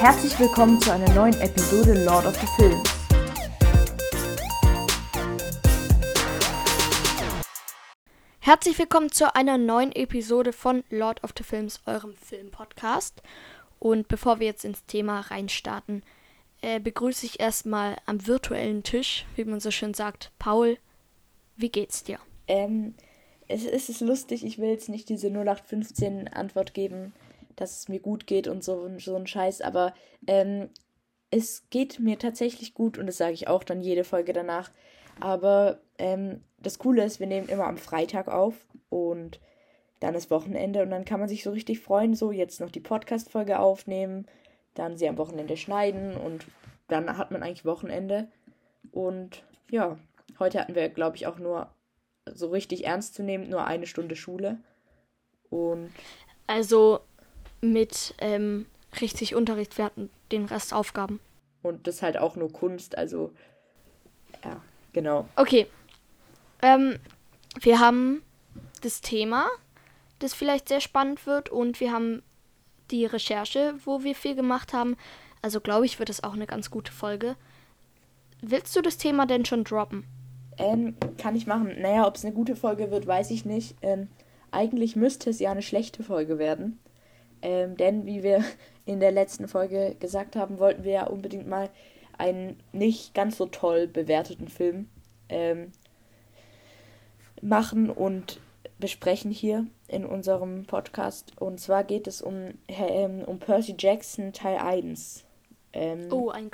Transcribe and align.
Herzlich 0.00 0.40
willkommen 0.40 0.80
zu 0.80 0.90
einer 0.94 1.12
neuen 1.12 1.38
Episode 1.42 2.04
Lord 2.06 2.24
of 2.24 2.34
the 2.40 2.46
Films. 2.56 2.88
Herzlich 8.38 8.78
willkommen 8.78 9.12
zu 9.12 9.34
einer 9.36 9.58
neuen 9.58 9.92
Episode 9.92 10.54
von 10.54 10.84
Lord 10.88 11.22
of 11.22 11.34
the 11.36 11.44
Films, 11.44 11.80
eurem 11.84 12.14
Filmpodcast. 12.14 13.20
Und 13.78 14.08
bevor 14.08 14.40
wir 14.40 14.46
jetzt 14.46 14.64
ins 14.64 14.86
Thema 14.86 15.20
reinstarten, 15.20 16.02
äh, 16.62 16.80
begrüße 16.80 17.26
ich 17.26 17.38
erstmal 17.38 17.98
am 18.06 18.26
virtuellen 18.26 18.82
Tisch, 18.82 19.26
wie 19.36 19.44
man 19.44 19.60
so 19.60 19.70
schön 19.70 19.92
sagt, 19.92 20.32
Paul. 20.38 20.78
Wie 21.56 21.68
geht's 21.68 22.04
dir? 22.04 22.18
Ähm, 22.48 22.94
es, 23.48 23.66
es 23.66 23.90
ist 23.90 24.00
lustig, 24.00 24.46
ich 24.46 24.58
will 24.58 24.70
jetzt 24.70 24.88
nicht 24.88 25.10
diese 25.10 25.26
0815 25.26 26.28
Antwort 26.28 26.72
geben, 26.72 27.12
dass 27.60 27.78
es 27.78 27.88
mir 27.88 28.00
gut 28.00 28.26
geht 28.26 28.48
und 28.48 28.64
so, 28.64 28.90
so 28.98 29.14
ein 29.16 29.26
Scheiß, 29.26 29.60
aber 29.60 29.94
ähm, 30.26 30.70
es 31.30 31.68
geht 31.70 32.00
mir 32.00 32.18
tatsächlich 32.18 32.74
gut 32.74 32.98
und 32.98 33.06
das 33.06 33.18
sage 33.18 33.34
ich 33.34 33.48
auch 33.48 33.62
dann 33.62 33.80
jede 33.80 34.04
Folge 34.04 34.32
danach. 34.32 34.70
Aber 35.20 35.80
ähm, 35.98 36.42
das 36.58 36.78
Coole 36.78 37.04
ist, 37.04 37.20
wir 37.20 37.26
nehmen 37.26 37.48
immer 37.48 37.66
am 37.66 37.78
Freitag 37.78 38.28
auf 38.28 38.54
und 38.88 39.40
dann 40.00 40.14
ist 40.14 40.30
Wochenende 40.30 40.82
und 40.82 40.90
dann 40.90 41.04
kann 41.04 41.20
man 41.20 41.28
sich 41.28 41.42
so 41.42 41.50
richtig 41.50 41.80
freuen, 41.80 42.14
so 42.14 42.32
jetzt 42.32 42.60
noch 42.60 42.70
die 42.70 42.80
Podcast-Folge 42.80 43.58
aufnehmen, 43.58 44.26
dann 44.74 44.96
sie 44.96 45.08
am 45.08 45.18
Wochenende 45.18 45.56
schneiden 45.56 46.16
und 46.16 46.46
dann 46.88 47.16
hat 47.18 47.30
man 47.30 47.42
eigentlich 47.42 47.66
Wochenende. 47.66 48.28
Und 48.92 49.44
ja, 49.70 49.98
heute 50.38 50.58
hatten 50.58 50.74
wir, 50.74 50.88
glaube 50.88 51.16
ich, 51.16 51.26
auch 51.26 51.38
nur 51.38 51.68
so 52.26 52.48
richtig 52.48 52.86
ernst 52.86 53.14
zu 53.14 53.22
nehmen, 53.22 53.48
nur 53.48 53.66
eine 53.66 53.86
Stunde 53.86 54.16
Schule. 54.16 54.58
Und. 55.50 55.90
Also 56.46 57.00
mit 57.60 58.14
ähm, 58.18 58.66
richtig 59.00 59.34
Unterricht, 59.34 59.76
wir 59.78 59.84
hatten 59.84 60.10
den 60.32 60.46
Rest 60.46 60.72
Aufgaben. 60.72 61.20
Und 61.62 61.86
das 61.86 62.02
halt 62.02 62.16
auch 62.16 62.36
nur 62.36 62.52
Kunst, 62.52 62.96
also 62.96 63.32
ja, 64.44 64.60
genau. 64.92 65.28
Okay. 65.36 65.66
Ähm, 66.62 66.98
wir 67.60 67.80
haben 67.80 68.22
das 68.82 69.00
Thema, 69.00 69.48
das 70.18 70.34
vielleicht 70.34 70.68
sehr 70.68 70.80
spannend 70.80 71.26
wird 71.26 71.48
und 71.48 71.80
wir 71.80 71.92
haben 71.92 72.22
die 72.90 73.04
Recherche, 73.04 73.74
wo 73.84 74.02
wir 74.02 74.14
viel 74.14 74.34
gemacht 74.34 74.72
haben. 74.72 74.96
Also 75.42 75.60
glaube 75.60 75.86
ich, 75.86 75.98
wird 75.98 76.10
es 76.10 76.24
auch 76.24 76.34
eine 76.34 76.46
ganz 76.46 76.70
gute 76.70 76.92
Folge. 76.92 77.36
Willst 78.42 78.74
du 78.74 78.80
das 78.80 78.96
Thema 78.96 79.26
denn 79.26 79.44
schon 79.44 79.64
droppen? 79.64 80.04
Ähm, 80.58 80.96
kann 81.18 81.36
ich 81.36 81.46
machen. 81.46 81.74
Naja, 81.80 82.06
ob 82.06 82.16
es 82.16 82.24
eine 82.24 82.34
gute 82.34 82.56
Folge 82.56 82.90
wird, 82.90 83.06
weiß 83.06 83.30
ich 83.30 83.44
nicht. 83.44 83.76
Ähm, 83.82 84.08
eigentlich 84.50 84.96
müsste 84.96 85.30
es 85.30 85.38
ja 85.38 85.50
eine 85.50 85.62
schlechte 85.62 86.02
Folge 86.02 86.38
werden. 86.38 86.78
Ähm, 87.42 87.76
denn 87.76 88.06
wie 88.06 88.22
wir 88.22 88.44
in 88.86 89.00
der 89.00 89.12
letzten 89.12 89.48
Folge 89.48 89.96
gesagt 89.98 90.36
haben, 90.36 90.58
wollten 90.58 90.84
wir 90.84 90.92
ja 90.92 91.06
unbedingt 91.06 91.48
mal 91.48 91.70
einen 92.18 92.60
nicht 92.72 93.14
ganz 93.14 93.38
so 93.38 93.46
toll 93.46 93.86
bewerteten 93.86 94.48
Film 94.48 94.88
ähm, 95.28 95.72
machen 97.40 97.88
und 97.88 98.40
besprechen 98.78 99.30
hier 99.30 99.66
in 99.88 100.04
unserem 100.04 100.64
Podcast. 100.64 101.32
Und 101.40 101.60
zwar 101.60 101.84
geht 101.84 102.06
es 102.06 102.22
um, 102.22 102.54
ähm, 102.68 103.22
um 103.24 103.38
Percy 103.38 103.74
Jackson 103.78 104.32
Teil 104.32 104.58
1. 104.58 105.24
Ähm, 105.72 106.08
oh, 106.10 106.30
ein, 106.30 106.50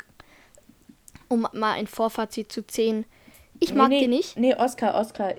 um 1.28 1.46
mal 1.52 1.72
ein 1.72 1.86
Vorfazit 1.86 2.52
zu 2.52 2.66
ziehen. 2.66 3.04
Ich 3.60 3.74
mag 3.74 3.88
nee, 3.88 4.00
die 4.00 4.08
nicht. 4.08 4.38
Nee, 4.38 4.54
Oscar, 4.54 4.94
Oscar, 4.94 5.34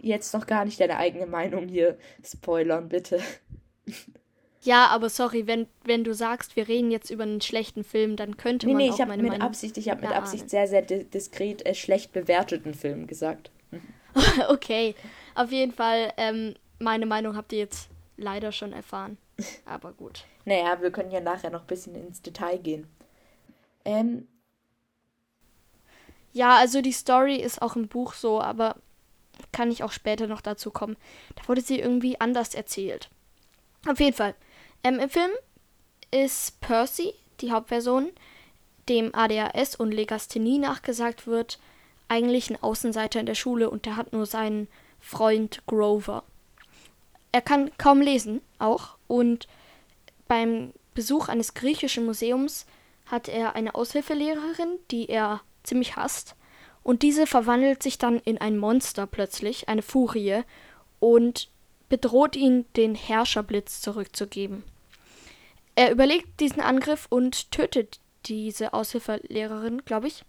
jetzt 0.00 0.34
noch 0.34 0.46
gar 0.46 0.64
nicht 0.64 0.80
deine 0.80 0.96
eigene 0.96 1.26
Meinung 1.26 1.68
hier 1.68 1.96
spoilern, 2.24 2.88
bitte. 2.88 3.20
Ja, 4.64 4.86
aber 4.86 5.10
sorry, 5.10 5.46
wenn, 5.46 5.66
wenn 5.84 6.04
du 6.04 6.14
sagst, 6.14 6.56
wir 6.56 6.68
reden 6.68 6.90
jetzt 6.90 7.10
über 7.10 7.24
einen 7.24 7.42
schlechten 7.42 7.84
Film, 7.84 8.16
dann 8.16 8.38
könnte 8.38 8.66
man 8.66 8.76
nee, 8.76 8.84
nee, 8.84 8.90
auch 8.90 8.98
ich 8.98 9.06
meine 9.06 9.22
mit 9.22 9.32
Meinung 9.32 9.46
Absicht, 9.46 9.76
ich 9.76 9.90
habe 9.90 10.00
mit 10.00 10.16
Absicht 10.16 10.48
sehr, 10.48 10.66
sehr 10.66 10.80
diskret 10.80 11.64
äh, 11.66 11.74
schlecht 11.74 12.12
bewerteten 12.12 12.72
Film 12.72 13.06
gesagt. 13.06 13.50
okay, 14.48 14.94
auf 15.34 15.52
jeden 15.52 15.72
Fall, 15.72 16.14
ähm, 16.16 16.54
meine 16.78 17.04
Meinung 17.04 17.36
habt 17.36 17.52
ihr 17.52 17.58
jetzt 17.58 17.90
leider 18.16 18.52
schon 18.52 18.72
erfahren. 18.72 19.18
Aber 19.66 19.92
gut. 19.92 20.24
naja, 20.46 20.80
wir 20.80 20.90
können 20.90 21.10
ja 21.10 21.20
nachher 21.20 21.50
noch 21.50 21.62
ein 21.62 21.66
bisschen 21.66 21.94
ins 21.94 22.22
Detail 22.22 22.56
gehen. 22.56 22.86
Ähm. 23.84 24.26
Ja, 26.32 26.56
also 26.56 26.80
die 26.80 26.92
Story 26.92 27.36
ist 27.36 27.60
auch 27.60 27.76
im 27.76 27.86
Buch 27.86 28.14
so, 28.14 28.40
aber 28.40 28.76
kann 29.52 29.70
ich 29.70 29.84
auch 29.84 29.92
später 29.92 30.26
noch 30.26 30.40
dazu 30.40 30.70
kommen. 30.70 30.96
Da 31.36 31.46
wurde 31.46 31.60
sie 31.60 31.78
irgendwie 31.78 32.20
anders 32.20 32.54
erzählt. 32.54 33.08
Auf 33.86 34.00
jeden 34.00 34.16
Fall. 34.16 34.34
Ähm, 34.84 35.00
Im 35.00 35.08
Film 35.08 35.30
ist 36.10 36.60
Percy, 36.60 37.14
die 37.40 37.50
Hauptperson, 37.50 38.10
dem 38.90 39.14
ADHS 39.14 39.76
und 39.76 39.92
Legasthenie 39.92 40.58
nachgesagt 40.58 41.26
wird, 41.26 41.58
eigentlich 42.08 42.50
ein 42.50 42.62
Außenseiter 42.62 43.18
in 43.18 43.24
der 43.24 43.34
Schule 43.34 43.70
und 43.70 43.86
der 43.86 43.96
hat 43.96 44.12
nur 44.12 44.26
seinen 44.26 44.68
Freund 45.00 45.62
Grover. 45.66 46.22
Er 47.32 47.40
kann 47.40 47.70
kaum 47.78 48.02
lesen, 48.02 48.42
auch, 48.58 48.96
und 49.08 49.48
beim 50.28 50.74
Besuch 50.92 51.28
eines 51.28 51.54
griechischen 51.54 52.04
Museums 52.04 52.66
hat 53.06 53.28
er 53.28 53.56
eine 53.56 53.74
Aushilfelehrerin, 53.74 54.78
die 54.90 55.08
er 55.08 55.40
ziemlich 55.62 55.96
hasst, 55.96 56.36
und 56.82 57.02
diese 57.02 57.26
verwandelt 57.26 57.82
sich 57.82 57.96
dann 57.96 58.18
in 58.20 58.38
ein 58.38 58.58
Monster 58.58 59.06
plötzlich, 59.06 59.66
eine 59.70 59.82
Furie, 59.82 60.42
und 61.00 61.48
bedroht 61.88 62.36
ihn, 62.36 62.66
den 62.76 62.94
Herrscherblitz 62.94 63.80
zurückzugeben. 63.80 64.62
Er 65.74 65.90
überlegt 65.90 66.40
diesen 66.40 66.60
Angriff 66.60 67.06
und 67.08 67.50
tötet 67.50 68.00
diese 68.26 68.72
Aushilfelehrerin, 68.72 69.84
glaube 69.84 70.06
ich, 70.06 70.24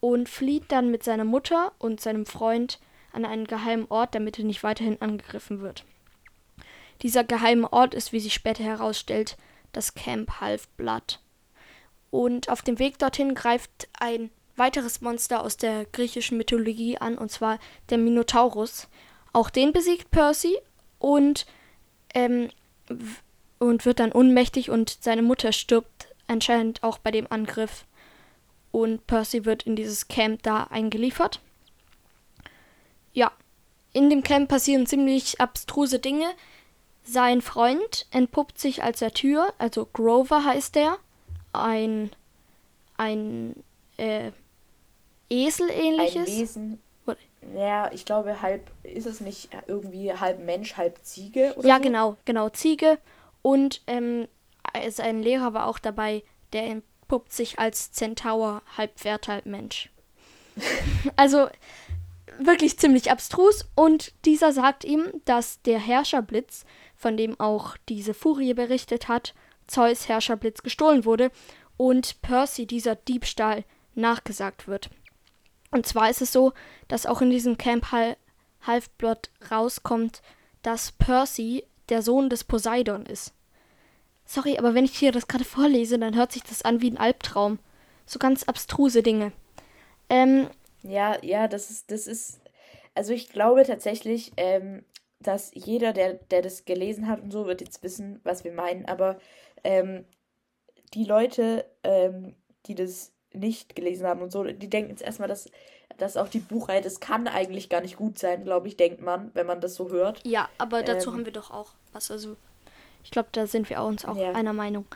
und 0.00 0.28
flieht 0.28 0.70
dann 0.70 0.90
mit 0.90 1.02
seiner 1.02 1.24
Mutter 1.24 1.72
und 1.78 2.00
seinem 2.00 2.26
Freund 2.26 2.78
an 3.12 3.24
einen 3.24 3.46
geheimen 3.46 3.86
Ort, 3.88 4.14
damit 4.14 4.38
er 4.38 4.44
nicht 4.44 4.62
weiterhin 4.62 5.00
angegriffen 5.00 5.60
wird. 5.60 5.84
Dieser 7.02 7.24
geheime 7.24 7.72
Ort 7.72 7.94
ist, 7.94 8.12
wie 8.12 8.20
sich 8.20 8.34
später 8.34 8.64
herausstellt, 8.64 9.36
das 9.72 9.94
Camp 9.94 10.40
Half-Blood. 10.40 11.20
Und 12.10 12.48
auf 12.48 12.62
dem 12.62 12.78
Weg 12.78 12.98
dorthin 12.98 13.34
greift 13.34 13.88
ein 13.98 14.30
weiteres 14.56 15.00
Monster 15.00 15.42
aus 15.42 15.56
der 15.56 15.84
griechischen 15.86 16.38
Mythologie 16.38 16.98
an, 16.98 17.18
und 17.18 17.30
zwar 17.30 17.58
der 17.90 17.98
Minotaurus. 17.98 18.88
Auch 19.32 19.50
den 19.50 19.72
besiegt 19.72 20.10
Percy 20.10 20.56
und 20.98 21.46
ähm, 22.14 22.50
und 23.64 23.84
wird 23.86 24.00
dann 24.00 24.12
ohnmächtig 24.12 24.70
und 24.70 24.98
seine 25.00 25.22
Mutter 25.22 25.52
stirbt 25.52 26.08
anscheinend 26.26 26.82
auch 26.82 26.98
bei 26.98 27.10
dem 27.10 27.26
Angriff. 27.30 27.84
Und 28.72 29.06
Percy 29.06 29.44
wird 29.44 29.64
in 29.64 29.76
dieses 29.76 30.08
Camp 30.08 30.42
da 30.42 30.64
eingeliefert. 30.64 31.40
Ja, 33.12 33.30
in 33.92 34.10
dem 34.10 34.22
Camp 34.22 34.48
passieren 34.48 34.86
ziemlich 34.86 35.40
abstruse 35.40 35.98
Dinge. 36.00 36.26
Sein 37.04 37.42
Freund 37.42 38.06
entpuppt 38.10 38.58
sich 38.58 38.82
als 38.82 38.98
der 39.00 39.12
Tür, 39.12 39.52
also 39.58 39.86
Grover 39.92 40.44
heißt 40.44 40.76
er, 40.76 40.96
ein 41.52 42.10
ein 42.96 43.54
äh, 43.96 44.30
Esel 45.28 45.68
ähnliches. 45.70 46.28
Ein 46.28 46.40
Wesen. 46.40 46.78
Ja, 47.54 47.92
ich 47.92 48.06
glaube 48.06 48.40
halb 48.40 48.70
ist 48.82 49.06
es 49.06 49.20
nicht 49.20 49.50
irgendwie 49.66 50.12
halb 50.14 50.40
Mensch, 50.40 50.78
halb 50.78 50.98
Ziege 51.04 51.52
oder 51.56 51.68
Ja, 51.68 51.76
so? 51.76 51.82
genau, 51.82 52.16
genau 52.24 52.48
Ziege 52.48 52.98
und 53.44 53.82
ähm, 53.86 54.26
sein 54.88 55.22
Lehrer 55.22 55.52
war 55.52 55.66
auch 55.66 55.78
dabei, 55.78 56.22
der 56.54 56.64
entpuppt 56.64 57.30
sich 57.30 57.58
als 57.58 57.92
Zentaur, 57.92 58.62
halb 58.78 58.98
Pferd, 58.98 59.28
halb 59.28 59.44
Mensch. 59.44 59.90
also 61.16 61.50
wirklich 62.38 62.78
ziemlich 62.78 63.10
abstrus. 63.10 63.66
Und 63.74 64.14
dieser 64.24 64.50
sagt 64.52 64.82
ihm, 64.82 65.04
dass 65.26 65.60
der 65.60 65.78
Herrscherblitz, 65.78 66.64
von 66.96 67.18
dem 67.18 67.38
auch 67.38 67.76
diese 67.90 68.14
Furie 68.14 68.54
berichtet 68.54 69.08
hat, 69.08 69.34
Zeus 69.66 70.08
Herrscherblitz 70.08 70.62
gestohlen 70.62 71.04
wurde 71.04 71.30
und 71.76 72.22
Percy 72.22 72.64
dieser 72.64 72.96
Diebstahl 72.96 73.64
nachgesagt 73.94 74.68
wird. 74.68 74.88
Und 75.70 75.84
zwar 75.84 76.08
ist 76.08 76.22
es 76.22 76.32
so, 76.32 76.54
dass 76.88 77.04
auch 77.04 77.20
in 77.20 77.28
diesem 77.28 77.58
Camp 77.58 77.92
Half-Blood 77.92 79.28
rauskommt, 79.50 80.22
dass 80.62 80.92
Percy 80.92 81.64
der 81.88 82.02
Sohn 82.02 82.30
des 82.30 82.44
Poseidon 82.44 83.06
ist. 83.06 83.32
Sorry, 84.24 84.58
aber 84.58 84.74
wenn 84.74 84.84
ich 84.84 84.96
hier 84.96 85.12
das 85.12 85.28
gerade 85.28 85.44
vorlese, 85.44 85.98
dann 85.98 86.16
hört 86.16 86.32
sich 86.32 86.42
das 86.42 86.62
an 86.62 86.80
wie 86.80 86.90
ein 86.90 86.98
Albtraum. 86.98 87.58
So 88.06 88.18
ganz 88.18 88.44
abstruse 88.44 89.02
Dinge. 89.02 89.32
Ähm, 90.08 90.48
ja, 90.82 91.16
ja, 91.22 91.48
das 91.48 91.70
ist, 91.70 91.90
das 91.90 92.06
ist. 92.06 92.40
Also 92.94 93.12
ich 93.12 93.30
glaube 93.30 93.64
tatsächlich, 93.64 94.32
ähm, 94.36 94.84
dass 95.20 95.50
jeder, 95.54 95.92
der, 95.92 96.14
der 96.14 96.42
das 96.42 96.64
gelesen 96.64 97.08
hat 97.08 97.22
und 97.22 97.32
so, 97.32 97.46
wird 97.46 97.60
jetzt 97.60 97.82
wissen, 97.82 98.20
was 98.24 98.44
wir 98.44 98.52
meinen. 98.52 98.86
Aber 98.86 99.18
ähm, 99.64 100.04
die 100.94 101.04
Leute, 101.04 101.64
ähm, 101.82 102.34
die 102.66 102.74
das 102.74 103.12
nicht 103.32 103.74
gelesen 103.74 104.06
haben 104.06 104.22
und 104.22 104.30
so, 104.30 104.44
die 104.44 104.70
denken 104.70 104.90
jetzt 104.90 105.02
erstmal, 105.02 105.28
dass, 105.28 105.50
dass 105.98 106.16
auch 106.16 106.28
die 106.28 106.38
Buchreihe, 106.38 106.80
das 106.80 107.00
kann 107.00 107.28
eigentlich 107.28 107.68
gar 107.68 107.80
nicht 107.80 107.96
gut 107.96 108.18
sein, 108.18 108.44
glaube 108.44 108.68
ich, 108.68 108.76
denkt 108.76 109.02
man, 109.02 109.30
wenn 109.34 109.46
man 109.46 109.60
das 109.60 109.74
so 109.74 109.90
hört. 109.90 110.20
Ja, 110.24 110.48
aber 110.58 110.82
dazu 110.82 111.10
ähm, 111.10 111.16
haben 111.16 111.24
wir 111.24 111.32
doch 111.32 111.50
auch 111.50 111.72
was. 111.92 112.10
Also 112.10 112.36
ich 113.02 113.10
glaube, 113.10 113.28
da 113.32 113.46
sind 113.46 113.70
wir 113.70 113.82
uns 113.82 114.04
auch 114.04 114.16
ja. 114.16 114.32
einer 114.32 114.52
Meinung. 114.52 114.86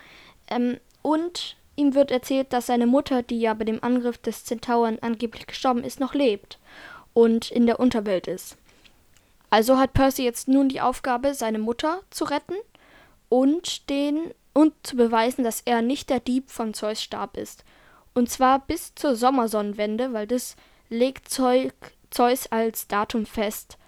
Ähm, 0.49 0.79
und 1.03 1.57
ihm 1.77 1.95
wird 1.95 2.11
erzählt, 2.11 2.53
dass 2.53 2.67
seine 2.67 2.87
Mutter, 2.87 3.23
die 3.23 3.41
ja 3.41 3.55
bei 3.55 3.65
dem 3.65 3.83
Angriff 3.83 4.19
des 4.19 4.45
Zentauren 4.45 4.99
angeblich 5.01 5.47
gestorben 5.47 5.85
ist, 5.85 6.01
noch 6.01 6.15
lebt 6.15 6.59
und 7.15 7.51
in 7.51 7.67
der 7.67 7.81
Unterwelt 7.81 8.27
ist. 8.27 8.57
Also 9.51 9.79
hat 9.79 9.93
Percy 9.93 10.25
jetzt 10.25 10.49
nun 10.49 10.69
die 10.69 10.81
Aufgabe, 10.81 11.35
seine 11.35 11.59
Mutter 11.59 12.01
zu 12.11 12.25
retten 12.25 12.57
und 13.29 13.89
den 13.89 14.35
und 14.53 14.75
zu 14.83 14.97
beweisen, 14.97 15.45
dass 15.45 15.63
er 15.65 15.83
nicht 15.83 16.11
der 16.11 16.21
Dieb 16.21 16.51
von 16.51 16.75
Zeus 16.75 17.03
Stab 17.03 17.37
ist. 17.37 17.65
Und 18.15 18.29
zwar 18.29 18.59
bis 18.59 18.95
zur 18.95 19.15
Sommersonnenwende, 19.15 20.13
weil 20.13 20.27
das 20.27 20.57
legt 20.89 21.29
Zeus 21.31 22.47
als 22.51 22.89
Datum 22.89 23.27
fest, 23.27 23.79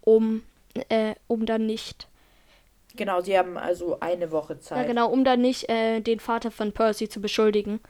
um, 0.00 0.42
äh, 0.88 1.14
um 1.26 1.46
dann 1.46 1.66
nicht. 1.66 2.08
Genau, 2.96 3.20
sie 3.20 3.38
haben 3.38 3.56
also 3.56 4.00
eine 4.00 4.32
Woche 4.32 4.58
Zeit. 4.58 4.78
Ja, 4.78 4.84
genau, 4.84 5.08
um 5.08 5.24
dann 5.24 5.40
nicht 5.40 5.68
äh, 5.68 6.00
den 6.00 6.18
Vater 6.18 6.50
von 6.50 6.72
Percy 6.72 7.08
zu 7.08 7.20
beschuldigen. 7.20 7.80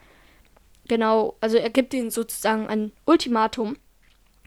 Genau, 0.87 1.35
also 1.41 1.57
er 1.57 1.69
gibt 1.69 1.93
ihnen 1.93 2.11
sozusagen 2.11 2.67
ein 2.67 2.91
Ultimatum. 3.05 3.77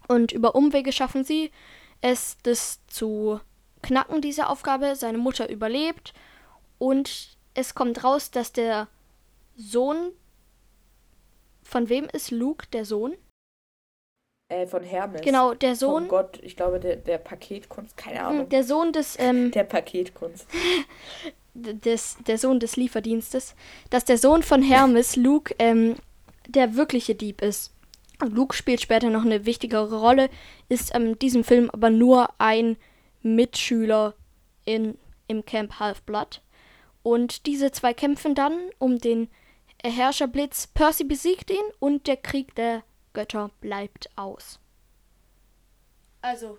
Und 0.08 0.32
über 0.32 0.54
Umwege 0.54 0.92
schaffen 0.92 1.24
sie 1.24 1.50
es, 2.00 2.36
das 2.42 2.80
zu 2.86 3.40
knacken, 3.82 4.20
diese 4.20 4.48
Aufgabe. 4.48 4.94
Seine 4.94 5.18
Mutter 5.18 5.48
überlebt. 5.48 6.12
Und 6.78 7.36
es 7.54 7.74
kommt 7.74 8.04
raus, 8.04 8.30
dass 8.30 8.52
der 8.52 8.88
Sohn. 9.56 10.12
Von 11.62 11.88
wem 11.88 12.04
ist 12.12 12.30
Luke 12.30 12.66
der 12.72 12.84
Sohn? 12.84 13.14
Äh, 14.52 14.66
von 14.66 14.82
Hermes. 14.82 15.22
Genau, 15.22 15.54
der 15.54 15.74
Sohn. 15.76 16.02
Von 16.02 16.08
Gott, 16.08 16.38
ich 16.42 16.56
glaube, 16.56 16.78
der, 16.78 16.96
der 16.96 17.16
Paketkunst, 17.16 17.96
keine 17.96 18.18
hm, 18.18 18.26
Ahnung. 18.26 18.48
Der 18.50 18.64
Sohn 18.64 18.92
des. 18.92 19.18
Ähm, 19.18 19.50
der 19.54 19.64
Paketkunst. 19.64 20.46
des, 21.54 22.18
der 22.26 22.36
Sohn 22.36 22.60
des 22.60 22.76
Lieferdienstes. 22.76 23.54
Dass 23.88 24.04
der 24.04 24.18
Sohn 24.18 24.42
von 24.42 24.62
Hermes, 24.62 25.16
Luke, 25.16 25.54
ähm, 25.58 25.96
der 26.46 26.76
wirkliche 26.76 27.14
Dieb 27.14 27.40
ist. 27.40 27.72
Luke 28.20 28.54
spielt 28.54 28.82
später 28.82 29.08
noch 29.08 29.24
eine 29.24 29.46
wichtigere 29.46 29.98
Rolle, 29.98 30.28
ist 30.68 30.94
in 30.94 31.06
ähm, 31.06 31.18
diesem 31.18 31.44
Film 31.44 31.70
aber 31.70 31.88
nur 31.88 32.28
ein 32.38 32.76
Mitschüler 33.22 34.14
in, 34.64 34.98
im 35.28 35.46
Camp 35.46 35.80
Half-Blood. 35.80 36.42
Und 37.02 37.46
diese 37.46 37.72
zwei 37.72 37.94
kämpfen 37.94 38.34
dann 38.34 38.52
um 38.78 38.98
den 38.98 39.28
Herrscherblitz. 39.82 40.68
Percy 40.68 41.04
besiegt 41.04 41.50
ihn 41.50 41.56
und 41.80 42.06
der 42.06 42.16
Krieg 42.16 42.54
der 42.54 42.82
Götter 43.12 43.50
bleibt 43.60 44.10
aus. 44.16 44.58
Also, 46.20 46.58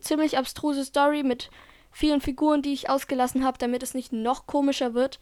ziemlich 0.00 0.36
abstruse 0.38 0.84
Story 0.84 1.22
mit 1.22 1.50
vielen 1.90 2.20
Figuren, 2.20 2.62
die 2.62 2.72
ich 2.72 2.88
ausgelassen 2.90 3.44
habe, 3.44 3.58
damit 3.58 3.82
es 3.82 3.94
nicht 3.94 4.12
noch 4.12 4.46
komischer 4.46 4.94
wird. 4.94 5.18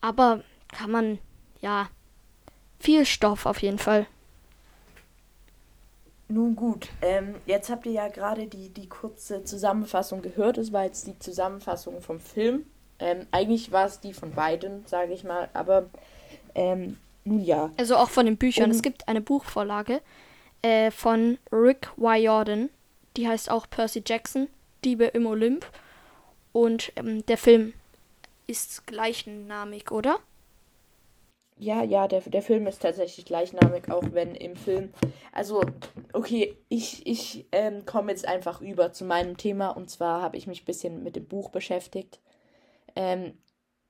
Aber 0.00 0.42
kann 0.68 0.90
man, 0.90 1.18
ja, 1.60 1.88
viel 2.78 3.04
Stoff 3.04 3.46
auf 3.46 3.62
jeden 3.62 3.78
Fall. 3.78 4.06
Nun 6.28 6.56
gut, 6.56 6.88
ähm, 7.02 7.36
jetzt 7.46 7.70
habt 7.70 7.86
ihr 7.86 7.92
ja 7.92 8.08
gerade 8.08 8.48
die, 8.48 8.70
die 8.70 8.88
kurze 8.88 9.44
Zusammenfassung 9.44 10.22
gehört. 10.22 10.58
Es 10.58 10.72
war 10.72 10.84
jetzt 10.84 11.06
die 11.06 11.18
Zusammenfassung 11.18 12.02
vom 12.02 12.18
Film. 12.18 12.66
Ähm, 12.98 13.26
eigentlich 13.30 13.70
war 13.70 13.86
es 13.86 14.00
die 14.00 14.12
von 14.12 14.32
beiden, 14.32 14.84
sage 14.86 15.12
ich 15.12 15.22
mal, 15.22 15.48
aber 15.52 15.86
ähm, 16.54 16.96
nun 17.26 17.42
ja. 17.42 17.70
Also 17.76 17.96
auch 17.96 18.08
von 18.08 18.26
den 18.26 18.36
Büchern. 18.36 18.66
Um, 18.66 18.70
es 18.70 18.82
gibt 18.82 19.08
eine 19.08 19.20
Buchvorlage 19.20 20.00
äh, 20.62 20.90
von 20.90 21.38
Rick 21.52 21.90
Riordan, 21.98 22.70
die 23.16 23.28
heißt 23.28 23.50
auch 23.50 23.68
Percy 23.68 24.02
Jackson, 24.06 24.48
Diebe 24.84 25.06
im 25.06 25.26
Olymp. 25.26 25.66
Und 26.52 26.92
ähm, 26.96 27.26
der 27.26 27.36
Film 27.36 27.74
ist 28.46 28.86
gleichnamig, 28.86 29.90
oder? 29.90 30.20
Ja, 31.58 31.82
ja, 31.82 32.06
der, 32.06 32.20
der 32.20 32.42
Film 32.42 32.66
ist 32.66 32.82
tatsächlich 32.82 33.24
gleichnamig, 33.24 33.90
auch 33.90 34.04
wenn 34.12 34.34
im 34.34 34.56
Film. 34.56 34.92
Also, 35.32 35.62
okay, 36.12 36.54
ich, 36.68 37.06
ich 37.06 37.46
ähm, 37.50 37.86
komme 37.86 38.12
jetzt 38.12 38.28
einfach 38.28 38.60
über 38.60 38.92
zu 38.92 39.04
meinem 39.04 39.36
Thema 39.36 39.70
und 39.70 39.90
zwar 39.90 40.22
habe 40.22 40.36
ich 40.36 40.46
mich 40.46 40.62
ein 40.62 40.66
bisschen 40.66 41.02
mit 41.02 41.16
dem 41.16 41.26
Buch 41.26 41.50
beschäftigt. 41.50 42.20
Ähm, 42.94 43.38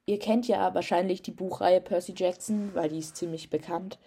ihr 0.07 0.19
kennt 0.19 0.49
ja 0.49 0.75
wahrscheinlich 0.75 1.23
die 1.23 1.33
Buchreihe 1.33 1.81
Percy 1.81 2.15
Jackson, 2.17 2.71
weil 2.75 2.89
die 2.89 2.99
ist 2.99 3.17
ziemlich 3.17 3.51
bekannt. 3.51 3.99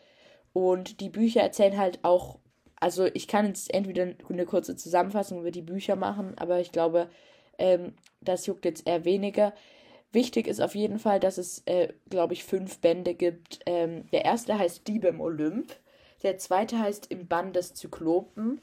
Und 0.54 1.02
die 1.02 1.10
Bücher 1.10 1.42
erzählen 1.42 1.78
halt 1.78 2.00
auch. 2.04 2.40
Also, 2.80 3.06
ich 3.14 3.28
kann 3.28 3.48
jetzt 3.48 3.74
entweder 3.74 4.14
eine 4.30 4.46
kurze 4.46 4.76
Zusammenfassung 4.76 5.42
über 5.42 5.52
die 5.52 5.62
Bücher 5.62 5.98
machen, 5.98 6.38
aber 6.38 6.62
ich 6.62 6.72
glaube, 6.72 7.10
ähm, 7.58 7.94
das 8.22 8.46
juckt 8.46 8.66
jetzt 8.66 8.88
eher 8.88 9.04
weniger. 9.06 9.54
Wichtig 10.12 10.48
ist 10.48 10.62
auf 10.62 10.74
jeden 10.74 10.98
Fall, 10.98 11.20
dass 11.20 11.38
es, 11.38 11.62
äh, 11.66 11.90
glaube 12.10 12.34
ich, 12.34 12.44
fünf 12.44 12.80
Bände 12.80 13.14
gibt. 13.14 13.60
Ähm, 13.66 14.10
der 14.12 14.26
erste 14.26 14.58
heißt 14.58 14.88
Diebe 14.88 15.08
im 15.08 15.22
Olymp. 15.22 15.76
Der 16.24 16.38
zweite 16.38 16.80
heißt 16.80 17.12
Im 17.12 17.28
Bann 17.28 17.54
des 17.54 17.76
Zyklopen. 17.76 18.62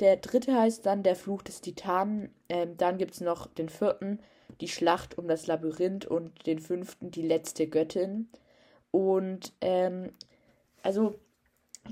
Der 0.00 0.16
dritte 0.16 0.58
heißt 0.58 0.86
dann 0.86 1.02
Der 1.02 1.16
Fluch 1.16 1.42
des 1.42 1.60
Titanen. 1.60 2.34
Ähm, 2.48 2.76
dann 2.76 2.98
gibt 2.98 3.14
es 3.14 3.20
noch 3.20 3.46
den 3.46 3.68
vierten, 3.68 4.20
Die 4.60 4.68
Schlacht 4.68 5.18
um 5.18 5.28
das 5.28 5.46
Labyrinth. 5.46 6.06
Und 6.06 6.46
den 6.46 6.58
fünften, 6.58 7.10
Die 7.10 7.22
letzte 7.22 7.66
Göttin. 7.66 8.28
Und 8.90 9.52
ähm, 9.60 10.12
also 10.82 11.18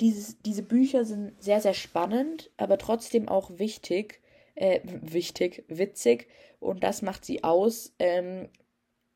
dieses, 0.01 0.41
diese 0.43 0.63
Bücher 0.63 1.05
sind 1.05 1.41
sehr, 1.43 1.61
sehr 1.61 1.75
spannend, 1.75 2.51
aber 2.57 2.79
trotzdem 2.79 3.29
auch 3.29 3.59
wichtig. 3.59 4.21
Äh, 4.55 4.81
wichtig, 4.85 5.65
witzig. 5.69 6.29
Und 6.61 6.85
das 6.85 7.03
macht 7.03 7.25
sie 7.25 7.43
aus. 7.43 7.93
Ähm, 7.99 8.49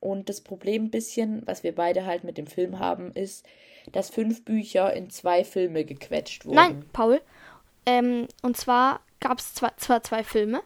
und 0.01 0.29
das 0.29 0.41
Problem 0.41 0.85
ein 0.85 0.91
bisschen, 0.91 1.43
was 1.47 1.63
wir 1.63 1.75
beide 1.75 2.07
halt 2.07 2.25
mit 2.25 2.39
dem 2.39 2.47
Film 2.47 2.79
haben, 2.79 3.13
ist, 3.13 3.47
dass 3.93 4.11
fünf 4.11 4.45
Bücher 4.45 4.93
in 4.95 5.11
zwei 5.11 5.45
Filme 5.45 5.85
gequetscht 5.85 6.45
wurden. 6.45 6.57
Nein, 6.57 6.85
Paul. 6.93 7.21
Ähm, 7.87 8.29
und 8.43 8.57
zwar 8.57 9.01
gab 9.21 9.39
es 9.39 9.55
zwar, 9.55 9.77
zwar 9.77 10.03
zwei 10.03 10.23
Filme, 10.23 10.63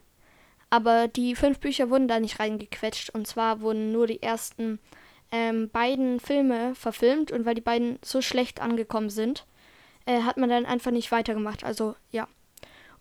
aber 0.72 1.06
die 1.06 1.36
fünf 1.36 1.60
Bücher 1.60 1.90
wurden 1.90 2.08
da 2.08 2.18
nicht 2.18 2.40
reingequetscht. 2.40 3.10
Und 3.10 3.26
zwar 3.26 3.60
wurden 3.60 3.92
nur 3.92 4.06
die 4.06 4.22
ersten 4.22 4.78
ähm, 5.30 5.68
beiden 5.68 6.18
Filme 6.18 6.74
verfilmt. 6.74 7.30
Und 7.30 7.44
weil 7.44 7.54
die 7.54 7.60
beiden 7.60 7.98
so 8.02 8.22
schlecht 8.22 8.62
angekommen 8.62 9.10
sind, 9.10 9.44
äh, 10.06 10.22
hat 10.22 10.38
man 10.38 10.48
dann 10.48 10.64
einfach 10.64 10.90
nicht 10.90 11.12
weitergemacht. 11.12 11.62
Also 11.62 11.94
ja. 12.10 12.26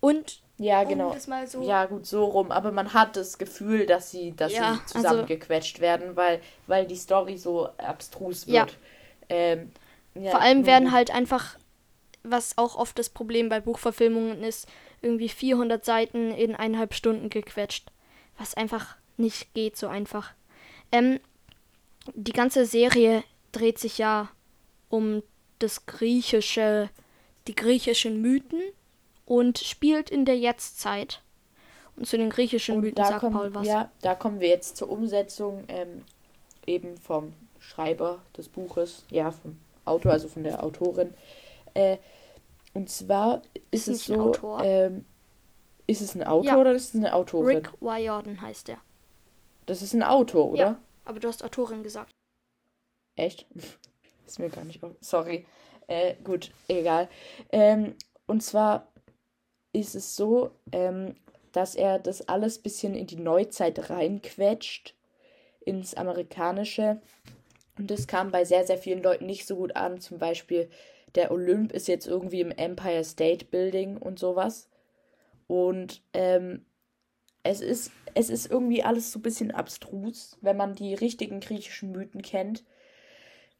Und 0.01 0.41
ja, 0.57 0.83
genau. 0.83 1.15
So 1.45 1.61
ja, 1.61 1.85
gut, 1.85 2.05
so 2.05 2.25
rum. 2.25 2.51
Aber 2.51 2.73
man 2.73 2.93
hat 2.93 3.15
das 3.15 3.37
Gefühl, 3.37 3.85
dass 3.85 4.11
sie, 4.11 4.35
dass 4.35 4.51
ja, 4.51 4.73
sie 4.73 4.93
zusammengequetscht 4.93 5.77
also, 5.77 5.81
werden, 5.81 6.17
weil, 6.17 6.41
weil 6.67 6.85
die 6.85 6.97
Story 6.97 7.37
so 7.37 7.69
abstrus 7.77 8.47
wird. 8.47 8.53
Ja. 8.53 8.67
Ähm, 9.29 9.71
ja, 10.15 10.31
Vor 10.31 10.41
allem 10.41 10.65
werden 10.65 10.91
halt 10.91 11.09
einfach, 11.09 11.57
was 12.23 12.57
auch 12.57 12.75
oft 12.75 12.99
das 12.99 13.07
Problem 13.07 13.47
bei 13.47 13.61
Buchverfilmungen 13.61 14.43
ist, 14.43 14.67
irgendwie 15.01 15.29
400 15.29 15.83
Seiten 15.83 16.31
in 16.31 16.55
eineinhalb 16.55 16.93
Stunden 16.93 17.29
gequetscht. 17.29 17.91
Was 18.37 18.53
einfach 18.53 18.95
nicht 19.17 19.53
geht 19.53 19.77
so 19.77 19.87
einfach. 19.87 20.31
Ähm, 20.91 21.19
die 22.13 22.33
ganze 22.33 22.65
Serie 22.65 23.23
dreht 23.51 23.79
sich 23.79 23.97
ja 23.97 24.29
um 24.89 25.23
das 25.59 25.85
griechische, 25.85 26.89
die 27.47 27.55
griechischen 27.55 28.21
Mythen 28.21 28.61
und 29.25 29.59
spielt 29.59 30.09
in 30.09 30.25
der 30.25 30.37
Jetztzeit. 30.37 31.21
Und 31.95 32.07
zu 32.07 32.17
den 32.17 32.29
griechischen 32.29 32.75
und 32.75 32.81
Mythen 32.81 33.03
sagt 33.03 33.19
kommen, 33.19 33.35
Paul 33.35 33.53
was. 33.53 33.67
Ja, 33.67 33.91
da 34.01 34.15
kommen 34.15 34.39
wir 34.39 34.47
jetzt 34.47 34.77
zur 34.77 34.89
Umsetzung 34.89 35.65
ähm, 35.67 36.03
eben 36.65 36.97
vom 36.97 37.33
Schreiber 37.59 38.19
des 38.35 38.47
Buches, 38.49 39.05
ja, 39.09 39.31
vom 39.31 39.57
Autor, 39.85 40.13
also 40.13 40.27
von 40.27 40.43
der 40.43 40.63
Autorin. 40.63 41.13
Äh, 41.73 41.97
und 42.73 42.89
zwar 42.89 43.41
ist, 43.71 43.87
ist 43.87 44.01
es 44.01 44.05
so, 44.05 44.33
ähm, 44.63 45.05
ist 45.87 46.01
es 46.01 46.15
ein 46.15 46.23
Autor 46.23 46.45
ja. 46.45 46.57
oder 46.57 46.71
ist 46.71 46.93
es 46.93 46.95
eine 46.95 47.13
Autorin? 47.13 47.57
Rick 47.57 47.71
Riordan 47.81 48.41
heißt 48.41 48.69
er. 48.69 48.77
Das 49.65 49.81
ist 49.81 49.93
ein 49.93 50.03
Autor, 50.03 50.51
oder? 50.51 50.59
Ja, 50.59 50.81
aber 51.05 51.19
du 51.19 51.27
hast 51.27 51.43
Autorin 51.43 51.83
gesagt. 51.83 52.11
Echt? 53.15 53.45
ist 54.25 54.39
mir 54.39 54.49
gar 54.49 54.63
nicht. 54.63 54.79
Sorry. 55.01 55.45
Äh, 55.87 56.15
gut, 56.23 56.51
egal. 56.67 57.09
Ähm, 57.51 57.95
und 58.27 58.41
zwar 58.41 58.87
ist 59.73 59.95
es 59.95 60.15
so, 60.15 60.51
ähm, 60.71 61.15
dass 61.51 61.75
er 61.75 61.99
das 61.99 62.27
alles 62.29 62.59
ein 62.59 62.63
bisschen 62.63 62.95
in 62.95 63.07
die 63.07 63.17
Neuzeit 63.17 63.89
reinquetscht, 63.89 64.95
ins 65.59 65.93
Amerikanische. 65.95 67.01
Und 67.77 67.91
das 67.91 68.07
kam 68.07 68.31
bei 68.31 68.45
sehr, 68.45 68.65
sehr 68.65 68.77
vielen 68.77 69.03
Leuten 69.03 69.25
nicht 69.25 69.45
so 69.45 69.57
gut 69.57 69.75
an. 69.75 69.99
Zum 69.99 70.17
Beispiel, 70.17 70.69
der 71.15 71.31
Olymp 71.31 71.71
ist 71.71 71.87
jetzt 71.87 72.07
irgendwie 72.07 72.41
im 72.41 72.51
Empire 72.51 73.03
State 73.03 73.45
Building 73.45 73.97
und 73.97 74.19
sowas. 74.19 74.69
Und 75.47 76.01
ähm, 76.13 76.65
es, 77.43 77.61
ist, 77.61 77.91
es 78.13 78.29
ist 78.29 78.49
irgendwie 78.49 78.83
alles 78.83 79.11
so 79.11 79.19
ein 79.19 79.23
bisschen 79.23 79.51
abstrus. 79.51 80.37
Wenn 80.41 80.57
man 80.57 80.75
die 80.75 80.93
richtigen 80.93 81.39
griechischen 81.39 81.91
Mythen 81.91 82.21
kennt, 82.21 82.63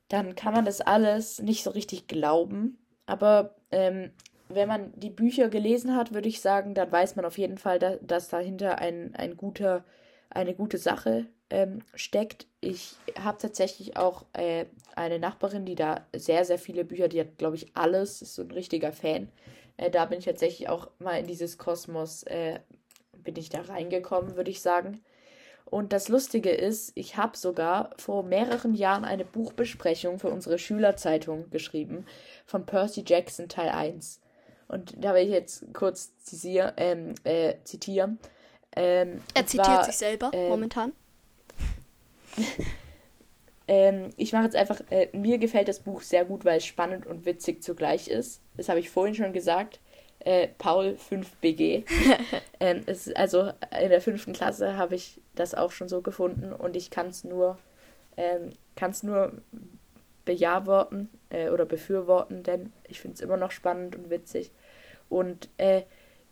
dann 0.07 0.35
kann 0.35 0.53
man 0.53 0.65
das 0.65 0.81
alles 0.81 1.41
nicht 1.41 1.63
so 1.63 1.71
richtig 1.71 2.07
glauben. 2.07 2.77
Aber 3.05 3.55
ähm, 3.71 4.11
wenn 4.49 4.67
man 4.67 4.93
die 4.95 5.09
Bücher 5.09 5.49
gelesen 5.49 5.95
hat, 5.95 6.13
würde 6.13 6.29
ich 6.29 6.41
sagen, 6.41 6.73
dann 6.73 6.91
weiß 6.91 7.15
man 7.15 7.25
auf 7.25 7.37
jeden 7.37 7.57
Fall, 7.57 7.79
dass, 7.79 7.99
dass 8.01 8.27
dahinter 8.29 8.79
ein, 8.79 9.15
ein 9.15 9.37
guter, 9.37 9.83
eine 10.29 10.53
gute 10.53 10.77
Sache 10.77 11.27
ähm, 11.51 11.79
steckt. 11.93 12.47
Ich 12.61 12.95
habe 13.19 13.37
tatsächlich 13.37 13.97
auch 13.97 14.25
äh, 14.33 14.65
eine 14.95 15.19
Nachbarin, 15.19 15.65
die 15.65 15.75
da 15.75 16.05
sehr, 16.15 16.45
sehr 16.45 16.57
viele 16.57 16.83
Bücher, 16.83 17.07
die 17.07 17.19
hat, 17.19 17.37
glaube 17.37 17.57
ich, 17.57 17.75
alles, 17.75 18.21
ist 18.21 18.35
so 18.35 18.41
ein 18.41 18.51
richtiger 18.51 18.91
Fan. 18.91 19.29
Äh, 19.77 19.91
da 19.91 20.05
bin 20.05 20.19
ich 20.19 20.25
tatsächlich 20.25 20.69
auch 20.69 20.89
mal 20.99 21.19
in 21.19 21.27
dieses 21.27 21.57
Kosmos, 21.57 22.23
äh, 22.23 22.59
bin 23.13 23.35
ich 23.35 23.49
da 23.49 23.61
reingekommen, 23.61 24.35
würde 24.35 24.51
ich 24.51 24.61
sagen. 24.61 25.01
Und 25.65 25.93
das 25.93 26.09
Lustige 26.09 26.51
ist, 26.51 26.91
ich 26.95 27.17
habe 27.17 27.37
sogar 27.37 27.91
vor 27.97 28.23
mehreren 28.23 28.73
Jahren 28.73 29.05
eine 29.05 29.23
Buchbesprechung 29.23 30.19
für 30.19 30.29
unsere 30.29 30.59
Schülerzeitung 30.59 31.49
geschrieben 31.49 32.05
von 32.45 32.65
Percy 32.65 33.03
Jackson 33.05 33.47
Teil 33.47 33.69
1. 33.69 34.19
Und 34.67 34.93
da 34.97 35.13
will 35.13 35.23
ich 35.23 35.29
jetzt 35.29 35.65
kurz 35.73 36.15
zitier, 36.17 36.73
ähm, 36.77 37.15
äh, 37.23 37.55
zitieren. 37.63 38.19
Ähm, 38.75 39.21
er 39.33 39.45
zitiert 39.45 39.65
zwar, 39.65 39.83
sich 39.85 39.97
selber 39.97 40.31
ähm, 40.33 40.49
momentan. 40.49 40.93
ähm, 43.67 44.09
ich 44.17 44.33
mache 44.33 44.45
jetzt 44.45 44.55
einfach, 44.55 44.81
äh, 44.89 45.09
mir 45.13 45.37
gefällt 45.37 45.67
das 45.67 45.79
Buch 45.79 46.01
sehr 46.01 46.25
gut, 46.25 46.45
weil 46.45 46.57
es 46.57 46.65
spannend 46.65 47.05
und 47.05 47.25
witzig 47.25 47.63
zugleich 47.63 48.07
ist. 48.07 48.41
Das 48.57 48.69
habe 48.69 48.79
ich 48.79 48.89
vorhin 48.89 49.15
schon 49.15 49.33
gesagt. 49.33 49.79
Äh, 50.19 50.49
Paul 50.57 50.97
5BG. 51.09 51.83
ähm, 52.59 52.81
es, 52.85 53.11
also 53.13 53.51
in 53.81 53.89
der 53.89 54.01
fünften 54.01 54.33
Klasse 54.33 54.77
habe 54.77 54.95
ich 54.95 55.19
das 55.35 55.55
auch 55.55 55.71
schon 55.71 55.89
so 55.89 56.01
gefunden 56.01 56.53
und 56.53 56.75
ich 56.75 56.91
kann 56.91 57.07
es 57.07 57.23
nur, 57.23 57.57
ähm, 58.17 58.51
kann's 58.75 59.01
nur 59.01 59.41
bejaworten 60.25 61.09
äh, 61.29 61.49
oder 61.49 61.65
befürworten, 61.65 62.43
denn 62.43 62.71
ich 62.87 62.99
finde 63.01 63.15
es 63.15 63.21
immer 63.21 63.37
noch 63.37 63.51
spannend 63.51 63.95
und 63.95 64.09
witzig. 64.09 64.51
Und 65.09 65.49
äh, 65.57 65.83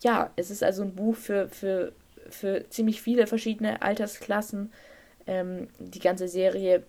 ja, 0.01 0.31
es 0.35 0.51
ist 0.51 0.63
also 0.63 0.83
ein 0.83 0.95
Buch 0.95 1.15
für, 1.15 1.49
für, 1.49 1.91
für 2.29 2.69
ziemlich 2.69 3.01
viele 3.01 3.27
verschiedene 3.27 3.81
Altersklassen. 3.81 4.71
Ähm, 5.29 5.67
die 5.77 5.99
ganze 5.99 6.27
Serie 6.27 6.83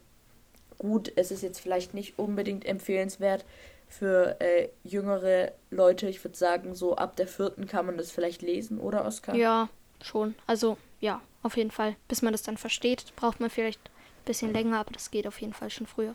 gut. 0.78 1.12
Es 1.14 1.30
ist 1.30 1.42
jetzt 1.42 1.60
vielleicht 1.60 1.92
nicht 1.92 2.18
unbedingt 2.18 2.64
empfehlenswert 2.64 3.44
für 3.86 4.40
äh, 4.40 4.68
jüngere 4.82 5.52
Leute. 5.70 6.08
Ich 6.08 6.24
würde 6.24 6.38
sagen, 6.38 6.74
so 6.74 6.96
ab 6.96 7.16
der 7.16 7.26
vierten 7.26 7.66
kann 7.66 7.84
man 7.84 7.98
das 7.98 8.10
vielleicht 8.10 8.40
lesen, 8.40 8.80
oder 8.80 9.04
Oskar? 9.04 9.34
Ja, 9.34 9.68
schon. 10.02 10.34
Also 10.46 10.78
ja, 11.00 11.20
auf 11.42 11.56
jeden 11.56 11.70
Fall. 11.70 11.96
Bis 12.08 12.22
man 12.22 12.32
das 12.32 12.42
dann 12.42 12.56
versteht, 12.56 13.14
braucht 13.16 13.40
man 13.40 13.50
vielleicht 13.50 13.80
ein 13.80 14.24
bisschen 14.24 14.52
länger, 14.52 14.78
aber 14.78 14.92
das 14.92 15.10
geht 15.10 15.26
auf 15.26 15.40
jeden 15.40 15.52
Fall 15.52 15.70
schon 15.70 15.86
früher. 15.86 16.14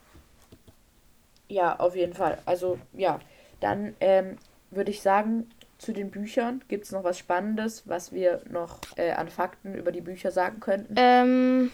Ja, 1.48 1.80
auf 1.80 1.96
jeden 1.96 2.14
Fall. 2.14 2.40
Also 2.46 2.80
ja, 2.94 3.20
dann 3.60 3.96
ähm, 4.00 4.38
würde 4.72 4.90
ich 4.90 5.02
sagen, 5.02 5.48
zu 5.78 5.94
den 5.94 6.10
Büchern 6.10 6.64
gibt 6.70 6.86
es 6.86 6.92
noch 6.92 7.04
was 7.04 7.20
Spannendes, 7.20 7.84
was 7.86 8.14
wir 8.14 8.42
noch 8.50 8.80
äh, 8.96 9.12
an 9.12 9.30
Fakten 9.30 9.76
über 9.76 9.92
die 9.92 10.02
Bücher 10.02 10.32
sagen 10.32 10.60
könnten? 10.60 10.96
Ähm, 10.98 11.72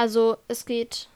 also 0.00 0.38
es 0.48 0.64
geht, 0.64 1.08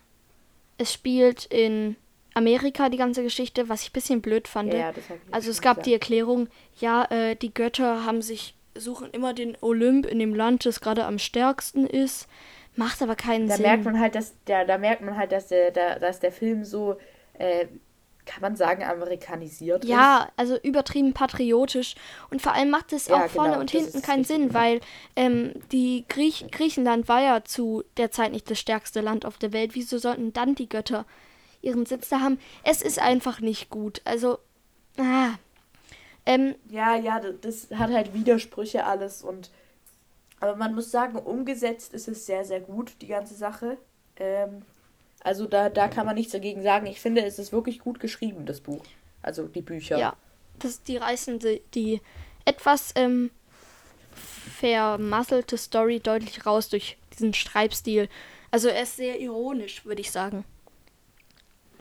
es 0.77 0.93
spielt 0.93 1.47
in 1.47 1.97
Amerika 2.35 2.91
die 2.91 2.99
ganze 2.99 3.23
Geschichte, 3.23 3.71
was 3.71 3.81
ich 3.81 3.89
ein 3.89 3.93
bisschen 3.95 4.21
blöd 4.21 4.47
fand. 4.47 4.75
Ja, 4.75 4.93
also 5.31 5.51
es 5.51 5.63
gab 5.63 5.77
gesagt. 5.77 5.87
die 5.87 5.95
Erklärung, 5.95 6.49
ja, 6.79 7.07
äh, 7.11 7.35
die 7.35 7.55
Götter 7.55 8.05
haben 8.05 8.21
sich, 8.21 8.55
suchen 8.75 9.09
immer 9.13 9.33
den 9.33 9.57
Olymp 9.63 10.05
in 10.05 10.19
dem 10.19 10.35
Land, 10.35 10.67
das 10.67 10.83
gerade 10.83 11.07
am 11.07 11.19
stärksten 11.19 11.87
ist. 11.87 12.29
Macht 12.77 13.01
aber 13.01 13.17
keinen 13.17 13.49
da 13.49 13.57
Sinn. 13.57 13.65
Merkt 13.65 13.85
man 13.87 13.99
halt, 13.99 14.17
dass 14.17 14.35
der, 14.45 14.67
da 14.67 14.77
merkt 14.77 15.01
man 15.01 15.17
halt, 15.17 15.33
dass 15.33 15.47
der, 15.47 15.71
der, 15.71 15.99
dass 15.99 16.21
der 16.21 16.33
Film 16.33 16.65
so 16.65 16.99
äh, 17.39 17.67
kann 18.27 18.43
man 18.43 18.57
sagen, 18.57 18.83
amerikanisiert 18.83 19.85
ja, 19.85 20.23
ist. 20.23 20.33
also 20.37 20.59
übertrieben 20.59 21.13
patriotisch. 21.13 21.95
Und 22.31 22.43
vor 22.43 22.53
allem 22.53 22.71
macht 22.71 22.93
es 22.93 23.09
ja, 23.09 23.17
auch 23.17 23.29
vorne 23.29 23.51
genau, 23.51 23.61
und 23.61 23.71
hinten 23.71 24.03
keinen 24.03 24.25
Sinn, 24.25 24.55
weil 24.55 24.81
ähm, 25.17 25.53
die 25.73 26.05
Griech 26.09 26.47
Griechenland 26.51 27.09
war 27.09 27.23
ja 27.23 27.45
zu 27.45 27.85
der 27.97 28.11
Zeit 28.11 28.33
nicht 28.33 28.51
das 28.51 28.59
stärkste 28.59 29.01
Land 29.01 29.27
auf 29.27 29.39
der 29.39 29.53
Welt. 29.53 29.75
Wieso 29.75 29.99
sollten 29.99 30.33
dann 30.33 30.55
die 30.55 30.69
Götter 30.69 31.07
ihren 31.63 31.87
Sitz 31.87 32.09
da 32.09 32.21
haben? 32.21 32.39
Es 32.63 32.83
ist 32.83 32.99
einfach 32.99 33.41
nicht 33.41 33.71
gut. 33.71 34.01
Also, 34.05 34.39
ah. 34.99 35.31
Ähm, 36.27 36.55
ja, 36.71 36.97
ja, 36.97 37.21
das 37.21 37.69
hat 37.75 37.91
halt 37.91 38.15
Widersprüche 38.15 38.87
alles 38.87 39.23
und 39.23 39.51
aber 40.41 40.57
man 40.57 40.75
muss 40.75 40.91
sagen, 40.91 41.17
umgesetzt 41.17 41.95
ist 41.95 42.07
es 42.07 42.27
sehr, 42.27 42.45
sehr 42.45 42.61
gut, 42.61 42.97
die 43.01 43.07
ganze 43.07 43.35
Sache. 43.35 43.79
Ähm, 44.17 44.63
also 45.25 45.47
da, 45.47 45.71
da 45.71 45.89
kann 45.89 46.07
man 46.07 46.15
nichts 46.15 46.33
dagegen 46.33 46.63
sagen. 46.63 46.87
Ich 46.87 47.01
finde, 47.01 47.25
es 47.25 47.39
ist 47.39 47.51
wirklich 47.51 47.81
gut 47.81 47.99
geschrieben, 47.99 48.47
das 48.47 48.61
Buch. 48.61 48.85
Also 49.23 49.49
die 49.49 49.63
Bücher. 49.63 49.99
Ja, 49.99 50.15
das, 50.59 50.83
die 50.83 50.99
reißen 50.99 51.39
die, 51.39 51.63
die 51.75 52.01
etwas 52.45 52.93
ähm, 52.95 53.31
vermasselte 54.61 55.57
Story 55.57 55.99
deutlich 55.99 56.45
raus 56.45 56.69
durch 56.69 56.99
diesen 57.15 57.33
Schreibstil. 57.33 58.09
Also 58.51 58.69
er 58.69 58.83
ist 58.83 58.97
sehr 58.97 59.19
ironisch, 59.19 59.85
würde 59.87 60.03
ich 60.03 60.11
sagen. 60.11 60.45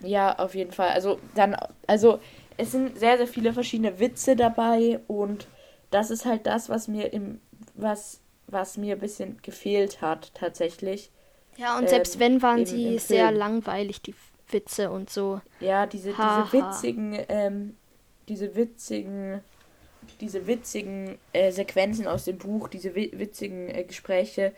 Ja, 0.01 0.39
auf 0.39 0.55
jeden 0.55 0.71
Fall. 0.71 0.89
Also 0.89 1.19
dann, 1.35 1.55
also 1.85 2.19
es 2.55 2.71
sind 2.71 2.97
sehr, 2.97 3.17
sehr 3.17 3.27
viele 3.27 3.51
verschiedene 3.51 3.99
Witze 3.99 4.37
dabei 4.37 5.01
und 5.07 5.47
das 5.91 6.11
ist 6.11 6.25
halt 6.25 6.47
das, 6.47 6.69
was 6.69 6.87
mir 6.87 7.11
im, 7.11 7.41
was, 7.73 8.21
was 8.47 8.77
mir 8.77 8.95
ein 8.95 8.99
bisschen 8.99 9.41
gefehlt 9.41 10.01
hat, 10.01 10.33
tatsächlich. 10.33 11.11
Ja, 11.57 11.77
und 11.77 11.89
selbst 11.89 12.15
ähm, 12.15 12.19
wenn, 12.19 12.41
waren 12.41 12.65
sie 12.65 12.97
sehr 12.99 13.31
langweilig, 13.31 14.01
die 14.01 14.15
Witze 14.49 14.91
und 14.91 15.09
so. 15.09 15.41
Ja, 15.59 15.85
diese, 15.85 16.17
ha, 16.17 16.47
diese 16.51 16.63
witzigen, 16.63 17.19
ähm, 17.29 17.77
diese 18.27 18.55
witzigen, 18.55 19.41
diese 20.21 20.47
witzigen 20.47 21.17
äh, 21.33 21.51
Sequenzen 21.51 22.07
aus 22.07 22.25
dem 22.25 22.37
Buch, 22.37 22.67
diese 22.67 22.95
witzigen 22.95 23.69
äh, 23.69 23.83
Gespräche, 23.83 24.53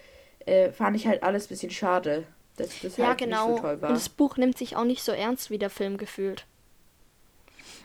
äh, 0.46 0.72
fand 0.72 0.96
ich 0.96 1.08
halt 1.08 1.24
alles 1.24 1.46
ein 1.46 1.50
bisschen 1.50 1.72
schade. 1.72 2.25
Dass 2.58 2.70
das 2.82 2.98
ja, 2.98 3.08
halt 3.08 3.18
genau. 3.18 3.48
Nicht 3.48 3.58
so 3.58 3.62
toll 3.62 3.82
war. 3.82 3.90
Und 3.90 3.96
das 3.96 4.10
Buch 4.10 4.38
nimmt 4.38 4.58
sich 4.58 4.75
auch 4.75 4.86
nicht 4.86 5.04
so 5.04 5.12
ernst 5.12 5.50
wie 5.50 5.58
der 5.58 5.70
Film 5.70 5.98
gefühlt. 5.98 6.46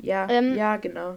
Ja, 0.00 0.28
ähm, 0.30 0.56
ja, 0.56 0.76
genau. 0.76 1.16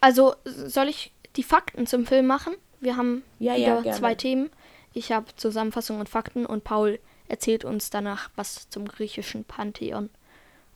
Also, 0.00 0.34
soll 0.44 0.88
ich 0.88 1.12
die 1.36 1.42
Fakten 1.42 1.86
zum 1.86 2.06
Film 2.06 2.26
machen? 2.26 2.54
Wir 2.80 2.96
haben 2.96 3.22
ja, 3.38 3.56
wieder 3.56 3.82
ja, 3.84 3.92
zwei 3.92 4.14
Themen. 4.14 4.50
Ich 4.92 5.12
habe 5.12 5.26
Zusammenfassung 5.36 6.00
und 6.00 6.08
Fakten 6.08 6.44
und 6.44 6.64
Paul 6.64 6.98
erzählt 7.32 7.64
uns 7.64 7.90
danach 7.90 8.30
was 8.36 8.68
zum 8.68 8.86
griechischen 8.86 9.44
Pantheon. 9.44 10.10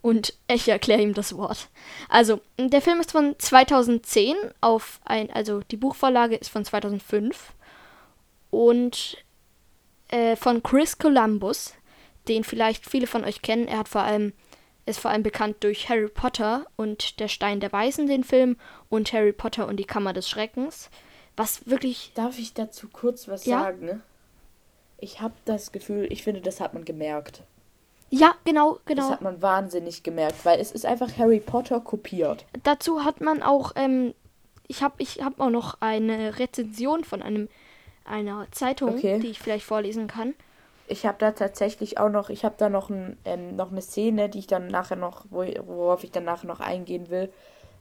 Und 0.01 0.35
ich 0.49 0.69
erkläre 0.69 1.03
ihm 1.03 1.15
das 1.15 1.37
Wort. 1.37 1.69
Also, 2.09 2.41
der 2.59 2.81
Film 2.81 3.01
ist 3.01 3.13
von 3.13 3.35
2010 3.39 4.37
auf 4.61 5.01
ein, 5.05 5.31
also 5.31 5.61
die 5.71 5.77
Buchvorlage 5.77 6.37
ist 6.37 6.49
von 6.49 6.65
2005 6.65 7.53
und 8.51 9.19
äh, 10.09 10.37
von 10.37 10.63
Chris 10.63 10.97
Columbus, 10.99 11.75
den 12.27 12.43
vielleicht 12.43 12.89
viele 12.89 13.07
von 13.07 13.25
euch 13.25 13.43
kennen. 13.43 13.69
Er 13.69 13.79
hat 13.79 13.89
vor 13.89 14.03
allem 14.03 14.33
ist 14.89 15.01
vor 15.01 15.11
allem 15.11 15.25
bekannt 15.25 15.57
durch 15.61 15.89
Harry 15.89 16.09
Potter 16.09 16.65
und 16.77 17.19
Der 17.19 17.27
Stein 17.27 17.59
der 17.59 17.73
Weisen, 17.73 18.07
den 18.07 18.23
Film, 18.23 18.57
und 18.89 19.13
Harry 19.13 19.33
Potter 19.33 19.67
und 19.67 19.79
die 19.79 19.85
Kammer 19.85 20.13
des 20.13 20.31
Schreckens. 20.31 20.91
Was 21.37 21.67
wirklich. 21.69 22.13
Darf 22.15 22.39
ich 22.39 22.55
dazu 22.55 22.89
kurz 22.89 23.27
was 23.27 23.45
ja? 23.47 23.63
sagen? 23.63 24.01
Ich 24.99 25.21
habe 25.21 25.35
das 25.45 25.73
Gefühl, 25.73 26.07
ich 26.11 26.23
finde, 26.23 26.41
das 26.41 26.61
hat 26.61 26.75
man 26.75 26.85
gemerkt. 26.85 27.43
Ja, 28.11 28.35
genau, 28.45 28.79
genau. 28.85 29.03
Das 29.03 29.11
hat 29.13 29.23
man 29.23 29.43
wahnsinnig 29.43 30.03
gemerkt, 30.03 30.45
weil 30.45 30.61
es 30.61 30.73
ist 30.73 30.87
einfach 30.87 31.19
Harry 31.19 31.41
Potter 31.41 31.81
kopiert. 31.81 32.47
Dazu 32.63 33.05
hat 33.05 33.21
man 33.21 33.43
auch, 33.43 33.73
ähm, 33.75 34.15
ich 34.69 34.83
habe 34.83 34.95
ich 34.99 35.23
hab 35.25 35.41
auch 35.41 35.51
noch 35.51 35.81
eine 35.81 36.39
Rezension 36.39 37.05
von 37.05 37.23
einem 37.23 37.49
einer 38.05 38.47
Zeitung, 38.53 38.91
okay. 38.91 39.19
die 39.19 39.29
ich 39.29 39.41
vielleicht 39.41 39.65
vorlesen 39.65 40.07
kann. 40.07 40.35
Ich 40.87 41.05
habe 41.05 41.19
da 41.19 41.33
tatsächlich 41.33 41.99
auch 41.99 42.09
noch, 42.09 42.31
ich 42.31 42.45
habe 42.45 42.55
da 42.57 42.69
noch, 42.69 42.91
ein, 42.91 43.19
ähm, 43.25 43.57
noch 43.57 43.73
eine 43.73 43.83
Szene, 43.83 44.29
die 44.29 44.39
ich 44.39 44.47
dann 44.47 44.69
nachher 44.69 44.95
noch, 44.95 45.25
wo, 45.31 45.45
worauf 45.67 46.05
ich 46.05 46.13
dann 46.13 46.23
nachher 46.23 46.47
noch 46.47 46.61
eingehen 46.61 47.11
will 47.11 47.33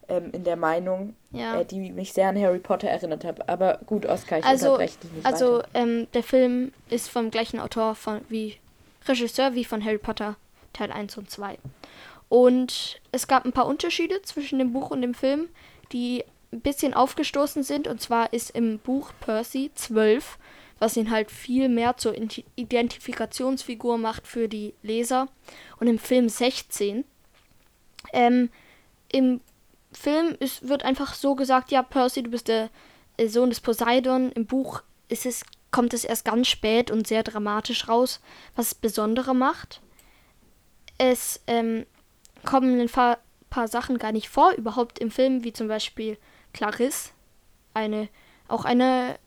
ähm, 0.09 0.31
in 0.31 0.43
der 0.43 0.55
Meinung, 0.55 1.15
ja. 1.31 1.61
äh, 1.61 1.65
die 1.65 1.91
mich 1.91 2.13
sehr 2.13 2.29
an 2.29 2.39
Harry 2.39 2.59
Potter 2.59 2.87
erinnert 2.87 3.23
hat. 3.23 3.47
Aber 3.49 3.79
gut, 3.85 4.05
Oscar, 4.05 4.39
ich 4.39 4.45
also, 4.45 4.73
unterbreche 4.73 4.99
dich 4.99 5.11
nicht 5.11 5.25
Also 5.25 5.61
ähm, 5.73 6.07
der 6.13 6.23
Film 6.23 6.71
ist 6.89 7.09
vom 7.09 7.31
gleichen 7.31 7.59
Autor 7.59 7.95
von, 7.95 8.21
wie 8.29 8.57
Regisseur 9.07 9.53
wie 9.53 9.65
von 9.65 9.83
Harry 9.83 9.97
Potter 9.97 10.35
Teil 10.73 10.91
1 10.91 11.17
und 11.17 11.29
2. 11.29 11.57
Und 12.29 12.99
es 13.11 13.27
gab 13.27 13.45
ein 13.45 13.53
paar 13.53 13.67
Unterschiede 13.67 14.21
zwischen 14.23 14.59
dem 14.59 14.73
Buch 14.73 14.91
und 14.91 15.01
dem 15.01 15.13
Film, 15.13 15.47
die 15.91 16.23
ein 16.51 16.61
bisschen 16.61 16.93
aufgestoßen 16.93 17.63
sind. 17.63 17.87
Und 17.87 18.01
zwar 18.01 18.33
ist 18.33 18.51
im 18.51 18.79
Buch 18.79 19.11
Percy 19.19 19.71
12, 19.73 20.37
was 20.79 20.97
ihn 20.97 21.11
halt 21.11 21.31
viel 21.31 21.69
mehr 21.69 21.97
zur 21.97 22.15
Identifikationsfigur 22.55 23.97
macht 23.97 24.27
für 24.27 24.47
die 24.47 24.73
Leser. 24.81 25.27
Und 25.79 25.87
im 25.87 25.99
Film 25.99 26.29
16. 26.29 27.05
Ähm, 28.13 28.49
Im 29.11 29.41
Film 29.95 30.35
ist, 30.39 30.67
wird 30.67 30.83
einfach 30.83 31.13
so 31.13 31.35
gesagt, 31.35 31.71
ja, 31.71 31.81
Percy, 31.83 32.23
du 32.23 32.31
bist 32.31 32.47
der 32.47 32.69
äh, 33.17 33.27
Sohn 33.27 33.49
des 33.49 33.61
Poseidon. 33.61 34.31
Im 34.31 34.45
Buch 34.45 34.81
ist 35.07 35.25
es, 35.25 35.43
kommt 35.71 35.93
es 35.93 36.03
erst 36.03 36.25
ganz 36.25 36.47
spät 36.47 36.91
und 36.91 37.07
sehr 37.07 37.23
dramatisch 37.23 37.87
raus, 37.87 38.19
was 38.55 38.67
es 38.67 38.75
besonderer 38.75 39.33
macht. 39.33 39.81
Es 40.97 41.41
ähm, 41.47 41.85
kommen 42.45 42.79
ein 42.79 42.89
paar, 42.89 43.19
paar 43.49 43.67
Sachen 43.67 43.97
gar 43.97 44.11
nicht 44.11 44.29
vor, 44.29 44.51
überhaupt 44.53 44.99
im 44.99 45.11
Film, 45.11 45.43
wie 45.43 45.53
zum 45.53 45.67
Beispiel 45.67 46.17
Clarisse, 46.53 47.11
eine, 47.73 48.07
auch 48.47 48.63
eine 48.63 49.17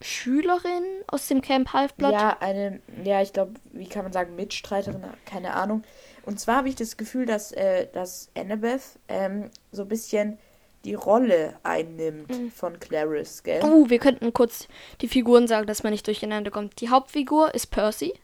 Schülerin 0.00 0.84
aus 1.08 1.28
dem 1.28 1.42
Camp 1.42 1.72
Halfblood. 1.74 2.12
Ja, 2.12 2.38
eine, 2.40 2.80
ja, 3.04 3.20
ich 3.20 3.34
glaube, 3.34 3.54
wie 3.72 3.86
kann 3.86 4.04
man 4.04 4.12
sagen, 4.12 4.34
Mitstreiterin, 4.34 5.04
keine 5.26 5.54
Ahnung. 5.54 5.82
Und 6.24 6.40
zwar 6.40 6.56
habe 6.56 6.68
ich 6.68 6.76
das 6.76 6.96
Gefühl, 6.96 7.26
dass, 7.26 7.52
äh, 7.52 7.88
dass 7.92 8.30
Annabeth 8.36 8.98
ähm, 9.08 9.50
so 9.72 9.82
ein 9.82 9.88
bisschen 9.88 10.38
die 10.84 10.94
Rolle 10.94 11.58
einnimmt 11.62 12.30
mhm. 12.30 12.50
von 12.50 12.80
Clarice, 12.80 13.42
gell? 13.42 13.62
Oh, 13.62 13.90
wir 13.90 13.98
könnten 13.98 14.32
kurz 14.32 14.66
die 15.00 15.08
Figuren 15.08 15.46
sagen, 15.46 15.66
dass 15.66 15.82
man 15.82 15.92
nicht 15.92 16.06
durcheinander 16.06 16.50
kommt. 16.50 16.80
Die 16.80 16.88
Hauptfigur 16.88 17.54
ist 17.54 17.66
Percy. 17.66 18.14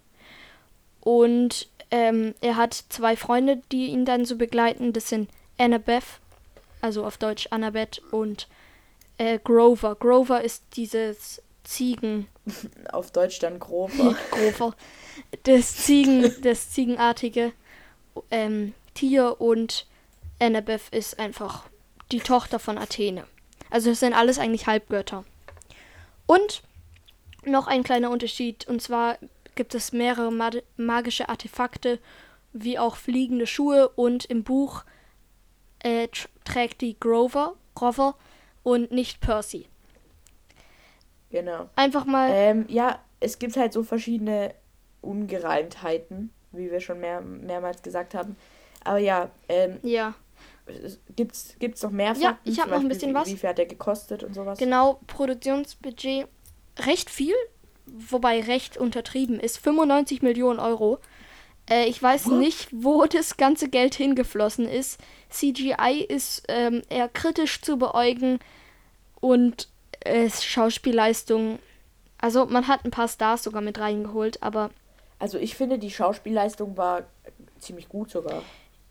Und 1.00 1.68
ähm, 1.90 2.34
er 2.40 2.56
hat 2.56 2.74
zwei 2.88 3.16
Freunde, 3.16 3.62
die 3.70 3.88
ihn 3.88 4.04
dann 4.04 4.24
so 4.24 4.36
begleiten. 4.36 4.92
Das 4.92 5.08
sind 5.08 5.30
Annabeth, 5.58 6.20
also 6.80 7.04
auf 7.04 7.18
Deutsch 7.18 7.48
Annabeth, 7.50 8.00
und 8.10 8.48
äh, 9.18 9.38
Grover. 9.38 9.94
Grover 9.94 10.42
ist 10.42 10.64
dieses 10.74 11.42
Ziegen. 11.64 12.28
Auf 12.92 13.10
Deutsch 13.10 13.40
dann 13.40 13.58
Grover. 13.58 14.14
Grover. 14.30 14.74
Das 15.42 15.76
Ziegen, 15.76 16.32
das 16.42 16.70
Ziegenartige 16.70 17.52
ähm, 18.30 18.74
Tier 18.94 19.40
und 19.40 19.86
Annabeth 20.40 20.88
ist 20.90 21.18
einfach 21.18 21.64
die 22.12 22.20
Tochter 22.20 22.58
von 22.58 22.78
Athene. 22.78 23.24
Also 23.70 23.90
es 23.90 24.00
sind 24.00 24.14
alles 24.14 24.38
eigentlich 24.38 24.66
Halbgötter. 24.66 25.24
Und 26.26 26.62
noch 27.44 27.66
ein 27.66 27.82
kleiner 27.82 28.10
Unterschied, 28.10 28.66
und 28.68 28.82
zwar 28.82 29.18
gibt 29.54 29.74
es 29.74 29.92
mehrere 29.92 30.30
magische 30.76 31.28
Artefakte, 31.28 31.98
wie 32.52 32.78
auch 32.78 32.96
fliegende 32.96 33.46
Schuhe 33.46 33.88
und 33.88 34.24
im 34.26 34.42
Buch 34.42 34.84
äh, 35.80 36.08
trägt 36.44 36.80
die 36.80 36.98
Grover, 36.98 37.54
Grover 37.74 38.16
und 38.62 38.90
nicht 38.90 39.20
Percy. 39.20 39.66
Genau. 41.30 41.68
Einfach 41.76 42.04
mal. 42.04 42.30
Ähm, 42.32 42.66
ja, 42.68 43.00
es 43.20 43.38
gibt 43.38 43.56
halt 43.56 43.72
so 43.72 43.82
verschiedene 43.82 44.54
Ungereimtheiten, 45.00 46.30
wie 46.56 46.70
wir 46.70 46.80
schon 46.80 47.00
mehr, 47.00 47.20
mehrmals 47.20 47.82
gesagt 47.82 48.14
haben. 48.14 48.36
Aber 48.84 48.98
ja, 48.98 49.30
ähm, 49.48 49.78
ja. 49.82 50.14
Gibt's, 51.14 51.54
gibt's 51.60 51.82
noch 51.82 51.90
mehr 51.90 52.14
Fakten? 52.14 52.22
Ja, 52.22 52.38
ich 52.44 52.60
habe 52.60 52.70
noch 52.70 52.80
ein 52.80 52.88
bisschen 52.88 53.10
wie, 53.10 53.14
was. 53.14 53.28
Wie 53.28 53.36
viel 53.36 53.48
hat 53.48 53.58
der 53.58 53.66
gekostet 53.66 54.24
und 54.24 54.34
sowas? 54.34 54.58
Genau, 54.58 55.00
Produktionsbudget 55.06 56.26
recht 56.80 57.08
viel, 57.08 57.34
wobei 57.86 58.40
recht 58.40 58.76
untertrieben 58.76 59.38
ist. 59.38 59.58
95 59.58 60.22
Millionen 60.22 60.58
Euro. 60.58 60.98
Äh, 61.68 61.86
ich 61.86 62.02
weiß 62.02 62.26
What? 62.26 62.38
nicht, 62.38 62.68
wo 62.72 63.04
das 63.10 63.36
ganze 63.36 63.68
Geld 63.68 63.94
hingeflossen 63.94 64.68
ist. 64.68 65.00
CGI 65.30 66.04
ist 66.08 66.44
ähm, 66.48 66.82
eher 66.88 67.08
kritisch 67.08 67.60
zu 67.62 67.76
beäugen 67.78 68.38
und 69.20 69.68
äh, 70.00 70.28
Schauspielleistung. 70.30 71.58
Also 72.18 72.46
man 72.46 72.68
hat 72.68 72.84
ein 72.84 72.90
paar 72.90 73.08
Stars 73.08 73.42
sogar 73.42 73.62
mit 73.62 73.78
reingeholt, 73.78 74.42
aber. 74.42 74.70
Also 75.18 75.38
ich 75.38 75.56
finde, 75.56 75.78
die 75.78 75.90
Schauspielleistung 75.90 76.76
war 76.76 77.04
ziemlich 77.58 77.88
gut 77.88 78.10
sogar. 78.10 78.42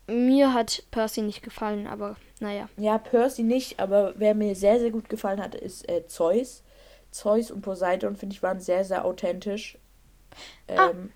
Mir 0.08 0.54
hat 0.54 0.84
Percy 0.90 1.22
nicht 1.22 1.42
gefallen, 1.42 1.86
aber 1.86 2.16
naja. 2.40 2.68
Ja, 2.76 2.98
Percy 2.98 3.42
nicht, 3.42 3.80
aber 3.80 4.14
wer 4.16 4.34
mir 4.34 4.54
sehr, 4.54 4.78
sehr 4.78 4.90
gut 4.90 5.08
gefallen 5.08 5.42
hat, 5.42 5.54
ist 5.54 5.88
äh, 5.88 6.06
Zeus. 6.06 6.62
Zeus 7.10 7.50
und 7.50 7.62
Poseidon, 7.62 8.16
finde 8.16 8.34
ich, 8.34 8.42
waren 8.42 8.60
sehr, 8.60 8.84
sehr 8.84 9.04
authentisch. 9.04 9.78
Ah, 10.68 10.90
ähm, 10.90 11.10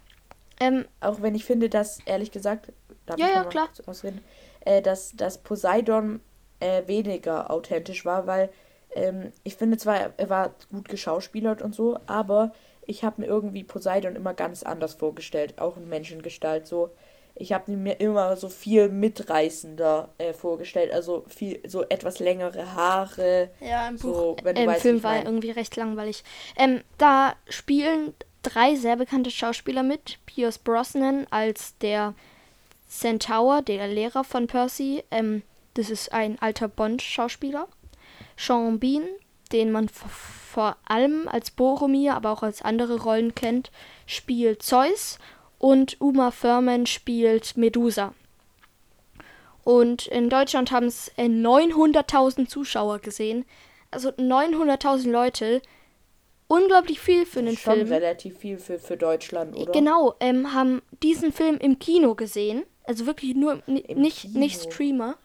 ah, 0.58 0.64
ähm, 0.64 0.84
auch 1.00 1.22
wenn 1.22 1.34
ich 1.34 1.44
finde, 1.44 1.68
dass, 1.68 2.00
ehrlich 2.06 2.30
gesagt, 2.30 2.72
darf 3.06 3.18
ja, 3.18 3.28
ich 3.28 3.34
ja, 3.34 3.44
klar. 3.44 3.68
ausreden, 3.86 4.22
äh, 4.60 4.82
dass, 4.82 5.12
dass 5.14 5.38
Poseidon 5.38 6.20
äh, 6.58 6.86
weniger 6.86 7.50
authentisch 7.50 8.04
war, 8.04 8.26
weil 8.26 8.50
ähm, 8.94 9.32
ich 9.44 9.56
finde 9.56 9.76
zwar, 9.76 10.12
er 10.16 10.30
war 10.30 10.54
gut 10.70 10.88
geschauspielert 10.88 11.62
und 11.62 11.74
so, 11.74 11.98
aber 12.06 12.52
ich 12.90 13.04
habe 13.04 13.22
mir 13.22 13.28
irgendwie 13.28 13.62
Poseidon 13.62 14.16
immer 14.16 14.34
ganz 14.34 14.64
anders 14.64 14.94
vorgestellt, 14.94 15.60
auch 15.60 15.76
in 15.76 15.88
Menschengestalt 15.88 16.66
so. 16.66 16.90
Ich 17.36 17.52
habe 17.52 17.70
mir 17.70 18.00
immer 18.00 18.36
so 18.36 18.48
viel 18.48 18.88
mitreißender 18.88 20.08
äh, 20.18 20.32
vorgestellt, 20.32 20.92
also 20.92 21.24
viel 21.28 21.60
so 21.66 21.84
etwas 21.88 22.18
längere 22.18 22.74
Haare. 22.74 23.50
Ja, 23.60 23.88
im 23.88 23.96
so, 23.96 24.34
Buch, 24.34 24.44
äh, 24.44 24.60
im 24.60 24.68
weißt, 24.68 24.82
Film 24.82 25.02
war 25.04 25.16
er 25.16 25.24
irgendwie 25.24 25.52
recht 25.52 25.76
langweilig. 25.76 26.24
Ähm, 26.56 26.80
da 26.98 27.34
spielen 27.48 28.12
drei 28.42 28.74
sehr 28.74 28.96
bekannte 28.96 29.30
Schauspieler 29.30 29.84
mit. 29.84 30.18
Pierce 30.26 30.58
Brosnan 30.58 31.28
als 31.30 31.78
der 31.78 32.14
Centaur, 32.88 33.62
der 33.62 33.86
Lehrer 33.86 34.24
von 34.24 34.48
Percy. 34.48 35.04
Ähm, 35.12 35.42
das 35.74 35.90
ist 35.90 36.12
ein 36.12 36.42
alter 36.42 36.66
Bond-Schauspieler. 36.66 37.68
Sean 38.36 38.80
Bean, 38.80 39.04
den 39.52 39.72
man 39.72 39.88
vor 39.88 40.76
allem 40.84 41.28
als 41.28 41.50
Boromir, 41.50 42.14
aber 42.14 42.30
auch 42.30 42.42
als 42.42 42.62
andere 42.62 43.02
Rollen 43.02 43.34
kennt, 43.34 43.70
spielt 44.06 44.62
Zeus 44.62 45.18
und 45.58 46.00
Uma 46.00 46.30
Thurman 46.30 46.86
spielt 46.86 47.56
Medusa. 47.56 48.14
Und 49.62 50.06
in 50.08 50.30
Deutschland 50.30 50.72
haben 50.72 50.86
es 50.86 51.12
900.000 51.16 52.48
Zuschauer 52.48 52.98
gesehen. 52.98 53.44
Also 53.90 54.08
900.000 54.10 55.10
Leute. 55.10 55.62
Unglaublich 56.48 56.98
viel 56.98 57.26
für 57.26 57.38
einen 57.38 57.56
Schon 57.56 57.74
Film. 57.74 57.88
relativ 57.88 58.38
viel 58.38 58.58
für, 58.58 58.78
für 58.80 58.96
Deutschland, 58.96 59.56
oder? 59.56 59.70
Genau, 59.70 60.14
ähm, 60.18 60.52
haben 60.52 60.82
diesen 61.02 61.32
Film 61.32 61.58
im 61.58 61.78
Kino 61.78 62.16
gesehen. 62.16 62.64
Also 62.82 63.06
wirklich 63.06 63.36
nur, 63.36 63.62
nicht, 63.66 64.34
nicht 64.34 64.60
Streamer. 64.60 65.16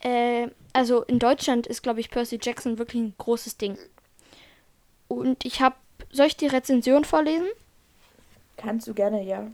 Äh, 0.00 0.48
also 0.72 1.02
in 1.02 1.18
Deutschland 1.18 1.66
ist, 1.66 1.82
glaube 1.82 2.00
ich, 2.00 2.10
Percy 2.10 2.38
Jackson 2.40 2.78
wirklich 2.78 3.02
ein 3.02 3.14
großes 3.18 3.56
Ding. 3.56 3.78
Und 5.08 5.44
ich 5.44 5.60
habe. 5.60 5.76
Soll 6.12 6.26
ich 6.26 6.36
die 6.36 6.46
Rezension 6.46 7.04
vorlesen? 7.04 7.46
Kannst 8.56 8.88
du 8.88 8.94
gerne, 8.94 9.22
ja. 9.22 9.46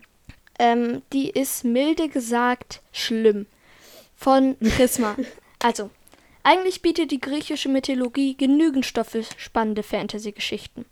Ähm, 0.59 1.03
die 1.13 1.29
ist 1.29 1.65
milde 1.65 2.09
gesagt 2.09 2.81
schlimm. 2.93 3.47
Von 4.17 4.57
Prisma. 4.57 5.17
also, 5.63 5.91
eigentlich 6.43 6.81
bietet 6.81 7.11
die 7.11 7.21
griechische 7.21 7.69
Mythologie 7.69 8.37
genügend 8.37 8.87
Stoff 8.87 9.09
für 9.09 9.25
spannende 9.37 9.83
Fantasy-Geschichten. 9.83 10.87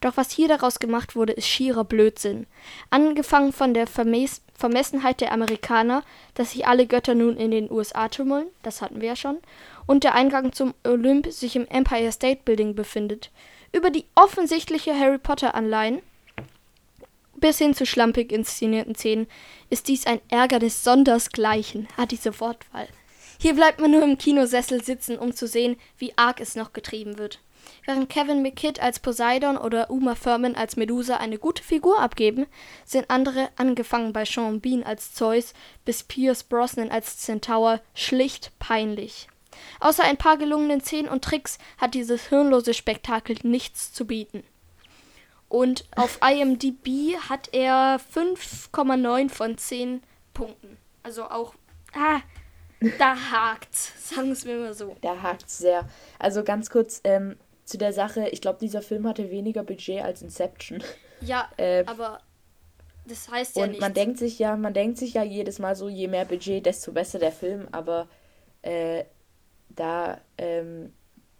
Doch 0.00 0.16
was 0.16 0.30
hier 0.30 0.48
daraus 0.48 0.78
gemacht 0.78 1.16
wurde, 1.16 1.32
ist 1.32 1.48
schierer 1.48 1.84
Blödsinn. 1.84 2.46
Angefangen 2.90 3.52
von 3.52 3.74
der 3.74 3.86
Vermes 3.86 4.42
Vermessenheit 4.58 5.20
der 5.20 5.32
Amerikaner, 5.32 6.02
dass 6.34 6.50
sich 6.50 6.66
alle 6.66 6.86
Götter 6.86 7.14
nun 7.14 7.36
in 7.36 7.52
den 7.52 7.70
USA 7.70 8.08
tummeln, 8.08 8.48
das 8.64 8.82
hatten 8.82 9.00
wir 9.00 9.08
ja 9.08 9.16
schon, 9.16 9.38
und 9.86 10.02
der 10.02 10.14
Eingang 10.14 10.52
zum 10.52 10.74
Olymp 10.84 11.28
sich 11.32 11.54
im 11.54 11.66
Empire 11.68 12.10
State 12.10 12.40
Building 12.44 12.74
befindet, 12.74 13.30
über 13.72 13.90
die 13.90 14.04
offensichtliche 14.16 14.98
Harry 14.98 15.18
Potter-Anleihen 15.18 16.02
bis 17.36 17.58
hin 17.58 17.72
zu 17.72 17.86
schlampig 17.86 18.32
inszenierten 18.32 18.96
Szenen 18.96 19.28
ist 19.70 19.86
dies 19.86 20.06
ein 20.06 20.20
Ärgernis 20.28 20.82
sondersgleichen, 20.82 21.86
hat 21.96 22.10
diese 22.10 22.40
Wortwahl. 22.40 22.88
Hier 23.40 23.54
bleibt 23.54 23.80
man 23.80 23.92
nur 23.92 24.02
im 24.02 24.18
Kinosessel 24.18 24.82
sitzen, 24.82 25.16
um 25.16 25.32
zu 25.32 25.46
sehen, 25.46 25.76
wie 25.98 26.12
arg 26.16 26.40
es 26.40 26.56
noch 26.56 26.72
getrieben 26.72 27.16
wird. 27.16 27.38
Während 27.86 28.10
Kevin 28.10 28.42
McKidd 28.42 28.80
als 28.80 28.98
Poseidon 28.98 29.56
oder 29.56 29.90
Uma 29.90 30.14
Thurman 30.14 30.54
als 30.54 30.76
Medusa 30.76 31.16
eine 31.16 31.38
gute 31.38 31.62
Figur 31.62 32.00
abgeben, 32.00 32.46
sind 32.84 33.08
andere, 33.08 33.48
angefangen 33.56 34.12
bei 34.12 34.24
Sean 34.24 34.60
Bean 34.60 34.82
als 34.82 35.14
Zeus 35.14 35.54
bis 35.84 36.02
Pierce 36.02 36.44
Brosnan 36.44 36.90
als 36.90 37.18
Centaur, 37.18 37.80
schlicht 37.94 38.52
peinlich. 38.58 39.28
Außer 39.80 40.04
ein 40.04 40.16
paar 40.16 40.36
gelungenen 40.36 40.80
Szenen 40.80 41.08
und 41.08 41.24
Tricks 41.24 41.58
hat 41.78 41.94
dieses 41.94 42.28
hirnlose 42.28 42.74
Spektakel 42.74 43.36
nichts 43.42 43.92
zu 43.92 44.06
bieten. 44.06 44.44
Und 45.48 45.86
auf 45.96 46.20
IMDb 46.26 47.16
hat 47.28 47.48
er 47.52 48.00
5,9 48.14 49.30
von 49.30 49.56
10 49.56 50.02
Punkten. 50.34 50.76
Also 51.02 51.24
auch. 51.24 51.54
Ah, 51.94 52.20
da 52.98 53.16
hakt's. 53.32 54.10
Sagen 54.10 54.26
wir 54.26 54.32
es 54.32 54.44
mir 54.44 54.56
mal 54.58 54.74
so. 54.74 54.96
Da 55.00 55.22
hakt's 55.22 55.58
sehr. 55.58 55.88
Also 56.18 56.44
ganz 56.44 56.70
kurz, 56.70 57.00
ähm, 57.04 57.36
zu 57.68 57.76
der 57.76 57.92
Sache, 57.92 58.28
ich 58.30 58.40
glaube, 58.40 58.58
dieser 58.60 58.80
Film 58.80 59.06
hatte 59.06 59.30
weniger 59.30 59.62
Budget 59.62 60.02
als 60.02 60.22
Inception. 60.22 60.82
Ja, 61.20 61.50
äh, 61.58 61.84
aber 61.86 62.20
das 63.06 63.28
heißt 63.28 63.56
ja 63.56 63.64
und 63.64 63.70
nichts. 63.70 63.80
man 63.82 63.92
denkt 63.94 64.18
sich 64.18 64.38
ja, 64.38 64.56
man 64.56 64.72
denkt 64.72 64.98
sich 64.98 65.14
ja 65.14 65.22
jedes 65.22 65.58
Mal 65.58 65.76
so, 65.76 65.88
je 65.88 66.08
mehr 66.08 66.24
Budget, 66.24 66.64
desto 66.64 66.92
besser 66.92 67.18
der 67.18 67.32
Film, 67.32 67.68
aber 67.70 68.08
äh, 68.62 69.04
da 69.68 70.20
ähm, 70.38 70.94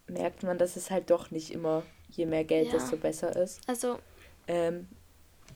merkt 0.07 0.43
man, 0.43 0.59
dass 0.59 0.77
es 0.77 0.91
halt 0.91 1.11
doch 1.11 1.31
nicht 1.31 1.51
immer, 1.51 1.83
je 2.11 2.27
mehr 2.27 2.45
Geld, 2.45 2.67
ja. 2.67 2.73
desto 2.75 2.97
besser 2.97 3.35
ist. 3.35 3.61
Also. 3.67 3.99
Ähm, 4.47 4.87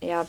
ja, 0.00 0.26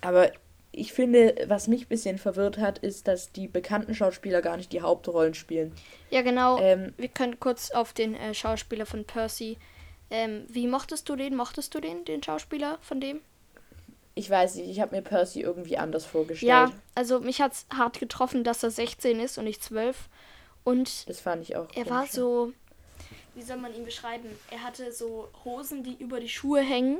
aber 0.00 0.32
ich 0.76 0.92
finde, 0.92 1.34
was 1.48 1.68
mich 1.68 1.86
ein 1.86 1.88
bisschen 1.88 2.18
verwirrt 2.18 2.58
hat, 2.58 2.78
ist, 2.78 3.08
dass 3.08 3.32
die 3.32 3.48
bekannten 3.48 3.94
Schauspieler 3.94 4.42
gar 4.42 4.56
nicht 4.56 4.72
die 4.72 4.82
Hauptrollen 4.82 5.34
spielen. 5.34 5.72
Ja, 6.10 6.22
genau. 6.22 6.58
Ähm, 6.60 6.92
Wir 6.98 7.08
können 7.08 7.40
kurz 7.40 7.70
auf 7.70 7.92
den 7.92 8.14
äh, 8.14 8.34
Schauspieler 8.34 8.84
von 8.86 9.04
Percy. 9.04 9.56
Ähm, 10.10 10.44
wie 10.48 10.66
mochtest 10.66 11.08
du 11.08 11.16
den? 11.16 11.34
Mochtest 11.34 11.74
du 11.74 11.80
den, 11.80 12.04
den 12.04 12.22
Schauspieler 12.22 12.78
von 12.82 13.00
dem? 13.00 13.20
Ich 14.14 14.30
weiß 14.30 14.56
nicht, 14.56 14.68
ich 14.70 14.80
habe 14.80 14.94
mir 14.94 15.02
Percy 15.02 15.40
irgendwie 15.40 15.78
anders 15.78 16.04
vorgestellt. 16.04 16.48
Ja, 16.48 16.72
also 16.94 17.20
mich 17.20 17.40
hat 17.40 17.52
es 17.52 17.66
hart 17.74 17.98
getroffen, 17.98 18.44
dass 18.44 18.62
er 18.62 18.70
16 18.70 19.18
ist 19.20 19.38
und 19.38 19.44
nicht 19.44 19.62
12. 19.62 20.08
Und 20.64 21.08
das 21.08 21.20
fand 21.20 21.42
ich 21.42 21.56
auch. 21.56 21.68
Er 21.74 21.88
war 21.88 22.06
so. 22.06 22.52
wie 23.34 23.42
soll 23.42 23.56
man 23.58 23.74
ihn 23.74 23.84
beschreiben? 23.84 24.28
Er 24.50 24.62
hatte 24.62 24.92
so 24.92 25.28
Hosen, 25.44 25.82
die 25.82 25.94
über 25.98 26.20
die 26.20 26.28
Schuhe 26.28 26.60
hängen, 26.60 26.98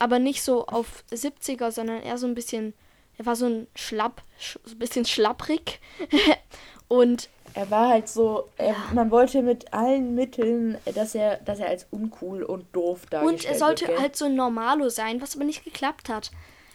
aber 0.00 0.18
nicht 0.18 0.42
so 0.42 0.66
auf 0.66 1.04
70er, 1.12 1.70
sondern 1.70 2.02
eher 2.02 2.18
so 2.18 2.26
ein 2.26 2.34
bisschen, 2.34 2.74
er 3.18 3.26
war 3.26 3.36
so 3.36 3.46
ein 3.46 3.66
Schlapp, 3.76 4.22
so 4.38 4.58
ein 4.74 4.78
bisschen 4.78 5.04
schlapprig. 5.04 5.78
und 6.88 7.28
er 7.52 7.70
war 7.70 7.88
halt 7.88 8.08
so, 8.08 8.48
er, 8.56 8.74
man 8.94 9.10
wollte 9.10 9.42
mit 9.42 9.72
allen 9.74 10.14
Mitteln, 10.14 10.78
dass 10.94 11.14
er, 11.14 11.36
dass 11.38 11.58
er 11.58 11.68
als 11.68 11.86
uncool 11.90 12.42
und 12.42 12.64
doof 12.72 13.06
dargestellt 13.06 13.44
Und 13.44 13.44
er 13.44 13.58
sollte 13.58 13.88
wird, 13.88 14.00
halt 14.00 14.16
so 14.16 14.24
ein 14.24 14.36
Normalo 14.36 14.88
sein, 14.88 15.20
was 15.20 15.36
aber 15.36 15.44
nicht 15.44 15.64
geklappt 15.64 16.08
hat. 16.08 16.30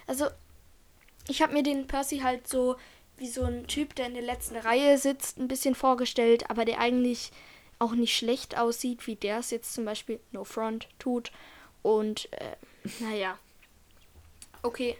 Also, 0.05 0.27
ich 1.27 1.41
habe 1.41 1.53
mir 1.53 1.63
den 1.63 1.87
Percy 1.87 2.19
halt 2.19 2.47
so 2.47 2.75
wie 3.17 3.27
so 3.27 3.43
ein 3.43 3.65
Typ, 3.65 3.95
der 3.95 4.07
in 4.07 4.13
der 4.13 4.21
letzten 4.21 4.57
Reihe 4.57 4.99
sitzt, 4.99 5.39
ein 5.39 5.47
bisschen 5.47 5.73
vorgestellt, 5.73 6.49
aber 6.51 6.63
der 6.63 6.79
eigentlich 6.79 7.31
auch 7.79 7.93
nicht 7.93 8.15
schlecht 8.15 8.57
aussieht, 8.57 9.07
wie 9.07 9.15
der 9.15 9.39
es 9.39 9.49
jetzt 9.49 9.73
zum 9.73 9.85
Beispiel 9.85 10.19
No 10.31 10.43
Front 10.43 10.89
tut. 10.99 11.31
Und 11.81 12.31
äh, 12.33 12.55
naja. 12.99 13.37
Okay. 14.63 14.97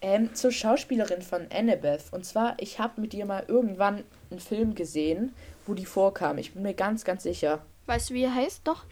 Ähm, 0.00 0.34
zur 0.34 0.52
Schauspielerin 0.52 1.22
von 1.22 1.46
Annabeth. 1.50 2.04
Und 2.12 2.24
zwar, 2.24 2.54
ich 2.58 2.78
habe 2.78 3.00
mit 3.00 3.14
ihr 3.14 3.26
mal 3.26 3.44
irgendwann 3.48 4.04
einen 4.30 4.40
Film 4.40 4.74
gesehen, 4.74 5.34
wo 5.66 5.74
die 5.74 5.86
vorkam. 5.86 6.38
Ich 6.38 6.54
bin 6.54 6.62
mir 6.62 6.74
ganz, 6.74 7.04
ganz 7.04 7.24
sicher. 7.24 7.64
Weißt 7.86 8.10
du, 8.10 8.14
wie 8.14 8.22
er 8.22 8.34
heißt? 8.34 8.60
Doch. 8.64 8.84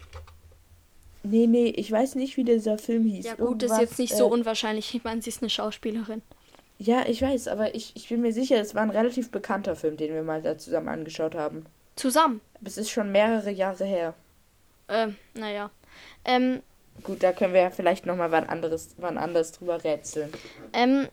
Nee, 1.23 1.47
nee, 1.47 1.67
ich 1.67 1.91
weiß 1.91 2.15
nicht, 2.15 2.37
wie 2.37 2.43
dieser 2.43 2.77
Film 2.77 3.05
hieß. 3.05 3.25
Ja, 3.25 3.35
gut, 3.35 3.63
Irgendwas, 3.63 3.71
ist 3.71 3.79
jetzt 3.79 3.99
nicht 3.99 4.13
äh, 4.13 4.17
so 4.17 4.27
unwahrscheinlich. 4.27 4.93
Ich 4.93 5.03
meine, 5.03 5.21
sie 5.21 5.29
ist 5.29 5.41
eine 5.41 5.49
Schauspielerin. 5.49 6.21
Ja, 6.79 7.05
ich 7.07 7.21
weiß, 7.21 7.47
aber 7.47 7.73
ich, 7.73 7.95
ich 7.95 8.09
bin 8.09 8.21
mir 8.21 8.31
sicher, 8.31 8.59
es 8.59 8.75
war 8.75 8.83
ein 8.83 8.91
relativ 8.91 9.31
bekannter 9.31 9.75
Film, 9.75 9.97
den 9.97 10.13
wir 10.13 10.23
mal 10.23 10.41
da 10.41 10.57
zusammen 10.57 10.89
angeschaut 10.89 11.35
haben. 11.35 11.65
Zusammen? 11.95 12.41
Aber 12.55 12.67
es 12.67 12.77
ist 12.77 12.91
schon 12.91 13.11
mehrere 13.11 13.49
Jahre 13.49 13.85
her. 13.85 14.13
Ähm, 14.87 15.15
naja. 15.33 15.71
Ähm. 16.25 16.61
Gut, 17.03 17.23
da 17.23 17.31
können 17.31 17.53
wir 17.53 17.61
ja 17.61 17.69
vielleicht 17.69 18.05
nochmal 18.05 18.31
wann 18.31 18.47
anderes, 18.47 18.95
wann 18.97 19.17
anders 19.17 19.51
drüber 19.51 19.83
rätseln. 19.83 20.31
Ähm, 20.73 21.07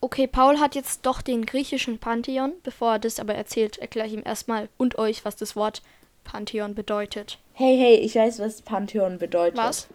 okay, 0.00 0.26
Paul 0.26 0.58
hat 0.58 0.74
jetzt 0.74 1.04
doch 1.06 1.22
den 1.22 1.44
griechischen 1.46 1.98
Pantheon. 1.98 2.52
Bevor 2.62 2.92
er 2.92 2.98
das 2.98 3.20
aber 3.20 3.34
erzählt, 3.34 3.78
erkläre 3.78 4.06
ich 4.06 4.14
ihm 4.14 4.22
erstmal 4.24 4.68
und 4.76 4.98
euch, 4.98 5.24
was 5.24 5.36
das 5.36 5.56
Wort 5.56 5.82
Pantheon 6.24 6.74
bedeutet. 6.74 7.38
Hey, 7.54 7.76
hey, 7.76 7.96
ich 7.96 8.14
weiß, 8.14 8.38
was 8.38 8.62
Pantheon 8.62 9.18
bedeutet. 9.18 9.58
Was? 9.58 9.88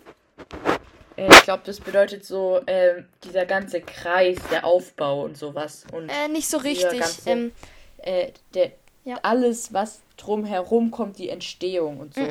Äh, 1.18 1.30
ich 1.30 1.44
glaube, 1.44 1.64
das 1.66 1.80
bedeutet 1.80 2.26
so 2.26 2.60
äh, 2.66 3.04
dieser 3.24 3.46
ganze 3.46 3.82
Kreis, 3.82 4.38
der 4.52 4.66
Aufbau 4.66 5.24
und 5.24 5.38
sowas. 5.38 5.86
Und 5.92 6.10
äh, 6.10 6.28
nicht 6.28 6.48
so 6.48 6.58
richtig. 6.58 7.00
Ganze, 7.00 7.30
ähm, 7.30 7.52
äh, 7.98 8.32
der, 8.54 8.72
ja. 9.06 9.20
Alles, 9.22 9.74
was 9.74 10.02
drumherum 10.18 10.92
kommt, 10.92 11.20
die 11.20 11.30
Entstehung 11.30 12.00
und 12.00 12.16
so. 12.16 12.22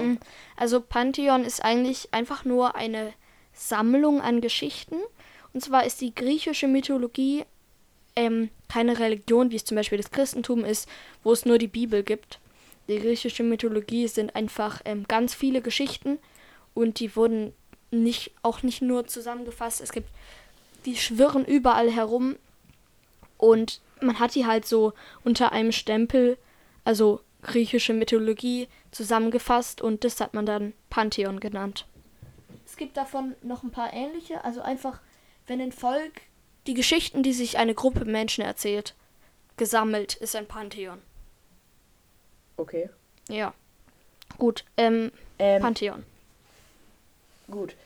Also 0.56 0.80
Pantheon 0.80 1.44
ist 1.44 1.64
eigentlich 1.64 2.08
einfach 2.12 2.44
nur 2.44 2.74
eine 2.74 3.12
Sammlung 3.52 4.20
an 4.20 4.40
Geschichten. 4.40 4.96
Und 5.52 5.62
zwar 5.62 5.86
ist 5.86 6.00
die 6.00 6.14
griechische 6.14 6.66
Mythologie 6.66 7.44
ähm, 8.16 8.50
keine 8.68 8.98
Religion, 8.98 9.50
wie 9.50 9.56
es 9.56 9.64
zum 9.64 9.76
Beispiel 9.76 9.98
das 9.98 10.10
Christentum 10.10 10.64
ist, 10.64 10.88
wo 11.22 11.32
es 11.32 11.46
nur 11.46 11.58
die 11.58 11.68
Bibel 11.68 12.02
gibt. 12.02 12.38
Die 12.88 12.98
griechische 12.98 13.42
Mythologie 13.42 14.08
sind 14.08 14.34
einfach 14.36 14.82
ähm, 14.84 15.04
ganz 15.08 15.34
viele 15.34 15.62
Geschichten 15.62 16.18
und 16.74 17.00
die 17.00 17.14
wurden 17.16 17.54
nicht, 17.90 18.32
auch 18.42 18.62
nicht 18.62 18.82
nur 18.82 19.06
zusammengefasst. 19.06 19.80
Es 19.80 19.92
gibt, 19.92 20.08
die 20.84 20.96
schwirren 20.96 21.44
überall 21.44 21.90
herum 21.90 22.36
und 23.38 23.80
man 24.00 24.18
hat 24.18 24.34
die 24.34 24.46
halt 24.46 24.66
so 24.66 24.92
unter 25.22 25.52
einem 25.52 25.72
Stempel, 25.72 26.36
also 26.84 27.20
griechische 27.42 27.92
Mythologie, 27.92 28.68
zusammengefasst 28.90 29.82
und 29.82 30.04
das 30.04 30.20
hat 30.20 30.34
man 30.34 30.46
dann 30.46 30.72
Pantheon 30.90 31.40
genannt. 31.40 31.86
Es 32.66 32.76
gibt 32.76 32.96
davon 32.96 33.34
noch 33.42 33.62
ein 33.62 33.70
paar 33.70 33.92
ähnliche, 33.92 34.44
also 34.44 34.62
einfach, 34.62 35.00
wenn 35.46 35.60
ein 35.60 35.72
Volk 35.72 36.22
die 36.66 36.74
Geschichten, 36.74 37.22
die 37.22 37.32
sich 37.32 37.58
eine 37.58 37.74
Gruppe 37.74 38.04
Menschen 38.04 38.42
erzählt, 38.42 38.94
gesammelt, 39.56 40.14
ist 40.14 40.34
ein 40.34 40.46
Pantheon. 40.46 41.00
Okay. 42.56 42.88
Ja. 43.28 43.52
Gut, 44.38 44.64
ähm, 44.76 45.12
ähm 45.38 45.60
Pantheon. 45.60 46.04
Gut. 47.50 47.76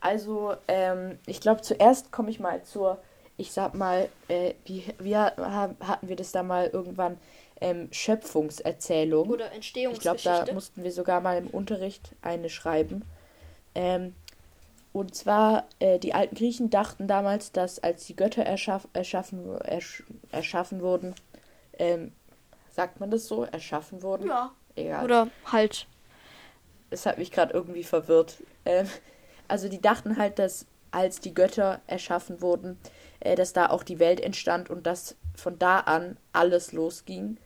Also, 0.00 0.54
ähm, 0.68 1.18
ich 1.26 1.40
glaube, 1.40 1.62
zuerst 1.62 2.12
komme 2.12 2.30
ich 2.30 2.38
mal 2.38 2.62
zur, 2.62 2.98
ich 3.36 3.52
sag 3.52 3.74
mal, 3.74 4.08
äh, 4.28 4.54
wie, 4.64 4.84
wie 4.98 5.16
hatten 5.16 6.08
wir 6.08 6.16
das 6.16 6.32
da 6.32 6.42
mal 6.42 6.68
irgendwann? 6.68 7.18
Ähm, 7.60 7.88
Schöpfungserzählung. 7.90 9.28
Oder 9.28 9.52
Entstehungsgeschichte. 9.52 10.16
Ich 10.16 10.22
glaube, 10.22 10.46
da 10.46 10.52
mussten 10.54 10.84
wir 10.84 10.92
sogar 10.92 11.20
mal 11.20 11.38
im 11.38 11.48
Unterricht 11.48 12.14
eine 12.22 12.48
schreiben. 12.50 13.04
Ähm, 13.74 14.14
und 14.92 15.14
zwar, 15.14 15.66
äh, 15.80 15.98
die 15.98 16.14
alten 16.14 16.34
Griechen 16.34 16.70
dachten 16.70 17.08
damals, 17.08 17.52
dass 17.52 17.78
als 17.78 18.06
die 18.06 18.16
Götter 18.16 18.44
erschaff, 18.44 18.88
erschaffen, 18.92 19.60
ersch, 19.60 20.02
erschaffen 20.30 20.80
wurden, 20.80 21.14
ähm, 21.78 22.12
sagt 22.70 23.00
man 23.00 23.10
das 23.10 23.26
so? 23.26 23.44
Erschaffen 23.44 24.02
wurden? 24.02 24.28
Ja. 24.28 24.52
Egal. 24.76 25.04
Oder 25.04 25.28
halt. 25.46 25.86
Es 26.90 27.06
hat 27.06 27.18
mich 27.18 27.30
gerade 27.30 27.52
irgendwie 27.52 27.84
verwirrt. 27.84 28.42
Ähm, 28.64 28.88
also 29.48 29.68
die 29.68 29.80
dachten 29.80 30.16
halt, 30.16 30.38
dass 30.38 30.66
als 30.90 31.20
die 31.20 31.34
Götter 31.34 31.80
erschaffen 31.86 32.40
wurden, 32.40 32.78
äh, 33.20 33.34
dass 33.34 33.52
da 33.52 33.70
auch 33.70 33.82
die 33.82 33.98
Welt 33.98 34.20
entstand 34.20 34.70
und 34.70 34.86
dass 34.86 35.16
von 35.34 35.58
da 35.58 35.80
an 35.80 36.16
alles 36.32 36.72
losging. 36.72 37.36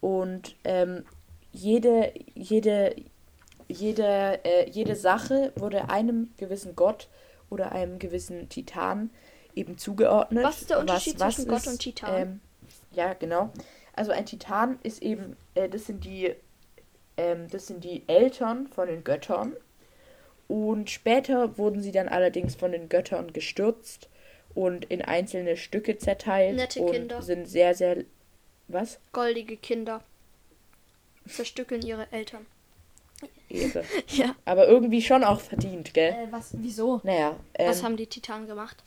Und 0.00 0.56
ähm, 0.64 1.04
jede, 1.52 2.12
jede, 2.34 2.96
jede, 3.68 4.44
äh, 4.44 4.70
jede 4.70 4.96
Sache 4.96 5.52
wurde 5.56 5.90
einem 5.90 6.30
gewissen 6.36 6.74
Gott 6.76 7.08
oder 7.50 7.72
einem 7.72 7.98
gewissen 7.98 8.48
Titan 8.48 9.10
eben 9.54 9.78
zugeordnet. 9.78 10.44
Was 10.44 10.62
ist 10.62 10.70
der 10.70 10.78
Unterschied 10.78 11.14
was, 11.14 11.20
was 11.20 11.34
zwischen 11.36 11.52
ist, 11.52 11.64
Gott 11.64 11.72
und 11.72 11.78
Titan? 11.80 12.22
Ähm, 12.22 12.40
ja, 12.92 13.14
genau. 13.14 13.50
Also 13.94 14.12
ein 14.12 14.26
Titan 14.26 14.78
ist 14.82 15.02
eben, 15.02 15.36
äh, 15.54 15.68
das 15.68 15.86
sind 15.86 16.04
die, 16.04 16.34
ähm, 17.16 17.48
das 17.50 17.66
sind 17.66 17.84
die 17.84 18.02
Eltern 18.06 18.68
von 18.68 18.88
den 18.88 19.04
Göttern. 19.04 19.54
Und 20.48 20.90
später 20.90 21.58
wurden 21.58 21.80
sie 21.80 21.92
dann 21.92 22.08
allerdings 22.08 22.56
von 22.56 22.72
den 22.72 22.88
Göttern 22.88 23.32
gestürzt 23.32 24.08
und 24.54 24.84
in 24.86 25.00
einzelne 25.02 25.56
Stücke 25.56 25.96
zerteilt 25.98 26.56
Nette 26.56 26.80
und 26.80 26.92
Kinder. 26.92 27.22
sind 27.22 27.46
sehr, 27.46 27.74
sehr. 27.74 28.04
Was? 28.72 28.98
Goldige 29.12 29.56
Kinder. 29.56 30.02
Zerstückeln 31.26 31.82
ihre 31.82 32.10
Eltern. 32.12 32.46
Ehre. 33.48 33.84
ja. 34.08 34.34
Aber 34.44 34.68
irgendwie 34.68 35.02
schon 35.02 35.24
auch 35.24 35.40
verdient, 35.40 35.92
gell? 35.94 36.12
Äh, 36.12 36.32
was? 36.32 36.50
Wieso? 36.56 37.00
Naja. 37.02 37.36
Ähm, 37.54 37.68
was 37.68 37.82
haben 37.82 37.96
die 37.96 38.06
Titanen 38.06 38.46
gemacht? 38.46 38.82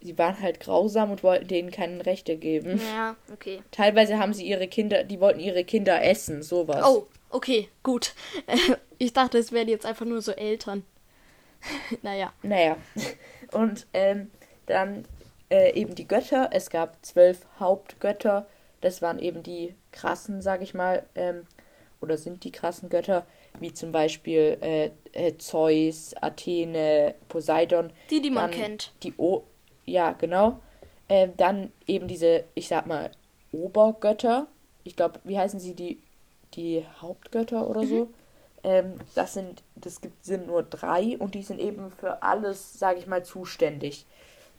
Sie 0.00 0.16
waren 0.18 0.38
halt 0.40 0.60
grausam 0.60 1.10
und 1.10 1.22
wollten 1.22 1.48
denen 1.48 1.70
keine 1.70 2.04
Rechte 2.04 2.36
geben. 2.36 2.78
Ja, 2.94 3.16
okay. 3.32 3.62
Teilweise 3.70 4.18
haben 4.18 4.34
sie 4.34 4.46
ihre 4.46 4.68
Kinder, 4.68 5.02
die 5.02 5.18
wollten 5.18 5.40
ihre 5.40 5.64
Kinder 5.64 6.04
essen, 6.04 6.42
sowas. 6.42 6.84
Oh, 6.86 7.06
okay, 7.30 7.68
gut. 7.82 8.14
Ich 8.96 9.12
dachte, 9.12 9.38
es 9.38 9.50
wären 9.50 9.68
jetzt 9.68 9.84
einfach 9.84 10.06
nur 10.06 10.22
so 10.22 10.30
Eltern. 10.32 10.84
naja. 12.02 12.32
Naja. 12.42 12.76
Und 13.50 13.86
ähm, 13.92 14.30
dann 14.66 15.04
äh, 15.54 15.72
eben 15.74 15.94
die 15.94 16.08
Götter. 16.08 16.50
Es 16.52 16.68
gab 16.68 16.96
zwölf 17.04 17.46
Hauptgötter. 17.60 18.46
Das 18.80 19.02
waren 19.02 19.20
eben 19.20 19.44
die 19.44 19.74
krassen, 19.92 20.42
sag 20.42 20.62
ich 20.62 20.74
mal, 20.74 21.04
ähm, 21.14 21.46
oder 22.00 22.18
sind 22.18 22.42
die 22.42 22.50
krassen 22.50 22.88
Götter, 22.88 23.24
wie 23.60 23.72
zum 23.72 23.92
Beispiel 23.92 24.58
äh, 24.60 24.90
äh, 25.12 25.38
Zeus, 25.38 26.14
Athene, 26.20 27.14
Poseidon. 27.28 27.92
Die, 28.10 28.20
die 28.20 28.30
man 28.30 28.50
kennt. 28.50 28.92
Die 29.04 29.14
o 29.16 29.44
ja, 29.86 30.12
genau. 30.12 30.58
Ähm, 31.08 31.34
dann 31.36 31.72
eben 31.86 32.08
diese, 32.08 32.44
ich 32.54 32.66
sag 32.66 32.86
mal, 32.86 33.10
Obergötter. 33.52 34.48
Ich 34.82 34.96
glaube, 34.96 35.20
wie 35.22 35.38
heißen 35.38 35.60
sie 35.60 35.74
die? 35.74 36.00
Die 36.54 36.84
Hauptgötter 37.00 37.68
oder 37.68 37.82
mhm. 37.82 37.88
so. 37.88 38.08
Ähm, 38.64 38.94
das 39.14 39.34
sind, 39.34 39.62
das 39.76 40.00
gibt, 40.00 40.24
sind 40.24 40.46
nur 40.46 40.62
drei 40.64 41.16
und 41.18 41.34
die 41.34 41.42
sind 41.42 41.60
eben 41.60 41.90
für 41.90 42.22
alles, 42.22 42.78
sage 42.78 42.98
ich 42.98 43.06
mal, 43.06 43.24
zuständig. 43.24 44.06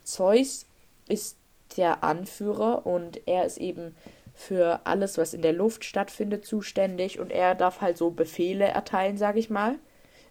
Zeus 0.04 0.66
ist 1.08 1.38
der 1.78 2.04
Anführer 2.04 2.86
und 2.86 3.28
er 3.28 3.46
ist 3.46 3.58
eben 3.58 3.96
für 4.34 4.82
alles, 4.84 5.18
was 5.18 5.34
in 5.34 5.42
der 5.42 5.54
Luft 5.54 5.86
stattfindet, 5.86 6.46
zuständig 6.46 7.20
und 7.20 7.32
er 7.32 7.56
darf 7.56 7.82
halt 7.82 7.98
so 7.98 8.12
Befehle 8.12 8.66
erteilen, 8.66 9.18
sage 9.18 9.40
ich 9.40 9.50
mal, 9.50 9.76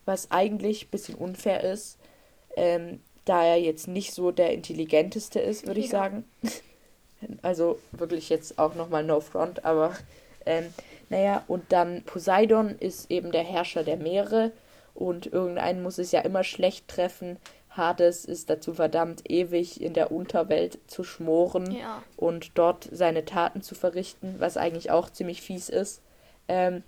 was 0.04 0.30
eigentlich 0.30 0.86
ein 0.86 0.90
bisschen 0.90 1.14
unfair 1.14 1.64
ist, 1.64 1.98
ähm, 2.56 3.00
da 3.24 3.44
er 3.44 3.56
jetzt 3.56 3.88
nicht 3.88 4.12
so 4.12 4.30
der 4.30 4.52
intelligenteste 4.52 5.40
ist, 5.40 5.66
würde 5.66 5.80
ich 5.80 5.88
sagen. 5.88 6.24
also 7.42 7.78
wirklich 7.92 8.28
jetzt 8.28 8.58
auch 8.58 8.74
nochmal 8.74 9.02
No 9.02 9.20
Front, 9.20 9.64
aber 9.64 9.96
ähm, 10.44 10.66
naja, 11.08 11.42
und 11.48 11.72
dann 11.72 12.02
Poseidon 12.02 12.76
ist 12.78 13.10
eben 13.10 13.32
der 13.32 13.44
Herrscher 13.44 13.82
der 13.82 13.96
Meere 13.96 14.52
und 14.94 15.26
irgendeinen 15.26 15.82
muss 15.82 15.98
es 15.98 16.12
ja 16.12 16.20
immer 16.20 16.44
schlecht 16.44 16.88
treffen. 16.88 17.38
Hades 17.76 18.24
ist 18.24 18.50
dazu 18.50 18.74
verdammt, 18.74 19.28
ewig 19.30 19.80
in 19.80 19.94
der 19.94 20.12
Unterwelt 20.12 20.78
zu 20.86 21.02
schmoren 21.02 21.70
ja. 21.72 22.02
und 22.16 22.52
dort 22.54 22.88
seine 22.92 23.24
Taten 23.24 23.62
zu 23.62 23.74
verrichten, 23.74 24.36
was 24.38 24.56
eigentlich 24.56 24.90
auch 24.90 25.10
ziemlich 25.10 25.42
fies 25.42 25.68
ist. 25.68 26.00
Ähm, 26.48 26.82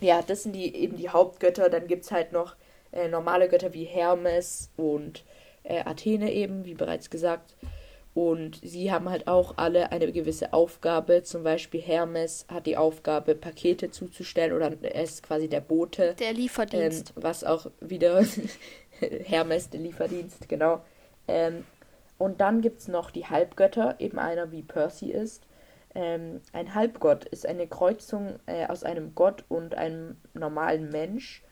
ja, 0.00 0.22
das 0.22 0.42
sind 0.42 0.52
die 0.52 0.74
eben 0.74 0.96
die 0.96 1.08
Hauptgötter. 1.08 1.68
Dann 1.68 1.86
gibt 1.86 2.04
es 2.04 2.12
halt 2.12 2.32
noch 2.32 2.56
äh, 2.92 3.08
normale 3.08 3.48
Götter 3.48 3.72
wie 3.72 3.84
Hermes 3.84 4.70
und 4.76 5.24
äh, 5.62 5.84
Athene 5.84 6.32
eben, 6.32 6.64
wie 6.64 6.74
bereits 6.74 7.10
gesagt. 7.10 7.56
Und 8.12 8.58
sie 8.62 8.90
haben 8.90 9.08
halt 9.08 9.28
auch 9.28 9.54
alle 9.56 9.92
eine 9.92 10.10
gewisse 10.10 10.52
Aufgabe. 10.52 11.22
Zum 11.22 11.44
Beispiel 11.44 11.80
Hermes 11.80 12.44
hat 12.48 12.66
die 12.66 12.76
Aufgabe, 12.76 13.36
Pakete 13.36 13.90
zuzustellen 13.90 14.52
oder 14.52 14.72
er 14.82 15.04
ist 15.04 15.22
quasi 15.22 15.48
der 15.48 15.60
Bote. 15.60 16.14
Der 16.18 16.32
Lieferdienst. 16.32 17.12
Ähm, 17.16 17.22
was 17.22 17.44
auch 17.44 17.66
wieder 17.80 18.24
Hermes, 19.24 19.70
der 19.70 19.80
Lieferdienst, 19.80 20.48
genau. 20.48 20.82
Ähm, 21.28 21.64
und 22.18 22.40
dann 22.40 22.60
gibt 22.60 22.80
es 22.80 22.88
noch 22.88 23.10
die 23.10 23.26
Halbgötter, 23.26 23.96
eben 23.98 24.18
einer 24.18 24.52
wie 24.52 24.62
Percy 24.62 25.10
ist. 25.10 25.46
Ähm, 25.94 26.40
ein 26.52 26.74
Halbgott 26.74 27.24
ist 27.24 27.46
eine 27.46 27.66
Kreuzung 27.66 28.38
äh, 28.46 28.66
aus 28.66 28.84
einem 28.84 29.14
Gott 29.14 29.44
und 29.48 29.74
einem 29.74 30.18
normalen 30.34 30.90
Mensch. 30.90 31.42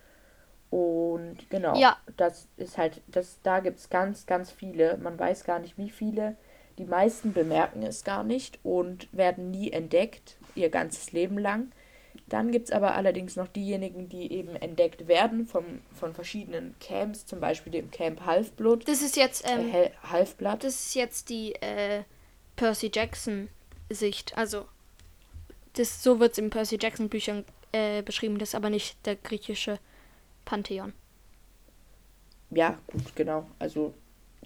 Und 0.70 1.48
genau, 1.48 1.74
ja. 1.76 1.96
das 2.16 2.48
ist 2.56 2.76
halt, 2.76 3.00
das, 3.08 3.40
da 3.42 3.60
gibt 3.60 3.78
es 3.78 3.88
ganz, 3.88 4.26
ganz 4.26 4.52
viele. 4.52 4.98
Man 4.98 5.18
weiß 5.18 5.44
gar 5.44 5.58
nicht, 5.58 5.78
wie 5.78 5.90
viele. 5.90 6.36
Die 6.76 6.84
meisten 6.84 7.32
bemerken 7.32 7.82
es 7.82 8.04
gar 8.04 8.22
nicht 8.22 8.60
und 8.62 9.08
werden 9.16 9.50
nie 9.50 9.72
entdeckt, 9.72 10.36
ihr 10.54 10.70
ganzes 10.70 11.10
Leben 11.12 11.38
lang. 11.38 11.72
Dann 12.26 12.50
gibt 12.50 12.68
es 12.68 12.72
aber 12.74 12.94
allerdings 12.94 13.36
noch 13.36 13.48
diejenigen, 13.48 14.08
die 14.08 14.32
eben 14.32 14.56
entdeckt 14.56 15.08
werden 15.08 15.46
vom, 15.46 15.64
von 15.94 16.14
verschiedenen 16.14 16.74
Camps, 16.80 17.26
zum 17.26 17.40
Beispiel 17.40 17.72
dem 17.72 17.90
Camp 17.90 18.24
Halfblood. 18.24 18.86
Das 18.88 19.02
ist 19.02 19.16
jetzt 19.16 19.48
ähm, 19.48 19.72
äh, 19.72 19.90
Halfblood. 20.02 20.64
Das 20.64 20.74
ist 20.74 20.94
jetzt 20.94 21.28
die 21.28 21.54
äh, 21.56 22.02
Percy 22.56 22.90
Jackson 22.92 23.48
Sicht. 23.90 24.36
Also 24.36 24.66
das 25.74 26.02
so 26.02 26.20
wird 26.20 26.32
es 26.32 26.38
in 26.38 26.50
Percy 26.50 26.78
Jackson 26.80 27.08
Büchern 27.08 27.44
äh, 27.72 28.02
beschrieben. 28.02 28.38
Das 28.38 28.50
ist 28.50 28.54
aber 28.54 28.70
nicht 28.70 29.04
der 29.06 29.16
griechische 29.16 29.78
Pantheon. 30.44 30.92
Ja, 32.50 32.78
gut, 32.86 33.14
genau. 33.14 33.46
Also 33.58 33.94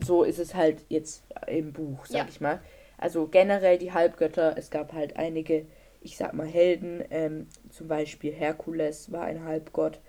so 0.00 0.24
ist 0.24 0.38
es 0.38 0.54
halt 0.54 0.85
jetzt 0.88 1.22
im 1.46 1.72
Buch, 1.72 2.06
sag 2.06 2.18
ja. 2.18 2.26
ich 2.28 2.40
mal. 2.40 2.61
Also 2.98 3.26
generell 3.26 3.78
die 3.78 3.92
Halbgötter, 3.92 4.56
es 4.56 4.70
gab 4.70 4.92
halt 4.92 5.16
einige, 5.16 5.66
ich 6.02 6.16
sag 6.16 6.34
mal, 6.34 6.46
Helden, 6.46 7.04
ähm, 7.10 7.46
zum 7.70 7.88
Beispiel 7.88 8.32
Herkules 8.32 9.12
war 9.12 9.24
ein 9.24 9.44
Halbgott. 9.44 10.00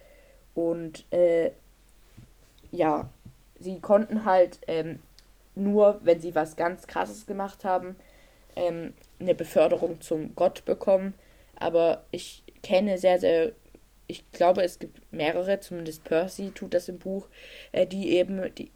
Und 0.56 1.06
äh, 1.12 1.52
ja, 2.72 3.10
sie 3.60 3.80
konnten 3.80 4.26
halt 4.26 4.60
ähm, 4.68 5.00
nur, 5.56 6.00
wenn 6.04 6.20
sie 6.20 6.36
was 6.36 6.56
ganz 6.56 6.88
krasses 6.88 7.26
gemacht 7.26 7.64
haben, 7.64 7.96
ähm, 8.56 8.94
eine 9.20 9.36
Beförderung 9.36 10.02
zum 10.02 10.36
Gott 10.36 10.66
bekommen. 10.66 11.14
Aber 11.56 12.04
ich 12.12 12.44
kenne 12.62 12.98
sehr, 12.98 13.20
sehr 13.20 13.54
ich 14.08 14.30
glaube, 14.32 14.64
es 14.64 14.80
gibt 14.80 15.02
mehrere, 15.12 15.60
zumindest 15.60 16.04
Percy 16.04 16.52
tut 16.52 16.74
das 16.74 16.90
im 16.90 17.00
Buch, 17.00 17.28
äh, 17.72 17.88
die 17.88 18.12
eben 18.12 18.54
die 18.56 18.72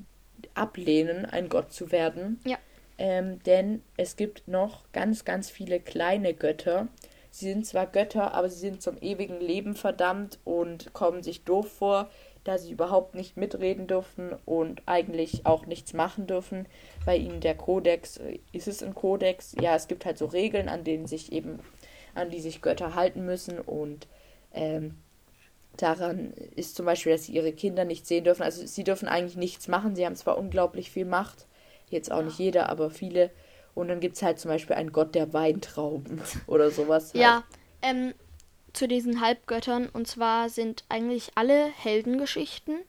ablehnen, 0.53 1.25
ein 1.25 1.49
Gott 1.49 1.71
zu 1.73 1.91
werden. 1.91 2.39
Ja. 2.45 2.57
Ähm, 2.97 3.41
denn 3.43 3.83
es 3.95 4.15
gibt 4.15 4.47
noch 4.47 4.91
ganz, 4.91 5.25
ganz 5.25 5.49
viele 5.49 5.79
kleine 5.79 6.33
Götter. 6.33 6.87
Sie 7.29 7.45
sind 7.51 7.65
zwar 7.65 7.85
Götter, 7.85 8.33
aber 8.33 8.49
sie 8.49 8.59
sind 8.59 8.81
zum 8.81 8.97
ewigen 8.99 9.39
Leben 9.39 9.75
verdammt 9.75 10.39
und 10.43 10.93
kommen 10.93 11.21
sich 11.21 11.43
doof 11.43 11.71
vor, 11.71 12.09
da 12.43 12.57
sie 12.57 12.71
überhaupt 12.71 13.13
nicht 13.13 13.37
mitreden 13.37 13.87
dürfen 13.87 14.35
und 14.45 14.81
eigentlich 14.85 15.45
auch 15.45 15.65
nichts 15.65 15.93
machen 15.93 16.25
dürfen. 16.25 16.65
Bei 17.05 17.15
ihnen 17.17 17.41
der 17.41 17.55
Kodex, 17.55 18.17
äh, 18.17 18.39
ist 18.51 18.67
es 18.67 18.81
ein 18.81 18.95
Kodex? 18.95 19.55
Ja, 19.61 19.75
es 19.75 19.87
gibt 19.87 20.05
halt 20.05 20.17
so 20.17 20.25
Regeln, 20.25 20.69
an 20.69 20.83
denen 20.83 21.05
sich 21.05 21.31
eben, 21.31 21.59
an 22.15 22.31
die 22.31 22.41
sich 22.41 22.61
Götter 22.61 22.95
halten 22.95 23.25
müssen 23.25 23.59
und 23.59 24.07
ähm, 24.53 24.95
daran 25.75 26.33
ist 26.55 26.75
zum 26.75 26.85
Beispiel, 26.85 27.11
dass 27.11 27.25
sie 27.25 27.33
ihre 27.33 27.53
Kinder 27.53 27.85
nicht 27.85 28.07
sehen 28.07 28.23
dürfen. 28.23 28.43
Also 28.43 28.65
sie 28.65 28.83
dürfen 28.83 29.07
eigentlich 29.07 29.37
nichts 29.37 29.67
machen. 29.67 29.95
Sie 29.95 30.05
haben 30.05 30.15
zwar 30.15 30.37
unglaublich 30.37 30.89
viel 30.89 31.05
Macht, 31.05 31.45
jetzt 31.89 32.11
auch 32.11 32.19
ja. 32.19 32.25
nicht 32.25 32.39
jeder, 32.39 32.69
aber 32.69 32.89
viele. 32.89 33.31
Und 33.75 33.89
dann 33.89 33.99
gibt 33.99 34.15
es 34.15 34.23
halt 34.23 34.39
zum 34.39 34.49
Beispiel 34.49 34.75
einen 34.75 34.91
Gott 34.91 35.15
der 35.15 35.33
Weintrauben 35.33 36.21
oder 36.47 36.71
sowas. 36.71 37.13
Halt. 37.13 37.21
Ja, 37.21 37.43
ähm, 37.81 38.13
zu 38.73 38.87
diesen 38.87 39.21
Halbgöttern. 39.21 39.89
Und 39.89 40.07
zwar 40.07 40.49
sind 40.49 40.83
eigentlich 40.89 41.31
alle 41.35 41.65
Heldengeschichten 41.65 42.79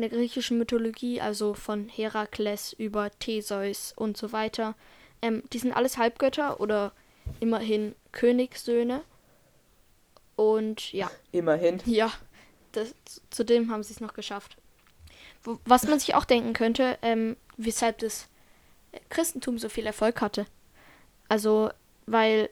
in 0.00 0.08
der 0.08 0.18
griechischen 0.18 0.56
Mythologie, 0.56 1.20
also 1.20 1.52
von 1.52 1.88
Herakles 1.88 2.72
über 2.72 3.10
Theseus 3.18 3.92
und 3.94 4.16
so 4.16 4.32
weiter, 4.32 4.74
ähm, 5.20 5.42
die 5.52 5.58
sind 5.58 5.74
alles 5.74 5.98
Halbgötter 5.98 6.58
oder 6.58 6.92
immerhin 7.38 7.94
Königssöhne. 8.12 9.02
Und 10.36 10.94
ja. 10.94 11.10
Immerhin. 11.32 11.82
Ja, 11.84 12.10
das, 12.72 12.94
zudem 13.28 13.70
haben 13.70 13.82
sie 13.82 13.92
es 13.92 14.00
noch 14.00 14.14
geschafft. 14.14 14.56
Was 15.66 15.86
man 15.86 15.98
sich 15.98 16.14
auch 16.14 16.24
denken 16.24 16.54
könnte, 16.54 16.96
ähm, 17.02 17.36
weshalb 17.58 17.98
das 17.98 18.29
Christentum 19.08 19.58
so 19.58 19.68
viel 19.68 19.86
Erfolg 19.86 20.20
hatte. 20.20 20.46
Also, 21.28 21.70
weil 22.06 22.50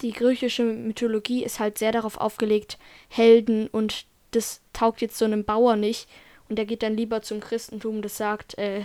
die 0.00 0.12
griechische 0.12 0.64
Mythologie 0.64 1.44
ist 1.44 1.60
halt 1.60 1.78
sehr 1.78 1.92
darauf 1.92 2.16
aufgelegt, 2.16 2.78
Helden 3.08 3.68
und 3.68 4.06
das 4.30 4.60
taugt 4.72 5.00
jetzt 5.00 5.18
so 5.18 5.24
einem 5.24 5.44
Bauer 5.44 5.76
nicht. 5.76 6.08
Und 6.48 6.56
der 6.56 6.64
geht 6.64 6.82
dann 6.82 6.96
lieber 6.96 7.22
zum 7.22 7.40
Christentum, 7.40 8.02
das 8.02 8.16
sagt 8.16 8.58
äh, 8.58 8.84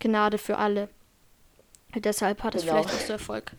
Gnade 0.00 0.38
für 0.38 0.58
alle. 0.58 0.88
Deshalb 1.94 2.42
hat 2.42 2.54
es 2.54 2.62
genau. 2.62 2.82
vielleicht 2.82 2.94
auch 2.94 3.06
so 3.06 3.12
Erfolg. 3.12 3.52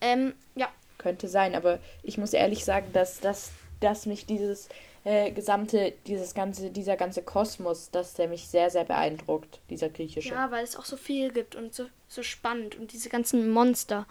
Ähm, 0.00 0.34
ja, 0.54 0.68
könnte 0.98 1.28
sein, 1.28 1.54
aber 1.54 1.80
ich 2.02 2.16
muss 2.16 2.32
ehrlich 2.32 2.64
sagen, 2.64 2.92
dass, 2.92 3.20
dass, 3.20 3.50
dass 3.80 4.06
mich 4.06 4.26
dieses 4.26 4.68
äh, 5.04 5.30
gesamte, 5.32 5.94
dieses 6.06 6.34
ganze, 6.34 6.70
dieser 6.70 6.96
ganze 6.96 7.22
Kosmos, 7.22 7.90
dass 7.90 8.14
der 8.14 8.28
mich 8.28 8.48
sehr, 8.48 8.70
sehr 8.70 8.84
beeindruckt, 8.84 9.60
dieser 9.70 9.88
griechische. 9.88 10.30
Ja, 10.30 10.50
weil 10.50 10.64
es 10.64 10.76
auch 10.76 10.84
so 10.84 10.96
viel 10.96 11.32
gibt 11.32 11.56
und 11.56 11.74
so, 11.74 11.86
so 12.08 12.22
spannend 12.22 12.76
und 12.76 12.92
diese 12.92 13.08
ganzen 13.08 13.50
Monster. 13.50 14.06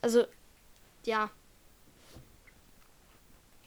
Also, 0.00 0.24
ja. 1.04 1.30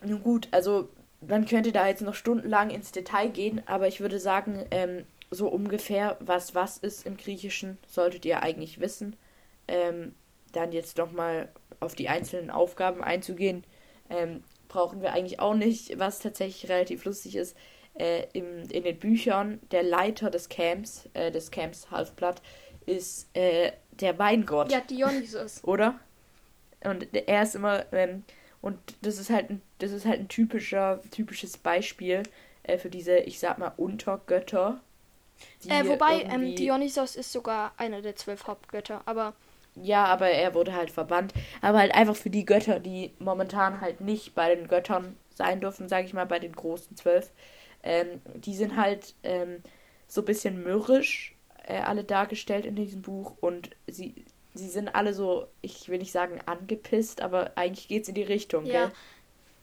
Nun 0.04 0.22
gut, 0.22 0.48
also 0.52 0.90
man 1.22 1.46
könnte 1.46 1.72
da 1.72 1.88
jetzt 1.88 2.02
noch 2.02 2.16
stundenlang 2.16 2.70
ins 2.70 2.92
Detail 2.92 3.30
gehen, 3.30 3.62
aber 3.66 3.88
ich 3.88 4.00
würde 4.00 4.20
sagen, 4.20 4.66
ähm, 4.72 5.06
so 5.32 5.48
ungefähr, 5.48 6.18
was 6.20 6.56
was 6.56 6.78
ist 6.78 7.06
im 7.06 7.18
Griechischen, 7.18 7.78
solltet 7.88 8.26
ihr 8.26 8.44
eigentlich 8.44 8.80
wissen. 8.80 9.16
Ähm, 9.68 10.14
dann 10.52 10.72
jetzt 10.72 10.98
nochmal 10.98 11.50
auf 11.80 11.96
die 11.96 12.10
einzelnen 12.10 12.50
Aufgaben 12.50 13.04
einzugehen, 13.04 13.64
ähm, 14.10 14.44
brauchen 14.76 15.02
wir 15.02 15.14
eigentlich 15.14 15.40
auch 15.40 15.54
nicht, 15.54 15.98
was 15.98 16.20
tatsächlich 16.20 16.70
relativ 16.70 17.06
lustig 17.06 17.38
ist. 17.38 17.56
Äh, 17.98 18.28
im, 18.34 18.70
in 18.70 18.84
den 18.84 19.00
Büchern, 19.00 19.62
der 19.72 19.84
Leiter 19.84 20.30
des 20.30 20.50
Camps, 20.50 21.08
äh, 21.14 21.32
des 21.32 21.50
Camps 21.50 21.90
Halfblatt, 21.92 22.42
ist 22.86 23.30
äh, 23.38 23.72
der 23.92 24.20
Weingott. 24.20 24.70
Ja, 24.74 24.82
Dionysus. 24.82 25.64
Oder? 25.64 25.98
Und 26.84 27.08
er 27.14 27.44
ist 27.44 27.56
immer, 27.56 27.86
ähm, 27.94 28.26
und 28.62 28.78
das 29.02 29.18
ist 29.18 29.30
halt 29.30 29.50
ein, 29.50 29.62
das 29.80 29.92
ist 29.92 30.06
halt 30.06 30.20
ein 30.20 30.28
typischer, 30.28 31.00
typisches 31.10 31.58
Beispiel 31.58 32.24
äh, 32.64 32.78
für 32.78 32.90
diese, 32.90 33.20
ich 33.20 33.40
sag 33.40 33.58
mal, 33.58 33.72
Untergötter. 33.78 34.82
Äh, 35.70 35.88
wobei, 35.88 36.24
ähm, 36.24 36.54
Dionysos 36.54 37.16
ist 37.16 37.32
sogar 37.32 37.72
einer 37.78 38.02
der 38.02 38.18
zwölf 38.18 38.46
Hauptgötter, 38.46 39.04
aber 39.06 39.36
ja, 39.76 40.06
aber 40.06 40.30
er 40.30 40.54
wurde 40.54 40.74
halt 40.74 40.92
verbannt. 40.92 41.34
Aber 41.62 41.80
halt 41.80 41.94
einfach 41.94 42.16
für 42.16 42.30
die 42.30 42.46
Götter, 42.46 42.80
die 42.80 43.14
momentan 43.20 43.82
halt 43.82 44.02
nicht 44.02 44.36
bei 44.36 44.56
den 44.56 44.68
Göttern 44.68 45.16
sein 45.34 45.62
dürfen, 45.62 45.90
sage 45.90 46.06
ich 46.06 46.14
mal, 46.14 46.26
bei 46.26 46.40
den 46.40 46.54
großen 46.54 46.96
zwölf. 46.96 47.32
Ähm, 47.84 48.22
die 48.36 48.56
sind 48.56 48.78
halt 48.78 49.14
ähm, 49.24 49.62
so 50.08 50.22
ein 50.22 50.26
bisschen 50.26 50.64
mürrisch 50.64 51.36
äh, 51.68 51.80
alle 51.80 52.04
dargestellt 52.04 52.66
in 52.66 52.76
diesem 52.76 53.02
Buch 53.02 53.34
und 53.42 53.70
sie, 53.88 54.26
sie 54.54 54.70
sind 54.70 54.96
alle 54.96 55.14
so, 55.14 55.48
ich 55.62 55.90
will 55.90 56.00
nicht 56.00 56.12
sagen 56.12 56.40
angepisst, 56.46 57.22
aber 57.22 57.52
eigentlich 57.56 57.88
geht 57.88 58.04
es 58.04 58.10
in 58.10 58.16
die 58.16 58.24
Richtung, 58.24 58.66
ja. 58.66 58.86
Gell? 58.86 58.92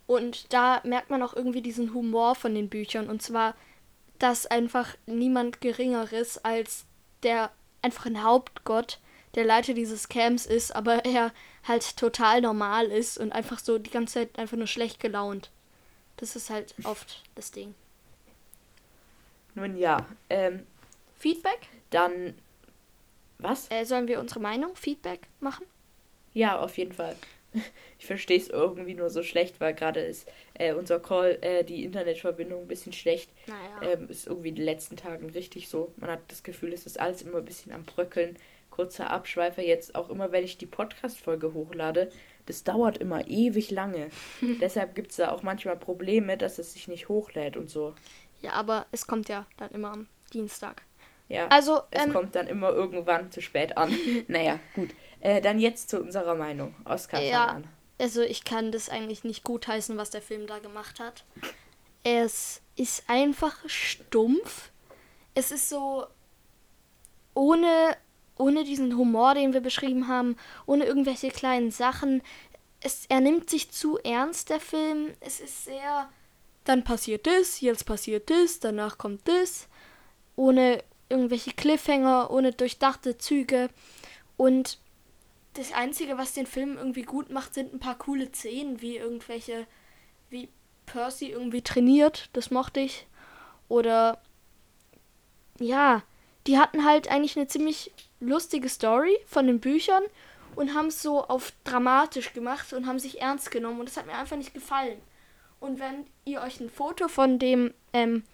Und 0.07 0.53
da 0.53 0.81
merkt 0.85 1.11
man 1.11 1.23
auch 1.23 1.35
irgendwie 1.35 1.63
diesen 1.63 1.95
Humor 1.95 2.35
von 2.35 2.55
den 2.55 2.69
Büchern 2.69 3.09
und 3.09 3.23
zwar, 3.23 3.55
dass 4.19 4.47
einfach 4.47 4.97
niemand 5.07 5.61
Geringeres 5.61 6.45
als 6.45 6.85
der 7.23 7.51
einfach 7.83 8.07
ein 8.07 8.23
Hauptgott 8.23 9.01
der 9.35 9.45
Leiter 9.45 9.75
dieses 9.75 10.09
Camps 10.09 10.47
ist, 10.47 10.75
aber 10.75 11.05
er 11.05 11.33
halt 11.65 11.97
total 11.97 12.41
normal 12.41 12.87
ist 12.87 13.19
und 13.19 13.33
einfach 13.33 13.59
so 13.59 13.79
die 13.79 13.91
ganze 13.91 14.15
Zeit 14.15 14.39
einfach 14.39 14.57
nur 14.57 14.67
schlecht 14.67 15.01
gelaunt. 15.01 15.51
Das 16.17 16.37
ist 16.37 16.51
halt 16.51 16.75
oft 16.85 17.23
das 17.35 17.51
Ding. 17.51 17.75
Nun 19.55 19.77
ja, 19.77 20.07
ähm, 20.31 20.67
Feedback? 21.19 21.61
Dann 21.91 22.35
was? 23.39 23.71
Äh, 23.71 23.85
sollen 23.85 24.09
wir 24.09 24.21
unsere 24.21 24.41
Meinung, 24.41 24.77
Feedback 24.77 25.21
machen? 25.41 25.67
Ja, 26.33 26.59
auf 26.59 26.79
jeden 26.79 26.93
Fall. 26.93 27.17
Ich 27.99 28.07
verstehe 28.07 28.39
es 28.39 28.49
irgendwie 28.49 28.95
nur 28.95 29.11
so 29.11 29.23
schlecht, 29.23 29.61
weil 29.61 29.75
gerade 29.75 30.01
ist 30.01 30.27
äh, 30.55 30.73
unser 30.73 30.99
Call, 30.99 31.39
äh, 31.41 31.63
die 31.63 31.85
Internetverbindung 31.85 32.63
ein 32.63 32.67
bisschen 32.67 32.93
schlecht. 32.93 33.31
Naja. 33.47 33.93
Ähm, 33.93 34.09
ist 34.09 34.27
irgendwie 34.27 34.49
in 34.49 34.57
den 34.57 34.65
letzten 34.65 34.97
Tagen 34.97 35.31
richtig 35.31 35.69
so. 35.69 35.93
Man 35.99 36.11
hat 36.11 36.19
das 36.27 36.43
Gefühl, 36.43 36.73
es 36.73 36.85
ist 36.85 36.99
alles 36.99 37.23
immer 37.23 37.39
ein 37.39 37.45
bisschen 37.45 37.71
am 37.71 37.85
Bröckeln 37.85 38.37
kurzer 38.73 39.11
Abschweifer 39.11 39.63
jetzt 39.63 39.95
auch 39.95 40.09
immer, 40.11 40.33
wenn 40.33 40.43
ich 40.43 40.59
die 40.59 40.67
Podcast-Folge 40.67 41.53
hochlade, 41.55 42.11
das 42.47 42.65
dauert 42.65 42.99
immer 42.99 43.29
ewig 43.29 43.71
lange. 43.71 44.11
Deshalb 44.61 44.97
gibt 44.97 45.13
es 45.13 45.19
da 45.19 45.31
auch 45.31 45.45
manchmal 45.45 45.77
Probleme, 45.77 46.37
dass 46.37 46.59
es 46.59 46.73
sich 46.73 46.89
nicht 46.89 47.09
hochlädt 47.09 47.57
und 47.57 47.71
so. 47.71 47.95
Ja, 48.41 48.55
aber 48.55 48.87
es 48.91 49.07
kommt 49.07 49.29
ja 49.29 49.47
dann 49.59 49.71
immer 49.71 49.93
am 49.93 50.09
Dienstag. 50.33 50.83
Ja, 51.29 51.47
Also, 51.49 51.83
es 51.93 52.05
ähm, 52.05 52.13
kommt 52.13 52.35
dann 52.35 52.49
immer 52.49 52.71
irgendwann 52.71 53.31
zu 53.31 53.41
spät 53.41 53.77
an. 53.79 53.97
naja, 54.29 54.59
gut. 54.75 54.91
Äh, 55.21 55.41
dann 55.41 55.61
jetzt 55.61 55.89
zu 55.89 56.01
unserer 56.01 56.35
Meinung. 56.35 56.75
Oscar, 56.85 57.21
Ja, 57.23 57.47
an. 57.47 57.69
also 57.99 58.23
ich 58.23 58.43
kann 58.45 58.73
das 58.73 58.89
eigentlich 58.89 59.23
nicht 59.23 59.45
gutheißen, 59.45 59.97
was 59.97 60.11
der 60.11 60.21
Film 60.23 60.49
da 60.49 60.59
gemacht 60.59 60.99
hat. 60.99 61.25
Es 62.03 62.61
ist 62.75 63.05
einfach 63.09 63.57
stumpf. 63.69 64.71
Es 65.35 65.53
ist 65.53 65.69
so 65.69 66.07
ohne, 67.35 67.97
ohne 68.43 68.65
diesen 68.65 68.97
Humor, 68.97 69.35
den 69.35 69.53
wir 69.53 69.61
beschrieben 69.61 70.09
haben, 70.09 70.37
ohne 70.67 70.85
irgendwelche 70.85 71.31
kleinen 71.31 71.71
Sachen. 71.71 72.23
Es, 72.81 73.07
er 73.09 73.21
nimmt 73.21 73.49
sich 73.49 73.71
zu 73.71 73.99
ernst, 73.99 74.51
der 74.51 74.59
Film. 74.59 75.13
Es 75.21 75.39
ist 75.39 75.65
sehr, 75.65 76.11
dann 76.65 76.83
passiert 76.83 77.29
das, 77.29 77.61
jetzt 77.61 77.87
passiert 77.87 78.31
das, 78.31 78.59
danach 78.59 78.99
kommt 78.99 79.29
das. 79.29 79.69
Ohne 80.35 80.83
irgendwelche 81.09 81.53
Cliffhanger, 81.53 82.31
ohne 82.33 82.53
durchdachte 82.53 83.17
Züge. 83.17 83.71
Und 84.37 84.79
das 85.55 85.73
Einzige, 85.73 86.19
was 86.19 86.33
den 86.33 86.47
Film 86.47 86.77
irgendwie 86.77 87.03
gut 87.03 87.31
macht, 87.31 87.55
sind 87.55 87.73
ein 87.73 87.81
paar 87.81 87.97
coole 87.97 88.33
Szenen, 88.33 88.81
wie 88.81 88.97
irgendwelche, 88.97 89.67
wie 90.31 90.49
Percy 90.87 91.27
irgendwie 91.27 91.63
trainiert, 91.63 92.29
das 92.33 92.51
mochte 92.51 92.81
ich. 92.81 93.07
Oder 93.69 94.21
ja, 95.61 96.03
die 96.49 96.59
hatten 96.59 96.85
halt 96.85 97.09
eigentlich 97.09 97.37
eine 97.37 97.47
ziemlich 97.47 97.93
lustige 98.23 98.69
Story 98.69 99.17
von 99.27 99.47
den 99.47 99.61
Büchern 99.61 100.03
und 100.55 100.75
haben 100.75 100.89
es 100.89 101.03
so 101.03 101.25
auf 101.25 101.53
dramatisch 101.65 102.33
gemacht 102.33 102.73
und 102.73 102.87
haben 102.87 102.99
sich 102.99 103.21
ernst 103.21 103.51
genommen 103.51 103.81
und 103.81 103.89
das 103.89 103.97
hat 103.97 104.07
mir 104.07 104.15
einfach 104.15 104.37
nicht 104.37 104.55
gefallen. 104.55 105.01
Und 105.61 105.79
wenn 105.79 106.07
ihr 106.25 106.41
euch 106.43 106.61
ein 106.61 106.71
Foto 106.71 107.09
von 107.09 107.39
dem 107.39 107.73
ähm, 107.93 108.25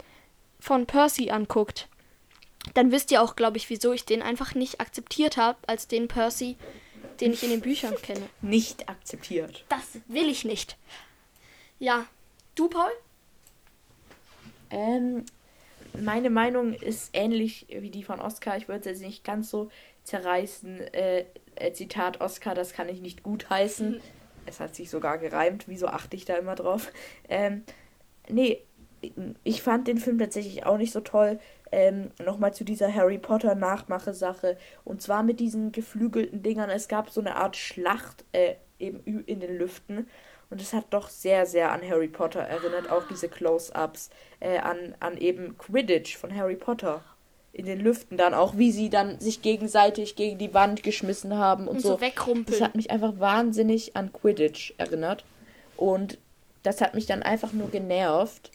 von 0.59 0.85
Percy 0.85 1.29
anguckt, 1.29 1.87
dann 2.73 2.91
wisst 2.91 3.11
ihr 3.11 3.21
auch, 3.21 3.35
glaube 3.35 3.57
ich, 3.57 3.69
wieso 3.69 3.93
ich 3.93 4.05
den 4.05 4.21
einfach 4.21 4.55
nicht 4.55 4.81
akzeptiert 4.81 5.37
habe 5.37 5.57
als 5.67 5.87
den 5.87 6.07
Percy, 6.07 6.57
den 7.21 7.33
ich 7.33 7.43
in 7.43 7.49
den 7.49 7.61
Büchern 7.61 7.95
kenne. 8.01 8.27
Nicht 8.41 8.89
akzeptiert. 8.89 9.63
Das 9.69 9.99
will 10.07 10.27
ich 10.29 10.43
nicht. 10.43 10.77
Ja, 11.79 12.05
du, 12.55 12.67
Paul? 12.67 12.91
Ähm, 14.69 15.25
meine 16.01 16.29
Meinung 16.29 16.73
ist 16.73 17.11
ähnlich 17.13 17.67
wie 17.69 17.89
die 17.89 18.03
von 18.03 18.19
Oscar. 18.19 18.57
Ich 18.57 18.67
würde 18.67 18.79
es 18.81 18.85
jetzt 18.85 19.01
nicht 19.01 19.23
ganz 19.23 19.49
so 19.49 19.69
zerreißen. 20.03 20.79
Äh, 20.93 21.25
äh, 21.55 21.73
Zitat 21.73 22.21
Oscar, 22.21 22.55
das 22.55 22.73
kann 22.73 22.89
ich 22.89 23.01
nicht 23.01 23.23
gut 23.23 23.49
heißen. 23.49 24.01
Es 24.45 24.59
hat 24.59 24.73
sich 24.73 24.89
sogar 24.89 25.19
gereimt. 25.19 25.67
Wieso 25.67 25.85
achte 25.87 26.15
ich 26.15 26.25
da 26.25 26.35
immer 26.35 26.55
drauf? 26.55 26.91
Ähm, 27.27 27.63
nee, 28.27 28.63
ich 29.43 29.61
fand 29.61 29.87
den 29.87 29.99
Film 29.99 30.17
tatsächlich 30.17 30.65
auch 30.65 30.77
nicht 30.77 30.91
so 30.91 31.01
toll. 31.01 31.39
Ähm, 31.71 32.09
Nochmal 32.23 32.51
zu 32.51 32.63
dieser 32.63 32.91
Harry 32.91 33.19
Potter 33.19 33.53
Nachmache-Sache. 33.53 34.57
Und 34.85 35.03
zwar 35.03 35.21
mit 35.21 35.39
diesen 35.39 35.71
geflügelten 35.71 36.41
Dingern. 36.41 36.71
Es 36.71 36.87
gab 36.87 37.11
so 37.11 37.21
eine 37.21 37.35
Art 37.35 37.57
Schlacht 37.57 38.25
äh, 38.31 38.55
eben 38.79 39.03
in 39.25 39.39
den 39.39 39.55
Lüften. 39.57 40.07
Und 40.49 40.61
es 40.61 40.73
hat 40.73 40.85
doch 40.89 41.09
sehr, 41.09 41.45
sehr 41.45 41.71
an 41.71 41.87
Harry 41.87 42.07
Potter 42.07 42.41
erinnert. 42.41 42.89
Auch 42.89 43.03
diese 43.07 43.29
Close-Ups 43.29 44.09
äh, 44.39 44.57
an, 44.57 44.95
an 44.99 45.17
eben 45.17 45.57
Quidditch 45.57 46.17
von 46.17 46.35
Harry 46.35 46.55
Potter. 46.55 47.03
In 47.53 47.65
den 47.65 47.79
Lüften 47.79 48.17
dann 48.17 48.33
auch, 48.33 48.57
wie 48.57 48.71
sie 48.71 48.89
dann 48.89 49.19
sich 49.19 49.41
gegenseitig 49.41 50.15
gegen 50.15 50.37
die 50.37 50.53
Wand 50.53 50.81
geschmissen 50.81 51.37
haben 51.37 51.67
und, 51.67 51.77
Und 51.77 51.81
so. 51.81 51.89
so 51.89 52.01
wegrumpeln. 52.01 52.59
Das 52.59 52.61
hat 52.61 52.75
mich 52.75 52.89
einfach 52.89 53.19
wahnsinnig 53.19 53.95
an 53.95 54.11
Quidditch 54.11 54.73
erinnert. 54.77 55.23
Und 55.77 56.17
das 56.63 56.81
hat 56.81 56.95
mich 56.95 57.05
dann 57.05 57.23
einfach 57.23 57.53
nur 57.53 57.69
genervt. 57.69 58.51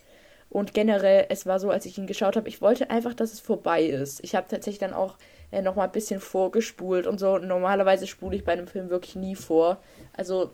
Und 0.50 0.74
generell, 0.74 1.26
es 1.30 1.46
war 1.46 1.58
so, 1.58 1.70
als 1.70 1.86
ich 1.86 1.98
ihn 1.98 2.06
geschaut 2.06 2.36
habe, 2.36 2.48
ich 2.48 2.60
wollte 2.60 2.90
einfach, 2.90 3.14
dass 3.14 3.32
es 3.32 3.40
vorbei 3.40 3.82
ist. 3.82 4.22
Ich 4.22 4.34
habe 4.34 4.46
tatsächlich 4.48 4.78
dann 4.78 4.92
auch 4.92 5.16
äh, 5.50 5.62
nochmal 5.62 5.86
ein 5.86 5.92
bisschen 5.92 6.20
vorgespult 6.20 7.06
und 7.06 7.18
so. 7.18 7.38
Normalerweise 7.38 8.06
spule 8.06 8.36
ich 8.36 8.44
bei 8.44 8.52
einem 8.52 8.68
Film 8.68 8.90
wirklich 8.90 9.16
nie 9.16 9.34
vor. 9.34 9.78
Also, 10.16 10.50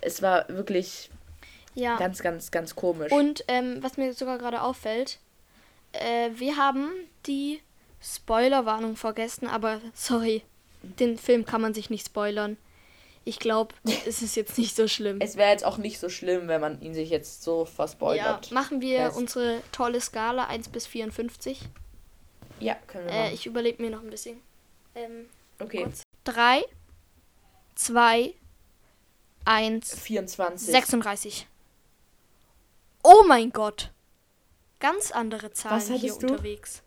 es 0.00 0.22
war 0.22 0.48
wirklich 0.48 1.10
Ja. 1.74 1.96
ganz, 1.96 2.20
ganz, 2.22 2.50
ganz 2.50 2.74
komisch. 2.76 3.12
Und 3.12 3.44
ähm, 3.48 3.82
was 3.82 3.96
mir 3.96 4.12
sogar 4.14 4.38
gerade 4.38 4.62
auffällt, 4.62 5.18
äh, 5.92 6.30
wir 6.34 6.56
haben 6.56 6.90
die 7.26 7.60
Spoilerwarnung 8.02 8.96
vergessen, 8.96 9.48
aber 9.48 9.80
sorry, 9.94 10.42
den 10.82 11.16
Film 11.18 11.44
kann 11.46 11.60
man 11.60 11.72
sich 11.74 11.88
nicht 11.90 12.06
spoilern. 12.06 12.56
Ich 13.26 13.38
glaube, 13.38 13.74
es 14.06 14.20
ist 14.20 14.36
jetzt 14.36 14.58
nicht 14.58 14.76
so 14.76 14.86
schlimm. 14.86 15.18
es 15.20 15.36
wäre 15.36 15.50
jetzt 15.50 15.64
auch 15.64 15.78
nicht 15.78 15.98
so 15.98 16.08
schlimm, 16.10 16.46
wenn 16.48 16.60
man 16.60 16.80
ihn 16.82 16.92
sich 16.94 17.08
jetzt 17.10 17.42
so 17.42 17.60
Ja, 17.60 17.66
verspoilert. 17.66 18.50
machen 18.52 18.80
wir 18.82 18.98
Fest. 19.06 19.16
unsere 19.16 19.62
tolle 19.72 20.00
Skala 20.00 20.46
1 20.46 20.68
bis 20.68 20.86
54. 20.86 21.60
Ja, 22.60 22.74
können 22.86 23.06
wir 23.06 23.12
Äh, 23.14 23.22
machen. 23.24 23.34
ich 23.34 23.46
überlege 23.46 23.82
mir 23.82 23.90
noch 23.90 24.02
ein 24.02 24.10
bisschen. 24.10 24.40
Ähm, 24.94 25.26
Okay, 25.58 25.84
kurz. 25.84 26.02
3, 26.24 26.62
2, 27.76 28.34
1, 29.44 29.94
24. 30.00 30.70
36. 30.70 31.46
Oh 33.02 33.24
mein 33.26 33.50
Gott. 33.52 33.90
Ganz 34.80 35.10
andere 35.10 35.52
Zahlen 35.52 35.76
Was 35.80 35.88
hier 36.00 36.14
du? 36.14 36.26
unterwegs. 36.28 36.82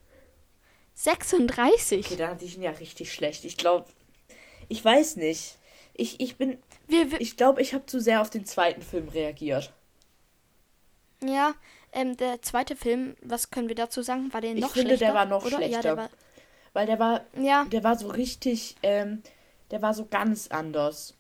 36. 0.96 2.06
Okay, 2.06 2.16
da 2.16 2.30
hatte 2.30 2.46
ich 2.46 2.56
ihn 2.56 2.64
ja 2.64 2.72
richtig 2.72 3.14
schlecht. 3.14 3.46
Ich 3.46 3.58
glaube, 3.58 3.86
ich 4.68 4.84
weiß 4.84 5.18
nicht. 5.18 5.58
Ich, 5.94 6.20
ich 6.20 6.38
bin, 6.38 6.58
Wir, 6.88 7.12
wir, 7.12 7.22
ich 7.22 7.38
glaube, 7.38 7.62
ich 7.62 7.74
habe 7.74 7.86
zu 7.86 8.00
sehr 8.00 8.22
auf 8.22 8.30
den 8.30 8.46
zweiten 8.46 8.82
Film 8.82 9.08
reagiert. 9.10 9.72
ja, 11.24 11.54
ähm, 11.94 12.18
der 12.18 12.42
zweite 12.42 12.76
Film, 12.76 13.16
was 13.22 13.50
können 13.50 13.68
wir 13.70 13.76
dazu 13.76 14.02
sagen? 14.02 14.32
War 14.34 14.42
der 14.42 14.54
Ich 14.54 14.62
noch 14.62 14.72
finde, 14.72 14.90
schlechter? 14.98 15.06
der 15.06 15.16
war 15.16 15.26
noch 15.26 15.44
oder? 15.46 15.54
Ja, 15.62 15.68
schlechter. 15.68 15.82
der 15.82 15.98
war, 15.98 16.10
Weil 16.74 16.86
der 16.86 17.00
war, 17.00 17.22
ja, 17.40 17.66
der 17.66 17.84
war 17.84 17.98
so 17.98 18.10
richtig, 18.10 18.76
ähm, 18.84 19.24
der 19.72 19.82
war 19.82 19.94
so 19.94 20.06
ganz 20.06 20.48
anders. 20.50 21.14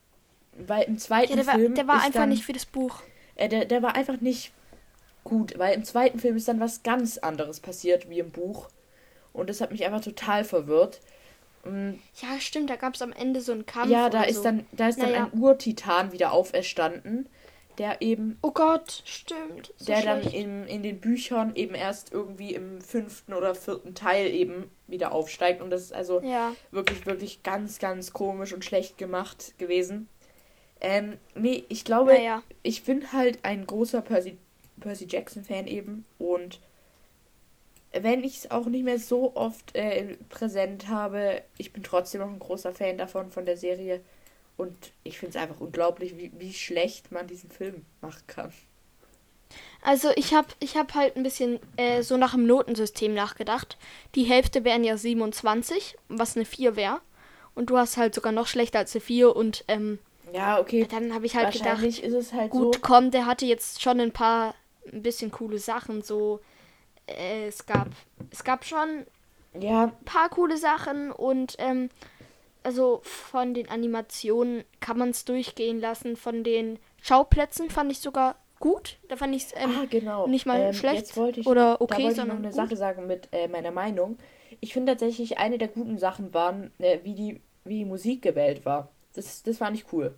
Weil 0.65 0.83
im 0.83 0.97
zweiten 0.97 1.31
ja, 1.31 1.35
der 1.37 1.47
war, 1.47 1.55
Film 1.55 1.75
der 1.75 1.87
war 1.87 1.95
einfach 2.01 2.21
dann, 2.21 2.29
nicht 2.29 2.43
für 2.43 2.53
das 2.53 2.65
Buch. 2.65 3.01
Äh, 3.35 3.49
der, 3.49 3.65
der 3.65 3.81
war 3.83 3.95
einfach 3.95 4.19
nicht 4.21 4.51
gut, 5.23 5.57
weil 5.59 5.75
im 5.75 5.83
zweiten 5.83 6.19
Film 6.19 6.37
ist 6.37 6.47
dann 6.47 6.59
was 6.59 6.83
ganz 6.83 7.17
anderes 7.17 7.59
passiert 7.59 8.09
wie 8.09 8.19
im 8.19 8.31
Buch. 8.31 8.69
Und 9.33 9.49
das 9.49 9.61
hat 9.61 9.71
mich 9.71 9.85
einfach 9.85 10.01
total 10.01 10.43
verwirrt. 10.43 10.99
Und 11.63 11.99
Ja, 12.21 12.39
stimmt, 12.39 12.69
da 12.69 12.75
gab 12.75 12.95
es 12.95 13.01
am 13.01 13.11
Ende 13.11 13.41
so 13.41 13.51
einen 13.51 13.65
Kampf. 13.65 13.91
ja, 13.91 14.09
da 14.09 14.23
ist 14.23 14.37
so. 14.37 14.43
dann, 14.43 14.65
da 14.71 14.87
ist 14.87 14.99
dann 15.01 15.11
Naja. 15.11 15.29
ein 15.31 15.39
Urtitan 15.39 16.11
wieder 16.11 16.31
auferstanden, 16.31 17.27
der 17.77 18.01
eben 18.01 18.39
Oh 18.41 18.51
Gott, 18.51 19.03
stimmt. 19.05 19.73
So 19.77 19.85
der 19.85 20.01
dann 20.01 20.21
schlecht. 20.21 20.35
in, 20.37 20.65
in 20.65 20.81
den 20.81 20.99
Büchern 20.99 21.55
eben 21.55 21.75
erst 21.75 22.11
irgendwie 22.13 22.55
im 22.55 22.81
fünften 22.81 23.33
oder 23.33 23.53
vierten 23.53 23.93
Teil 23.93 24.27
eben 24.33 24.71
wieder 24.87 25.11
aufsteigt. 25.11 25.61
Und 25.61 25.69
das 25.69 25.81
ist 25.81 25.93
also 25.93 26.21
Ja, 26.21 26.55
wirklich, 26.71 27.05
wirklich 27.05 27.43
ganz, 27.43 27.77
ganz 27.77 28.13
komisch 28.13 28.53
und 28.53 28.65
schlecht 28.65 28.97
gemacht 28.97 29.53
gewesen. 29.59 30.07
Ähm, 30.81 31.17
nee, 31.35 31.63
ich 31.69 31.85
glaube, 31.85 32.13
naja. 32.13 32.43
ich 32.63 32.83
bin 32.83 33.11
halt 33.11 33.39
ein 33.43 33.65
großer 33.65 34.01
Percy, 34.01 34.37
Percy 34.79 35.07
Jackson-Fan 35.09 35.67
eben. 35.67 36.05
Und 36.19 36.59
wenn 37.91 38.23
ich 38.23 38.37
es 38.37 38.51
auch 38.51 38.65
nicht 38.67 38.83
mehr 38.83 38.99
so 38.99 39.35
oft 39.35 39.75
äh, 39.75 40.17
präsent 40.29 40.87
habe, 40.87 41.41
ich 41.57 41.73
bin 41.73 41.83
trotzdem 41.83 42.21
noch 42.21 42.29
ein 42.29 42.39
großer 42.39 42.73
Fan 42.73 42.97
davon, 42.97 43.31
von 43.31 43.45
der 43.45 43.57
Serie. 43.57 44.01
Und 44.55 44.91
ich 45.03 45.19
finde 45.19 45.37
es 45.37 45.43
einfach 45.43 45.59
unglaublich, 45.59 46.17
wie, 46.17 46.31
wie 46.37 46.53
schlecht 46.53 47.11
man 47.11 47.27
diesen 47.27 47.49
Film 47.51 47.85
machen 48.01 48.23
kann. 48.27 48.53
Also 49.81 50.09
ich 50.15 50.33
habe 50.33 50.47
ich 50.59 50.75
hab 50.75 50.95
halt 50.95 51.15
ein 51.15 51.23
bisschen 51.23 51.59
äh, 51.77 52.01
so 52.01 52.17
nach 52.17 52.33
dem 52.33 52.45
Notensystem 52.45 53.13
nachgedacht. 53.13 53.77
Die 54.15 54.23
Hälfte 54.23 54.63
wären 54.63 54.83
ja 54.83 54.97
27, 54.97 55.95
was 56.09 56.35
eine 56.35 56.45
4 56.45 56.75
wäre. 56.75 56.99
Und 57.55 57.69
du 57.69 57.77
hast 57.77 57.97
halt 57.97 58.13
sogar 58.13 58.31
noch 58.31 58.47
schlechter 58.47 58.79
als 58.79 58.93
eine 58.95 59.01
4. 59.01 59.35
Und 59.35 59.63
ähm, 59.67 59.99
Ja, 60.33 60.59
okay. 60.59 60.85
dann 60.89 61.13
habe 61.13 61.25
ich 61.25 61.35
halt 61.35 61.53
gedacht, 61.53 61.81
halt 61.81 62.51
gut, 62.51 62.75
so. 62.75 62.81
komm, 62.81 63.11
der 63.11 63.25
hatte 63.25 63.45
jetzt 63.45 63.81
schon 63.81 63.99
ein 63.99 64.11
paar 64.11 64.55
ein 64.91 65.01
bisschen 65.03 65.31
coole 65.31 65.59
Sachen. 65.59 66.01
So, 66.01 66.39
äh, 67.07 67.47
es 67.47 67.65
gab 67.65 67.89
es 68.31 68.43
gab 68.43 68.65
schon 68.65 69.05
Ja, 69.59 69.85
ein 69.85 70.05
paar 70.05 70.29
coole 70.29 70.57
Sachen 70.57 71.11
und 71.11 71.55
ähm, 71.59 71.89
also 72.63 73.01
von 73.03 73.53
den 73.53 73.69
Animationen 73.69 74.63
kann 74.79 74.97
man 74.97 75.09
es 75.11 75.25
durchgehen 75.25 75.79
lassen. 75.79 76.15
Von 76.17 76.43
den 76.43 76.79
Schauplätzen 77.01 77.69
fand 77.69 77.91
ich 77.91 77.99
sogar 77.99 78.35
gut. 78.59 78.97
Da 79.07 79.15
fand 79.15 79.35
ich 79.35 79.45
es 79.45 79.53
ähm, 79.55 79.71
ah, 79.81 79.85
genau. 79.89 80.27
nicht 80.27 80.45
mal 80.45 80.59
Ähm, 80.59 80.73
schlecht 80.73 81.07
Jetzt 81.07 81.17
wollte 81.17 81.39
ich, 81.39 81.47
oder 81.47 81.77
da 81.85 81.85
okay, 81.85 82.03
wollte 82.03 82.19
ich 82.21 82.27
noch 82.27 82.35
sondern 82.35 82.37
eine 82.37 82.51
gut. 82.51 82.55
Sache 82.55 82.75
sagen 82.75 83.07
mit 83.07 83.29
äh, 83.31 83.47
meiner 83.47 83.71
Meinung. 83.71 84.17
Ich 84.59 84.73
finde 84.73 84.93
tatsächlich, 84.93 85.37
eine 85.37 85.57
der 85.57 85.67
guten 85.67 85.97
Sachen 85.97 86.33
waren, 86.33 86.71
äh, 86.79 86.99
wie, 87.03 87.13
die, 87.15 87.41
wie 87.63 87.79
die 87.79 87.85
Musik 87.85 88.21
gewählt 88.21 88.65
war. 88.65 88.89
Das, 89.17 89.43
das 89.43 89.57
fand 89.57 89.77
ich 89.77 89.91
cool. 89.91 90.13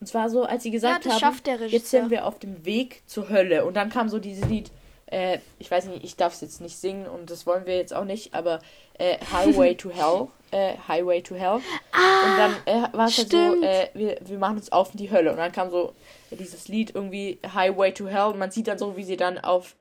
Und 0.00 0.06
zwar 0.06 0.30
so, 0.30 0.44
als 0.44 0.62
sie 0.62 0.70
gesagt 0.70 1.06
das 1.06 1.22
haben, 1.22 1.36
jetzt 1.68 1.90
sind 1.90 2.10
wir 2.10 2.26
auf 2.26 2.38
dem 2.38 2.64
Weg 2.64 3.02
zur 3.06 3.28
Hölle. 3.28 3.64
Und 3.64 3.74
dann 3.74 3.90
kam 3.90 4.08
so 4.08 4.18
dieses 4.18 4.46
Lied, 4.46 4.70
äh, 5.06 5.38
ich 5.58 5.70
weiß 5.70 5.86
nicht, 5.86 6.04
ich 6.04 6.16
darf 6.16 6.34
es 6.34 6.40
jetzt 6.40 6.60
nicht 6.60 6.76
singen 6.76 7.06
und 7.06 7.30
das 7.30 7.46
wollen 7.46 7.66
wir 7.66 7.76
jetzt 7.76 7.94
auch 7.94 8.04
nicht, 8.04 8.32
aber 8.32 8.60
äh, 8.98 9.18
Highway 9.32 9.74
to 9.74 9.90
Hell 9.90 10.28
äh, 10.50 10.74
Highway 10.88 11.22
to 11.22 11.34
Hell. 11.34 11.60
Ah, 11.92 12.24
und 12.24 12.38
dann 12.38 12.52
äh, 12.66 12.96
war 12.96 13.08
es 13.08 13.18
halt 13.18 13.30
so, 13.30 13.62
äh, 13.62 13.88
wir, 13.94 14.18
wir 14.20 14.38
machen 14.38 14.56
uns 14.56 14.72
auf 14.72 14.92
in 14.92 14.98
die 14.98 15.10
Hölle. 15.10 15.30
Und 15.30 15.38
dann 15.38 15.52
kam 15.52 15.70
so 15.70 15.92
dieses 16.30 16.68
Lied 16.68 16.94
irgendwie 16.94 17.38
Highway 17.54 17.92
to 17.92 18.08
Hell. 18.08 18.32
Und 18.32 18.38
man 18.38 18.50
sieht 18.50 18.68
dann 18.68 18.78
so, 18.78 18.96
wie 18.96 19.04
sie 19.04 19.16
dann 19.16 19.38
auf 19.38 19.76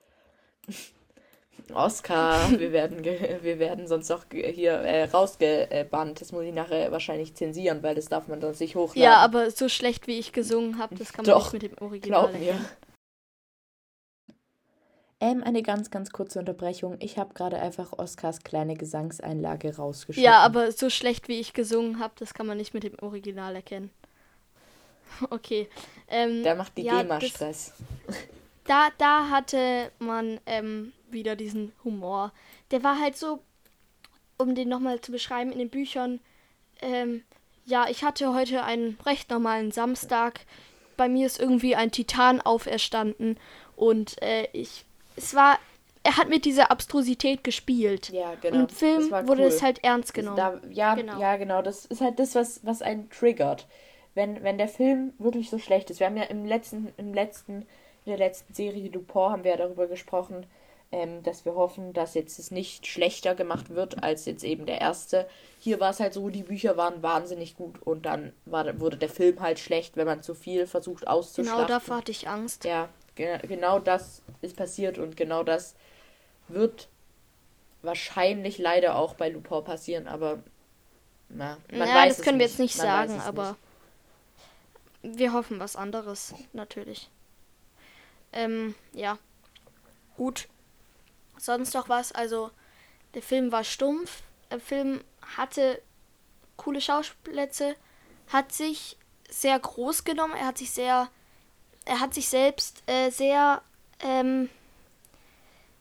Oscar, 1.74 2.50
wir 2.58 2.72
werden, 2.72 3.04
wir 3.04 3.60
werden 3.60 3.88
sonst 3.88 4.12
auch 4.12 4.24
hier 4.32 4.74
äh, 4.74 5.06
rausgebannt. 5.06 6.22
Das 6.22 6.32
muss 6.32 6.44
ich 6.44 6.54
nachher 6.54 6.92
wahrscheinlich 6.92 7.36
zensieren, 7.36 7.84
weil 7.84 7.96
das 7.96 8.08
darf 8.08 8.28
man 8.28 8.42
sonst 8.42 8.60
nicht 8.60 8.76
hochladen. 8.76 9.02
Ja, 9.02 9.18
aber 9.18 9.52
so 9.52 9.70
schlecht 9.70 10.08
wie 10.08 10.20
ich 10.20 10.32
gesungen 10.32 10.78
habe, 10.78 10.96
das 10.96 11.14
kann 11.14 11.26
man 11.26 11.36
Doch, 11.36 11.54
nicht 11.54 11.64
mit 11.64 11.72
dem 11.72 11.86
Original 11.86 12.30
glaub 12.30 12.40
mir. 12.40 12.60
Ähm, 15.22 15.44
eine 15.44 15.62
ganz, 15.64 15.92
ganz 15.92 16.12
kurze 16.12 16.40
Unterbrechung. 16.40 16.96
Ich 17.02 17.18
habe 17.18 17.34
gerade 17.34 17.60
einfach 17.60 17.92
Oscars 17.92 18.40
kleine 18.44 18.76
Gesangseinlage 18.76 19.76
rausgeschnitten. 19.76 20.24
Ja, 20.24 20.40
aber 20.40 20.72
so 20.72 20.90
schlecht 20.90 21.28
wie 21.28 21.40
ich 21.40 21.52
gesungen 21.52 22.00
habe, 22.00 22.14
das 22.18 22.34
kann 22.34 22.48
man 22.48 22.58
nicht 22.58 22.74
mit 22.74 22.84
dem 22.84 22.96
Original 23.02 23.54
erkennen. 23.56 23.92
okay. 25.30 25.68
Ähm, 26.08 26.44
da 26.44 26.56
macht 26.56 26.78
die 26.78 26.84
ja, 26.84 27.02
GEMA 27.02 27.20
Stress. 27.20 27.74
Da, 28.70 28.90
da 29.00 29.30
hatte 29.30 29.92
man 29.98 30.40
ähm, 30.46 30.94
wieder 31.10 31.36
diesen 31.36 31.74
Humor. 31.84 32.32
Der 32.70 32.84
war 32.84 33.00
halt 33.00 33.18
so, 33.18 33.40
um 34.38 34.54
den 34.54 34.70
nochmal 34.70 35.02
zu 35.02 35.12
beschreiben, 35.12 35.52
in 35.52 35.58
den 35.58 35.70
Büchern. 35.70 36.20
Ähm, 36.82 37.24
ja, 37.66 37.88
ich 37.90 38.04
hatte 38.04 38.34
heute 38.34 38.64
einen 38.64 39.00
recht 39.06 39.32
normalen 39.32 39.72
Samstag. 39.72 40.42
Bei 40.98 41.10
mir 41.10 41.26
ist 41.26 41.40
irgendwie 41.40 41.76
ein 41.76 41.92
Titan 41.92 42.42
auferstanden 42.42 43.40
und 43.76 44.22
äh, 44.22 44.48
ich 44.54 44.86
es 45.16 45.36
war, 45.36 45.60
er 46.04 46.18
hat 46.18 46.30
mit 46.30 46.46
dieser 46.46 46.72
Abstrusität 46.72 47.44
gespielt. 47.44 48.10
Ja, 48.10 48.36
genau. 48.42 48.60
Und 48.60 48.72
im 48.72 48.76
Film 48.78 49.12
wurde 49.28 49.46
es 49.46 49.62
halt 49.62 49.84
ernst 49.84 50.14
genommen. 50.14 50.38
Da, 50.38 50.62
ja, 50.70 50.96
genau. 50.96 51.20
ja, 51.20 51.38
genau. 51.38 51.62
Das 51.62 51.86
ist 51.86 52.02
halt 52.02 52.20
das, 52.20 52.36
was, 52.36 52.66
was 52.66 52.82
einen 52.82 53.10
triggert. 53.10 53.68
Wenn, 54.16 54.44
wenn 54.44 54.58
der 54.58 54.68
Film 54.68 55.14
wirklich 55.18 55.50
so 55.50 55.60
schlecht 55.60 55.90
ist. 55.90 56.00
Wir 56.00 56.08
haben 56.08 56.18
ja 56.18 56.24
im 56.24 56.46
letzten, 56.46 56.94
im 56.98 57.14
letzten, 57.14 57.66
in 58.06 58.12
der 58.12 58.18
letzten 58.18 58.54
Serie 58.54 58.90
Dupont 58.90 59.32
haben 59.32 59.44
wir 59.44 59.52
ja 59.52 59.58
darüber 59.58 59.88
gesprochen, 59.88 60.46
ähm, 60.92 61.22
dass 61.24 61.46
wir 61.46 61.54
hoffen, 61.56 61.94
dass 61.94 62.16
jetzt 62.16 62.40
es 62.40 62.50
nicht 62.50 62.88
schlechter 62.88 63.36
gemacht 63.36 63.70
wird 63.70 64.04
als 64.04 64.26
jetzt 64.26 64.44
eben 64.44 64.66
der 64.66 64.82
erste. 64.82 65.28
Hier 65.60 65.80
war 65.80 65.92
es 65.92 66.00
halt 66.00 66.14
so, 66.14 66.30
die 66.30 66.44
Bücher 66.44 66.78
waren 66.78 67.04
wahnsinnig 67.04 67.56
gut 67.56 67.82
und 67.84 68.06
dann 68.06 68.34
war, 68.46 68.80
wurde 68.80 68.98
der 68.98 69.10
Film 69.10 69.40
halt 69.40 69.60
schlecht, 69.60 69.98
wenn 69.98 70.08
man 70.08 70.24
zu 70.24 70.34
viel 70.34 70.66
versucht 70.66 71.08
auszuschlachten. 71.08 71.68
Genau, 71.68 71.68
davor 71.68 71.98
hatte 71.98 72.12
ich 72.12 72.28
Angst. 72.28 72.66
Ja, 72.66 72.90
genau 73.16 73.80
das 73.80 74.24
ist 74.42 74.56
passiert 74.56 74.98
und 74.98 75.16
genau 75.16 75.44
das 75.44 75.76
wird 76.48 76.88
wahrscheinlich 77.82 78.58
leider 78.58 78.96
auch 78.96 79.14
bei 79.14 79.30
Lupin 79.30 79.64
passieren, 79.64 80.08
aber 80.08 80.40
na, 81.30 81.58
man 81.72 81.88
ja, 81.88 81.96
weiß 81.96 82.18
das 82.18 82.26
können 82.26 82.40
wir 82.40 82.48
jetzt 82.48 82.60
nicht 82.60 82.78
man 82.78 82.88
sagen, 82.88 83.22
aber 83.22 83.56
nicht. 85.04 85.20
wir 85.20 85.34
hoffen 85.34 85.60
was 85.60 85.76
anderes, 85.76 86.34
natürlich. 86.54 87.10
Ähm, 88.32 88.76
ja. 88.94 89.18
Gut. 90.18 90.48
Sonst 91.38 91.74
noch 91.74 91.90
was? 91.90 92.12
Also, 92.12 92.52
der 93.14 93.22
Film 93.22 93.52
war 93.52 93.64
stumpf. 93.64 94.22
Der 94.52 94.60
Film 94.60 95.02
hatte 95.38 95.82
coole 96.58 96.82
Schauplätze, 96.82 97.76
hat 98.28 98.52
sich 98.52 98.98
sehr 99.30 99.58
groß 99.60 100.04
genommen, 100.04 100.34
er 100.34 100.48
hat 100.48 100.58
sich 100.58 100.72
sehr 100.72 101.10
er 101.90 102.00
hat 102.00 102.14
sich 102.14 102.30
selbst 102.30 102.84
äh, 102.86 103.10
sehr, 103.10 103.64
ähm, 104.00 104.50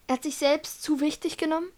er 0.06 0.14
hat 0.14 0.22
sich 0.22 0.36
selbst 0.36 0.82
zu 0.82 1.00
wichtig 1.00 1.36
genommen. 1.36 1.70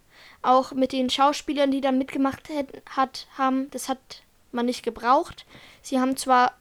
Auch 0.43 0.73
mit 0.73 0.93
den 0.93 1.11
Schauspielern, 1.11 1.73
die 1.73 1.81
dann 1.81 1.99
mitgemacht 1.99 2.49
hat, 2.89 3.27
haben, 3.37 3.71
das 3.73 3.89
hat 3.89 4.23
man 4.53 4.67
nicht 4.67 4.85
gebraucht. 4.85 5.47
Sie 5.83 5.99
haben 6.01 6.17
zwar 6.17 6.57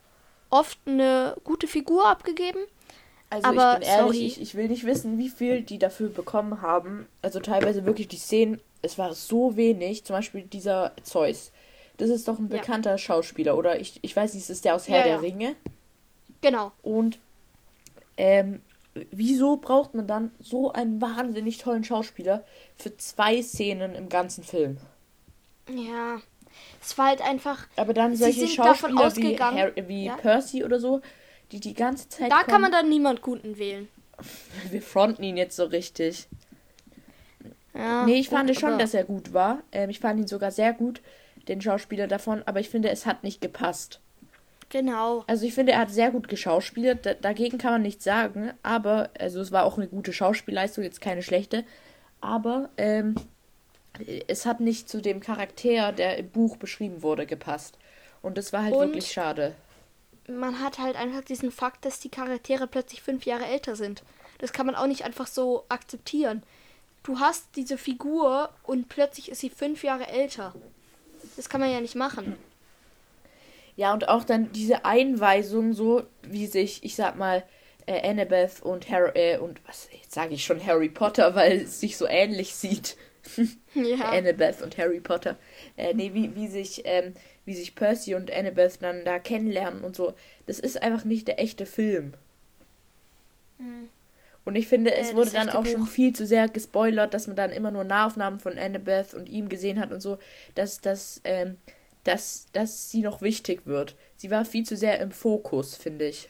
oft 0.50 0.80
eine 0.86 1.38
gute 1.44 1.68
Figur 1.68 2.08
abgegeben, 2.08 2.60
also 3.30 3.48
aber, 3.48 3.74
ich 3.74 3.80
bin 3.80 3.90
ehrlich, 3.90 4.22
ich, 4.22 4.42
ich, 4.42 4.56
will 4.56 4.68
nicht 4.68 4.86
wissen, 4.86 5.18
wie 5.18 5.30
viel 5.30 5.62
die 5.62 5.78
dafür 5.78 6.10
bekommen 6.10 6.62
haben. 6.62 7.08
Also 7.22 7.40
teilweise 7.40 7.86
wirklich 7.86 8.08
die 8.08 8.18
Szenen, 8.18 8.60
es 8.82 8.98
war 8.98 9.14
so 9.14 9.56
wenig. 9.56 10.04
Zum 10.04 10.16
Beispiel 10.16 10.44
dieser 10.44 10.94
Zeus. 11.04 11.52
Das 11.98 12.10
ist 12.10 12.28
doch 12.28 12.40
ein 12.40 12.50
bekannter 12.50 12.92
ja. 12.92 12.98
Schauspieler, 12.98 13.58
oder? 13.58 13.80
Ich, 13.80 14.00
ich 14.02 14.16
weiß 14.16 14.34
nicht, 14.34 14.50
ist 14.50 14.66
der 14.66 14.76
aus 14.76 14.88
Herr 14.88 15.00
ja, 15.00 15.04
der 15.04 15.14
ja. 15.14 15.20
Ringe? 15.20 15.56
Genau. 16.42 16.72
Und 16.82 17.20
ähm, 18.18 18.62
wieso 19.12 19.58
braucht 19.58 19.94
man 19.94 20.08
dann 20.08 20.32
so 20.40 20.72
einen 20.72 21.02
wahnsinnig 21.02 21.58
tollen 21.58 21.84
Schauspieler 21.84 22.44
für 22.78 22.96
zwei 22.98 23.42
Szenen 23.42 23.96
im 23.96 24.10
ganzen 24.10 24.44
Film? 24.44 24.78
Ja, 25.70 26.20
es 26.82 26.98
war 26.98 27.08
halt 27.08 27.22
einfach. 27.22 27.68
Aber 27.76 27.94
dann 27.94 28.16
solche 28.16 28.48
Schauspieler 28.48 29.16
wie, 29.16 29.38
Harry, 29.38 29.88
wie 29.88 30.06
ja? 30.06 30.16
Percy 30.16 30.64
oder 30.64 30.80
so, 30.80 31.02
die 31.52 31.60
die 31.60 31.74
ganze 31.74 32.10
Zeit. 32.10 32.32
Da 32.32 32.38
kommen, 32.38 32.48
kann 32.48 32.62
man 32.62 32.72
dann 32.72 32.90
niemand 32.90 33.22
Guten 33.22 33.58
wählen. 33.58 33.88
Wir 34.70 34.82
fronten 34.82 35.24
ihn 35.24 35.38
jetzt 35.38 35.56
so 35.56 35.66
richtig. 35.66 36.28
Ja, 37.74 38.06
nee, 38.06 38.20
ich 38.20 38.30
fand 38.30 38.54
schon, 38.58 38.80
dass 38.80 38.94
er 38.94 39.04
gut 39.04 39.34
war. 39.34 39.62
Ähm, 39.72 39.90
ich 39.90 40.00
fand 40.00 40.20
ihn 40.20 40.28
sogar 40.28 40.52
sehr 40.52 40.74
gut, 40.74 41.02
den 41.48 41.62
Schauspieler 41.62 42.08
davon, 42.08 42.44
aber 42.46 42.60
ich 42.60 42.70
finde, 42.70 42.90
es 42.90 43.06
hat 43.06 43.24
nicht 43.24 43.42
gepasst. 43.42 44.02
Genau. 44.70 45.24
Also 45.28 45.46
ich 45.46 45.54
finde, 45.54 45.74
er 45.74 45.80
hat 45.80 45.92
sehr 45.92 46.12
gut 46.12 46.28
geschauspielt. 46.28 47.06
D 47.06 47.16
dagegen 47.20 47.58
kann 47.58 47.72
man 47.72 47.82
nichts 47.82 48.04
sagen. 48.04 48.54
Aber, 48.62 49.10
also 49.20 49.40
es 49.42 49.52
war 49.52 49.64
auch 49.64 49.78
eine 49.78 49.88
gute 49.88 50.14
Schauspielleistung, 50.14 50.84
jetzt 50.84 51.02
keine 51.02 51.24
schlechte. 51.24 51.64
Aber 52.22 52.70
ähm, 52.78 53.16
es 54.28 54.46
hat 54.46 54.60
nicht 54.60 54.88
zu 54.88 55.02
dem 55.02 55.20
Charakter, 55.20 55.92
der 55.92 56.18
im 56.18 56.30
Buch 56.30 56.58
beschrieben 56.58 57.02
wurde, 57.02 57.26
gepasst. 57.26 57.78
Und 58.22 58.38
das 58.38 58.54
war 58.54 58.64
halt 58.64 58.74
Und 58.74 58.88
wirklich 58.88 59.12
schade. 59.12 59.56
Man 60.30 60.60
hat 60.60 60.80
halt 60.80 60.96
einfach 60.96 61.24
diesen 61.24 61.52
Fakt, 61.52 61.86
dass 61.86 62.00
die 62.00 62.10
Charaktere 62.10 62.68
plötzlich 62.68 63.02
fünf 63.02 63.26
Jahre 63.26 63.46
älter 63.46 63.76
sind. 63.76 64.04
Das 64.38 64.54
kann 64.54 64.66
man 64.66 64.76
auch 64.76 64.88
nicht 64.88 65.04
einfach 65.04 65.28
so 65.28 65.66
akzeptieren. 65.70 66.44
Du 67.04 67.20
hast 67.20 67.48
diese 67.56 67.78
Figur 67.78 68.50
und 68.64 68.90
plötzlich 68.90 69.30
ist 69.30 69.40
sie 69.40 69.50
fünf 69.50 69.84
Jahre 69.84 70.08
älter. 70.08 70.54
Das 71.36 71.50
kann 71.50 71.62
man 71.62 71.72
ja 71.72 71.82
nicht 71.82 71.96
machen. 71.96 72.36
Ja, 73.76 73.94
und 73.94 74.10
auch 74.10 74.24
dann 74.24 74.52
diese 74.52 74.84
Einweisung, 74.84 75.74
so 75.74 76.04
wie 76.24 76.48
sich, 76.48 76.84
ich 76.84 76.96
sag 76.96 77.16
mal, 77.16 77.44
äh, 77.86 78.08
Annabeth 78.08 78.62
und 78.62 78.90
Harry, 78.90 79.12
äh, 79.16 79.38
und 79.38 79.62
was, 79.66 79.88
jetzt 79.94 80.14
sage 80.14 80.34
ich 80.34 80.44
schon 80.44 80.66
Harry 80.66 80.90
Potter, 80.90 81.34
weil 81.36 81.62
es 81.62 81.80
sich 81.80 81.98
so 81.98 82.06
ähnlich 82.06 82.54
sieht. 82.54 82.98
ja. 83.74 84.10
Annabeth 84.10 84.62
und 84.62 84.78
Harry 84.78 85.00
Potter. 85.00 85.38
Äh, 85.78 85.94
nee, 85.94 86.14
wie, 86.14 86.36
wie 86.36 86.48
sich, 86.48 86.82
ähm, 86.86 87.14
wie 87.50 87.56
sich 87.56 87.74
Percy 87.74 88.14
und 88.14 88.32
Annabeth 88.32 88.78
dann 88.82 89.04
da 89.04 89.18
kennenlernen 89.18 89.84
und 89.84 89.96
so. 89.96 90.14
Das 90.46 90.60
ist 90.60 90.82
einfach 90.84 91.04
nicht 91.04 91.28
der 91.28 91.40
echte 91.40 91.66
Film. 91.66 92.14
Mhm. 93.58 93.90
Und 94.46 94.56
ich 94.56 94.68
finde, 94.68 94.94
es 94.94 95.12
äh, 95.12 95.16
wurde 95.16 95.32
dann 95.32 95.50
auch 95.50 95.64
Buch. 95.64 95.72
schon 95.72 95.88
viel 95.88 96.16
zu 96.16 96.28
sehr 96.28 96.48
gespoilert, 96.48 97.16
dass 97.16 97.26
man 97.26 97.36
dann 97.36 97.52
immer 97.52 97.72
nur 97.72 97.84
Nahaufnahmen 97.84 98.40
von 98.40 98.56
Annabeth 98.58 99.16
und 99.16 99.28
ihm 99.28 99.50
gesehen 99.50 99.80
hat 99.80 99.92
und 99.92 100.00
so, 100.00 100.20
dass 100.54 100.80
das, 100.80 101.22
ähm, 101.24 101.58
dass, 102.04 102.46
dass 102.54 102.92
sie 102.92 103.02
noch 103.02 103.24
wichtig 103.24 103.62
wird. 103.66 103.96
Sie 104.16 104.30
war 104.30 104.46
viel 104.46 104.64
zu 104.64 104.78
sehr 104.78 105.00
im 105.00 105.10
Fokus, 105.12 105.76
finde 105.76 106.06
ich. 106.08 106.30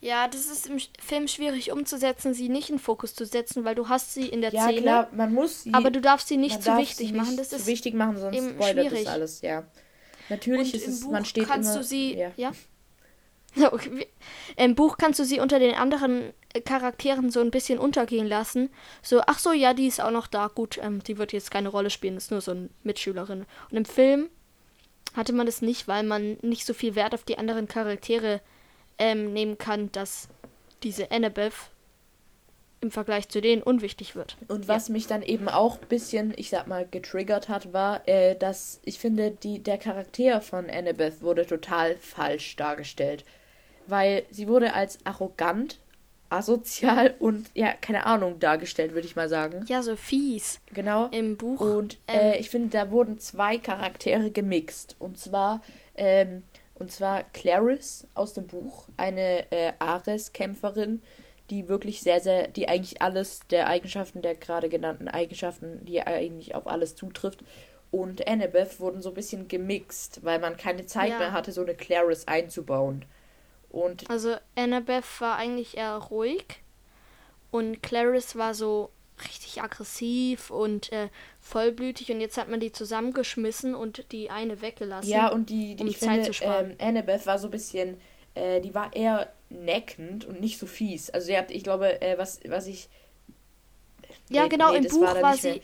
Ja, 0.00 0.28
das 0.28 0.46
ist 0.46 0.68
im 0.68 0.78
Film 1.04 1.26
schwierig 1.26 1.72
umzusetzen, 1.72 2.32
sie 2.32 2.48
nicht 2.48 2.70
in 2.70 2.78
Fokus 2.78 3.16
zu 3.16 3.26
setzen, 3.26 3.64
weil 3.64 3.74
du 3.74 3.88
hast 3.88 4.14
sie 4.14 4.28
in 4.28 4.40
der 4.40 4.52
ja, 4.52 4.62
Szene. 4.62 4.76
Ja, 4.76 4.82
klar, 4.82 5.08
man 5.10 5.34
muss 5.34 5.64
sie. 5.64 5.74
Aber 5.74 5.90
du 5.90 6.00
darfst 6.00 6.28
sie 6.28 6.36
nicht 6.36 6.62
zu 6.62 6.76
wichtig 6.76 7.12
machen. 7.12 7.36
Das 7.36 7.52
ist 7.52 7.64
zu 7.64 7.66
wichtig 7.66 7.94
machen, 7.94 8.16
sonst 8.18 8.36
spoilert 8.36 8.86
schwierig. 8.86 9.04
das 9.04 9.12
alles, 9.12 9.40
ja. 9.42 9.64
Natürlich 10.28 10.74
Und 10.74 10.80
ist 10.80 10.88
es, 10.88 11.00
Buch 11.00 11.12
man 11.12 11.24
steht 11.24 11.46
kannst 11.46 11.70
immer, 11.70 11.78
du 11.78 11.84
sie, 11.84 12.16
ja. 12.16 12.32
ja? 12.36 12.52
Okay. 13.72 14.06
Im 14.56 14.74
Buch 14.74 14.98
kannst 14.98 15.18
du 15.18 15.24
sie 15.24 15.40
unter 15.40 15.58
den 15.58 15.74
anderen 15.74 16.32
Charakteren 16.64 17.30
so 17.30 17.40
ein 17.40 17.50
bisschen 17.50 17.78
untergehen 17.78 18.26
lassen. 18.26 18.70
So, 19.02 19.22
ach 19.26 19.38
so, 19.38 19.52
ja, 19.52 19.74
die 19.74 19.86
ist 19.86 20.00
auch 20.00 20.10
noch 20.10 20.26
da. 20.26 20.48
Gut, 20.48 20.78
ähm, 20.82 21.02
die 21.02 21.18
wird 21.18 21.32
jetzt 21.32 21.50
keine 21.50 21.68
Rolle 21.68 21.90
spielen, 21.90 22.16
ist 22.16 22.30
nur 22.30 22.40
so 22.40 22.52
eine 22.52 22.68
Mitschülerin. 22.82 23.46
Und 23.70 23.76
im 23.76 23.84
Film 23.84 24.28
hatte 25.14 25.32
man 25.32 25.46
das 25.46 25.62
nicht, 25.62 25.88
weil 25.88 26.04
man 26.04 26.36
nicht 26.42 26.66
so 26.66 26.74
viel 26.74 26.94
Wert 26.94 27.14
auf 27.14 27.24
die 27.24 27.38
anderen 27.38 27.68
Charaktere 27.68 28.40
ähm, 28.98 29.32
nehmen 29.32 29.58
kann, 29.58 29.90
dass 29.92 30.28
diese 30.82 31.10
Annabeth 31.10 31.54
im 32.80 32.90
Vergleich 32.90 33.28
zu 33.28 33.40
denen 33.40 33.62
unwichtig 33.62 34.14
wird. 34.14 34.36
Und 34.46 34.68
was 34.68 34.88
ja. 34.88 34.92
mich 34.92 35.06
dann 35.06 35.22
eben 35.22 35.48
auch 35.48 35.80
ein 35.80 35.88
bisschen, 35.88 36.32
ich 36.36 36.50
sag 36.50 36.66
mal, 36.66 36.86
getriggert 36.88 37.48
hat, 37.48 37.72
war, 37.72 38.06
äh, 38.08 38.36
dass 38.36 38.80
ich 38.84 38.98
finde, 38.98 39.32
die, 39.32 39.58
der 39.62 39.78
Charakter 39.78 40.40
von 40.40 40.70
Annabeth 40.70 41.22
wurde 41.22 41.46
total 41.46 41.96
falsch 41.96 42.56
dargestellt. 42.56 43.24
Weil 43.86 44.24
sie 44.30 44.48
wurde 44.48 44.74
als 44.74 44.98
arrogant 45.04 45.78
asozial 46.30 47.14
und 47.18 47.50
ja, 47.54 47.72
keine 47.72 48.06
Ahnung, 48.06 48.38
dargestellt, 48.38 48.94
würde 48.94 49.06
ich 49.06 49.16
mal 49.16 49.28
sagen. 49.28 49.64
Ja, 49.66 49.82
so 49.82 49.96
fies. 49.96 50.60
Genau. 50.72 51.08
Im 51.08 51.36
Buch. 51.36 51.60
Und 51.60 51.98
ähm, 52.06 52.20
äh, 52.20 52.38
ich 52.38 52.50
finde, 52.50 52.68
da 52.70 52.90
wurden 52.90 53.18
zwei 53.18 53.58
Charaktere 53.58 54.30
gemixt. 54.30 54.96
Und 54.98 55.18
zwar, 55.18 55.62
ähm, 55.96 56.44
und 56.74 56.92
zwar 56.92 57.24
Clarice 57.32 58.06
aus 58.14 58.34
dem 58.34 58.46
Buch, 58.46 58.86
eine 58.96 59.50
äh, 59.50 59.72
Ares-Kämpferin, 59.80 61.02
die 61.50 61.68
wirklich 61.68 62.02
sehr, 62.02 62.20
sehr, 62.20 62.48
die 62.48 62.68
eigentlich 62.68 63.00
alles 63.02 63.40
der 63.50 63.68
Eigenschaften, 63.68 64.22
der 64.22 64.34
gerade 64.34 64.68
genannten 64.68 65.08
Eigenschaften, 65.08 65.84
die 65.84 66.00
eigentlich 66.02 66.54
auf 66.54 66.66
alles 66.66 66.94
zutrifft. 66.96 67.44
und 67.90 68.26
Annabeth 68.28 68.80
wurden 68.80 69.00
so 69.02 69.08
ein 69.10 69.14
bisschen 69.14 69.48
gemixt, 69.48 70.22
weil 70.24 70.38
man 70.40 70.56
keine 70.58 70.84
Zeit 70.86 71.10
Ja. 71.10 71.18
mehr 71.18 71.32
hatte, 71.32 71.52
so 71.52 71.62
eine 71.62 71.74
Clarice 71.74 72.28
einzubauen. 72.28 73.04
Und 73.70 74.08
Also 74.10 74.36
Annabeth 74.56 75.20
war 75.20 75.36
eigentlich 75.36 75.76
eher 75.76 75.96
ruhig 75.96 76.44
und 77.50 77.82
Clarice 77.82 78.36
war 78.36 78.54
so 78.54 78.90
richtig 79.24 79.62
aggressiv 79.62 80.50
und 80.50 80.92
äh, 80.92 81.08
vollblütig 81.40 82.10
und 82.12 82.20
jetzt 82.20 82.36
hat 82.38 82.48
man 82.48 82.60
die 82.60 82.72
zusammengeschmissen 82.72 83.74
und 83.74 84.12
die 84.12 84.30
eine 84.30 84.60
weggelassen. 84.60 85.10
ja, 85.10 85.28
und 85.28 85.50
die, 85.50 85.74
die 85.74 85.82
um 85.82 85.88
ich 85.88 85.98
Zeit 85.98 86.10
finde, 86.10 86.22
zu 86.24 86.32
sparen. 86.34 86.70
ähm, 86.70 86.76
Annabeth 86.88 87.26
war 87.26 87.38
so 87.38 87.48
ein 87.48 87.50
bisschen, 87.50 87.96
äh, 88.34 88.60
die 88.60 88.74
war 88.74 88.94
eher 88.94 89.32
neckend 89.50 90.24
und 90.24 90.40
nicht 90.40 90.58
so 90.58 90.66
fies. 90.66 91.10
Also 91.10 91.26
sie 91.28 91.38
hat, 91.38 91.50
ich 91.50 91.64
glaube, 91.64 92.00
äh, 92.02 92.18
was, 92.18 92.40
was 92.48 92.66
ich 92.66 92.88
Ja, 94.30 94.44
Nee, 94.44 94.48
genau, 94.48 94.72
nee, 94.72 94.78
im 94.78 94.82
das 94.82 94.92
Buch 94.92 95.12
da 95.12 95.22
war 95.22 95.32
nicht 95.32 95.42
mehr. 95.42 95.60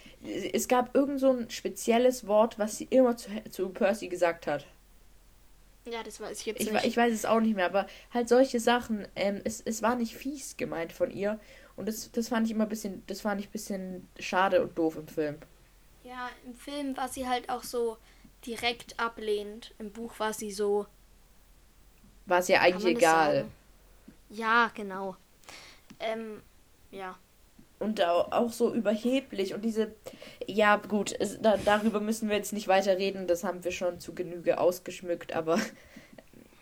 Es 0.55 0.69
gab 0.69 0.95
irgend 0.95 1.21
so 1.21 1.31
ein 1.31 1.51
spezielles 1.51 2.27
Wort, 2.27 2.59
was 2.59 2.79
sie 2.79 2.85
immer 2.91 3.17
zu, 3.17 3.31
zu 3.51 3.69
Percy 3.71 4.09
gesagt 4.09 4.47
hat. 4.47 4.67
ja, 5.87 6.03
das 6.03 6.21
weiß 6.21 6.41
ich 6.41 6.47
jetzt 6.47 6.61
Ich, 6.61 6.71
nicht. 6.71 6.85
ich 6.85 6.97
weiß 6.97 7.13
es 7.13 7.25
auch 7.27 7.41
nicht 7.41 7.57
mehr, 7.57 7.67
aber 7.67 7.87
halt 8.13 8.29
solche 8.29 8.61
Sachen, 8.61 9.07
ähm, 9.17 9.41
es, 9.45 9.61
es 9.65 9.83
war 9.83 9.97
nicht 9.97 10.15
fies 10.17 10.57
gemeint 10.57 10.93
von 10.93 11.11
ihr. 11.11 11.39
Und 11.77 11.87
das, 11.89 12.11
das 12.13 12.29
fand 12.29 12.47
ich 12.47 12.53
immer 12.53 12.65
ein 12.65 12.69
bisschen, 12.71 13.03
das 13.07 13.21
fand 13.23 13.41
ich 13.41 13.49
ein 13.49 13.53
bisschen 13.53 14.09
schade 14.19 14.63
und 14.63 14.79
doof 14.79 14.97
im 14.97 15.09
Film. 15.09 15.39
ja, 16.05 16.31
im 16.47 16.55
Film 16.55 16.97
war 16.97 17.09
sie 17.09 17.29
halt 17.29 17.49
auch 17.51 17.63
so 17.65 17.99
direkt 18.47 18.99
ablehnend. 19.01 19.75
Im 19.79 19.91
Buch 19.93 20.19
war 20.19 20.33
sie 20.33 20.53
so. 20.53 20.87
War 22.27 22.39
es 22.41 22.49
ja 22.49 22.61
eigentlich 22.61 22.97
egal. 22.97 23.35
sagen? 23.37 23.53
Ja, 24.29 24.71
genau. 24.75 25.17
Ähm, 26.01 26.43
ja. 26.91 27.19
Und 27.79 28.01
au- 28.03 28.29
auch 28.31 28.53
so 28.53 28.73
überheblich 28.73 29.53
und 29.53 29.63
diese, 29.65 29.93
ja 30.47 30.77
gut, 30.77 31.15
es, 31.19 31.41
da, 31.43 31.57
darüber 31.59 32.01
müssen 32.01 32.29
wir 32.29 32.37
jetzt 32.37 32.53
nicht 32.53 32.69
weiter 32.69 32.97
reden, 32.99 33.27
das 33.27 33.45
haben 33.45 33.65
wir 33.65 33.73
schon 33.73 34.01
zu 34.01 34.15
Genüge 34.15 34.59
ausgeschmückt, 34.59 35.35
aber 35.35 35.59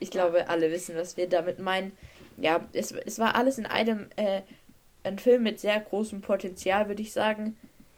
ich 0.01 0.11
glaube, 0.11 0.49
alle 0.49 0.71
wissen, 0.73 0.97
was 0.97 1.17
wir 1.17 1.29
damit 1.29 1.59
meinen. 1.59 1.93
Ja, 2.39 2.67
es, 2.73 2.93
es 2.93 3.19
war 3.19 3.35
alles 3.37 3.59
in 3.59 3.67
einem, 3.67 4.09
äh, 4.17 4.43
ein 5.05 5.19
Film 5.19 5.43
mit 5.45 5.61
sehr 5.61 5.81
großem 5.81 6.21
Potenzial, 6.23 6.89
würde 6.89 7.03
ich 7.03 7.13
sagen. 7.13 7.57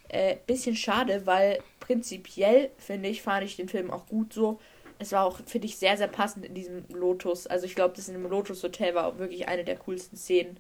Äh, 0.09 0.37
bisschen 0.47 0.77
schade, 0.77 1.27
weil 1.27 1.61
prinzipiell, 1.81 2.71
finde 2.79 3.09
ich, 3.11 3.23
fand 3.23 3.45
ich 3.45 3.57
den 3.57 3.69
Film 3.69 3.91
auch 3.91 4.07
gut 4.07 4.33
so. 4.33 4.61
Es 5.05 5.13
war 5.13 5.25
auch, 5.27 5.39
finde 5.47 5.67
ich, 5.67 5.77
sehr, 5.77 5.97
sehr 5.99 6.09
passend 6.09 6.47
in 6.47 6.55
diesem 6.55 6.85
Lotus. 6.89 7.47
Also 7.47 7.67
ich 7.67 7.75
glaube, 7.75 7.95
das 7.95 8.09
in 8.09 8.15
dem 8.15 8.27
Lotus 8.29 8.63
Hotel 8.63 8.95
war 8.95 9.07
auch 9.07 9.19
wirklich 9.19 9.47
eine 9.49 9.63
der 9.65 9.77
coolsten 9.77 10.17
Szenen. 10.17 10.59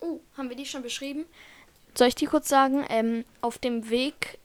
Oh, 0.00 0.20
haben 0.36 0.48
wir 0.48 0.56
die 0.56 0.64
schon 0.64 0.82
beschrieben? 0.82 1.24
Soll 1.96 2.06
ich 2.08 2.14
die 2.14 2.26
kurz 2.26 2.48
sagen? 2.48 2.84
Ähm, 2.88 3.24
auf 3.40 3.58
dem 3.58 3.90
Weg 3.90 4.38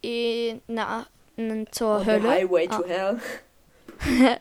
in, 0.00 0.62
na, 0.68 1.06
n- 1.36 1.66
zur 1.72 1.96
On 1.96 2.00
the 2.04 2.06
Hölle. 2.10 2.28
Highway 2.30 2.68
to 2.68 2.84
Ah, 2.84 2.86
Hell. 2.86 3.20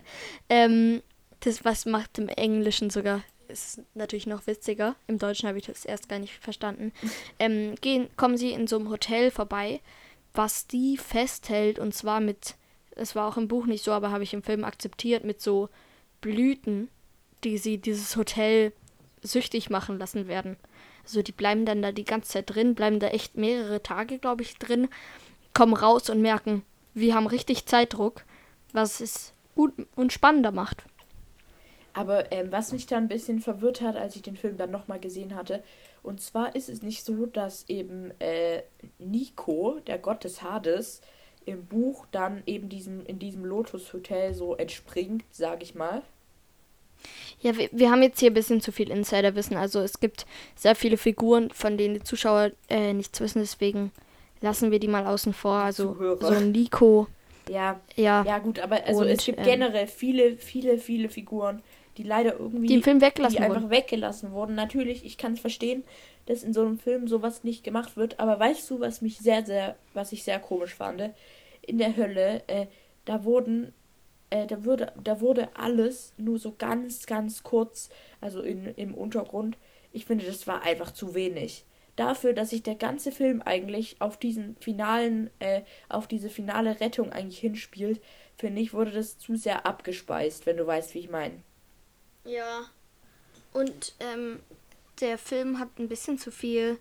ähm, 0.50 1.02
das 1.40 1.66
was 1.66 1.86
macht 1.86 2.18
im 2.20 2.30
Englischen 2.30 2.90
sogar. 2.90 3.22
Ist 3.48 3.82
natürlich 3.94 4.28
noch 4.28 4.46
witziger. 4.46 4.96
Im 5.08 5.20
Deutschen 5.20 5.48
habe 5.48 5.58
ich 5.58 5.66
das 5.68 5.86
erst 5.86 6.10
gar 6.10 6.20
nicht 6.20 6.34
verstanden. 6.34 6.92
Ähm, 7.40 7.76
gehen, 7.82 8.08
kommen 8.18 8.38
sie 8.38 8.52
in 8.52 8.68
so 8.68 8.78
einem 8.78 8.90
Hotel 8.90 9.32
vorbei, 9.32 9.80
was 10.34 10.68
die 10.68 10.98
festhält 10.98 11.80
und 11.80 11.94
zwar 11.96 12.20
mit, 12.20 12.56
es 12.98 13.16
war 13.16 13.28
auch 13.28 13.38
im 13.38 13.48
Buch 13.48 13.66
nicht 13.66 13.84
so, 13.84 13.92
aber 13.92 14.12
habe 14.12 14.24
ich 14.24 14.34
im 14.34 14.44
Film 14.44 14.64
akzeptiert, 14.64 15.24
mit 15.24 15.42
so 15.42 15.70
Blüten, 16.22 16.90
die 17.44 17.58
sie 17.58 17.78
dieses 17.78 18.16
Hotel 18.16 18.74
süchtig 19.22 19.70
machen 19.70 19.98
lassen 19.98 20.28
werden. 20.28 20.58
Also 21.04 21.22
die 21.22 21.32
bleiben 21.32 21.66
dann 21.66 21.82
da 21.82 21.92
die 21.92 22.06
ganze 22.06 22.32
Zeit 22.32 22.54
drin, 22.54 22.76
bleiben 22.76 23.00
da 23.00 23.08
echt 23.08 23.38
mehrere 23.38 23.82
Tage, 23.82 24.20
glaube 24.20 24.44
ich, 24.44 24.58
drin, 24.58 24.90
kommen 25.54 25.74
raus 25.74 26.10
und 26.10 26.22
merken, 26.22 26.64
wir 26.94 27.16
haben 27.16 27.28
richtig 27.28 27.66
Zeitdruck, 27.66 28.24
was 28.74 29.00
es 29.00 29.34
gut 29.56 29.74
und 29.96 30.12
spannender 30.12 30.52
macht. 30.52 30.84
Aber 31.94 32.32
ähm, 32.32 32.52
was 32.52 32.74
mich 32.74 32.86
dann 32.86 33.06
ein 33.06 33.08
bisschen 33.08 33.40
verwirrt 33.40 33.82
hat, 33.82 33.96
als 33.96 34.16
ich 34.16 34.22
den 34.22 34.36
Film 34.36 34.58
dann 34.58 34.70
nochmal 34.70 35.00
gesehen 35.00 35.36
hatte, 35.36 35.64
und 36.04 36.22
zwar 36.22 36.56
ist 36.56 36.70
es 36.70 36.84
nicht 36.84 37.04
so, 37.04 37.26
dass 37.26 37.68
eben 37.70 38.12
äh, 38.20 38.62
Nico, 39.00 39.80
der 39.88 39.98
Gott 39.98 40.24
des 40.24 40.44
Hades, 40.44 41.02
im 41.48 41.66
Buch 41.66 42.06
dann 42.12 42.44
eben 42.46 42.70
diesem, 42.70 43.06
in 43.06 43.20
diesem 43.20 43.46
Lotus-Hotel 43.46 44.34
so 44.34 44.56
entspringt, 44.56 45.24
sag 45.32 45.64
ich 45.64 45.76
mal. 45.76 46.02
Ja, 47.42 47.58
wir, 47.58 47.70
wir 47.72 47.92
haben 47.92 48.02
jetzt 48.02 48.20
hier 48.20 48.32
ein 48.32 48.36
bisschen 48.36 48.62
zu 48.62 48.72
viel 48.72 48.90
Insiderwissen. 48.90 49.56
Also 49.56 49.80
es 49.80 50.00
gibt 50.00 50.26
sehr 50.56 50.76
viele 50.76 50.98
Figuren, 50.98 51.50
von 51.52 51.78
denen 51.78 51.96
die 51.96 52.04
Zuschauer 52.04 52.52
äh, 52.70 52.94
nichts 52.94 53.20
wissen, 53.22 53.40
deswegen 53.40 53.92
lassen 54.42 54.72
wir 54.72 54.80
die 54.80 54.88
mal 54.88 55.06
außen 55.06 55.34
vor. 55.34 55.56
Also 55.56 55.94
Zuhörer. 55.94 56.28
so 56.28 56.34
ein 56.34 56.52
Nico, 56.52 57.08
Ja, 57.50 57.80
ja, 57.96 58.24
ja 58.26 58.40
gut, 58.40 58.60
aber 58.60 58.84
also 58.86 59.02
Und, 59.02 59.08
es 59.08 59.26
gibt 59.26 59.40
ähm, 59.40 59.46
generell 59.46 59.88
viele, 59.88 60.36
viele, 60.38 60.80
viele 60.80 61.10
Figuren, 61.10 61.62
die 61.98 62.04
leider 62.04 62.40
irgendwie 62.40 62.68
die 62.68 62.76
im 62.76 62.84
Film 62.84 63.00
die 63.00 63.06
weggelassen 63.06 63.38
einfach 63.38 63.56
wurden. 63.56 63.70
weggelassen 63.70 64.32
wurden. 64.32 64.56
Natürlich, 64.56 65.06
ich 65.06 65.18
kann 65.18 65.34
es 65.34 65.40
verstehen, 65.40 65.84
dass 66.28 66.44
in 66.44 66.54
so 66.54 66.62
einem 66.62 66.78
Film 66.78 67.08
sowas 67.08 67.44
nicht 67.44 67.64
gemacht 67.64 67.96
wird, 67.98 68.20
aber 68.20 68.40
weißt 68.40 68.70
du, 68.70 68.80
was 68.80 69.02
mich 69.02 69.18
sehr, 69.18 69.46
sehr, 69.46 69.76
was 69.94 70.12
ich 70.12 70.24
sehr 70.24 70.40
komisch 70.40 70.76
fand? 70.76 71.02
In 71.68 71.78
der 71.78 71.96
Hölle, 71.96 72.42
äh, 72.48 72.66
da 73.06 73.24
wurden, 73.24 73.74
äh, 74.32 74.48
da 74.48 74.66
wurde, 74.66 74.92
da 75.04 75.22
wurde 75.22 75.56
alles 75.56 76.14
nur 76.18 76.40
so 76.40 76.56
ganz, 76.58 77.06
ganz 77.06 77.44
kurz, 77.44 77.90
also 78.20 78.42
in, 78.42 78.66
im 78.66 78.96
Untergrund. 78.96 79.58
Ich 79.92 80.06
finde, 80.06 80.26
das 80.26 80.48
war 80.48 80.64
einfach 80.64 80.92
zu 80.92 81.14
wenig. 81.14 81.66
Dafür, 81.96 82.34
dass 82.34 82.50
sich 82.50 82.64
der 82.64 82.76
ganze 82.76 83.12
Film 83.12 83.42
eigentlich 83.44 83.98
auf 84.00 84.18
diesen 84.18 84.56
finalen, 84.58 85.30
äh, 85.40 85.62
auf 85.90 86.08
diese 86.08 86.30
finale 86.30 86.80
Rettung 86.80 87.12
eigentlich 87.12 87.40
hinspielt, 87.40 88.02
finde 88.38 88.62
ich, 88.62 88.74
wurde 88.74 88.92
das 88.92 89.20
zu 89.20 89.36
sehr 89.36 89.66
abgespeist, 89.66 90.46
wenn 90.46 90.58
du 90.58 90.66
weißt, 90.66 90.94
wie 90.94 91.00
ich 91.00 91.10
meine. 91.10 91.44
Ja. 92.24 92.66
Und 93.54 93.96
ähm, 94.00 94.40
der 95.02 95.18
Film 95.18 95.60
hat 95.60 95.80
ein 95.80 95.88
bisschen 95.88 96.18
zu 96.18 96.32
viel, 96.32 96.80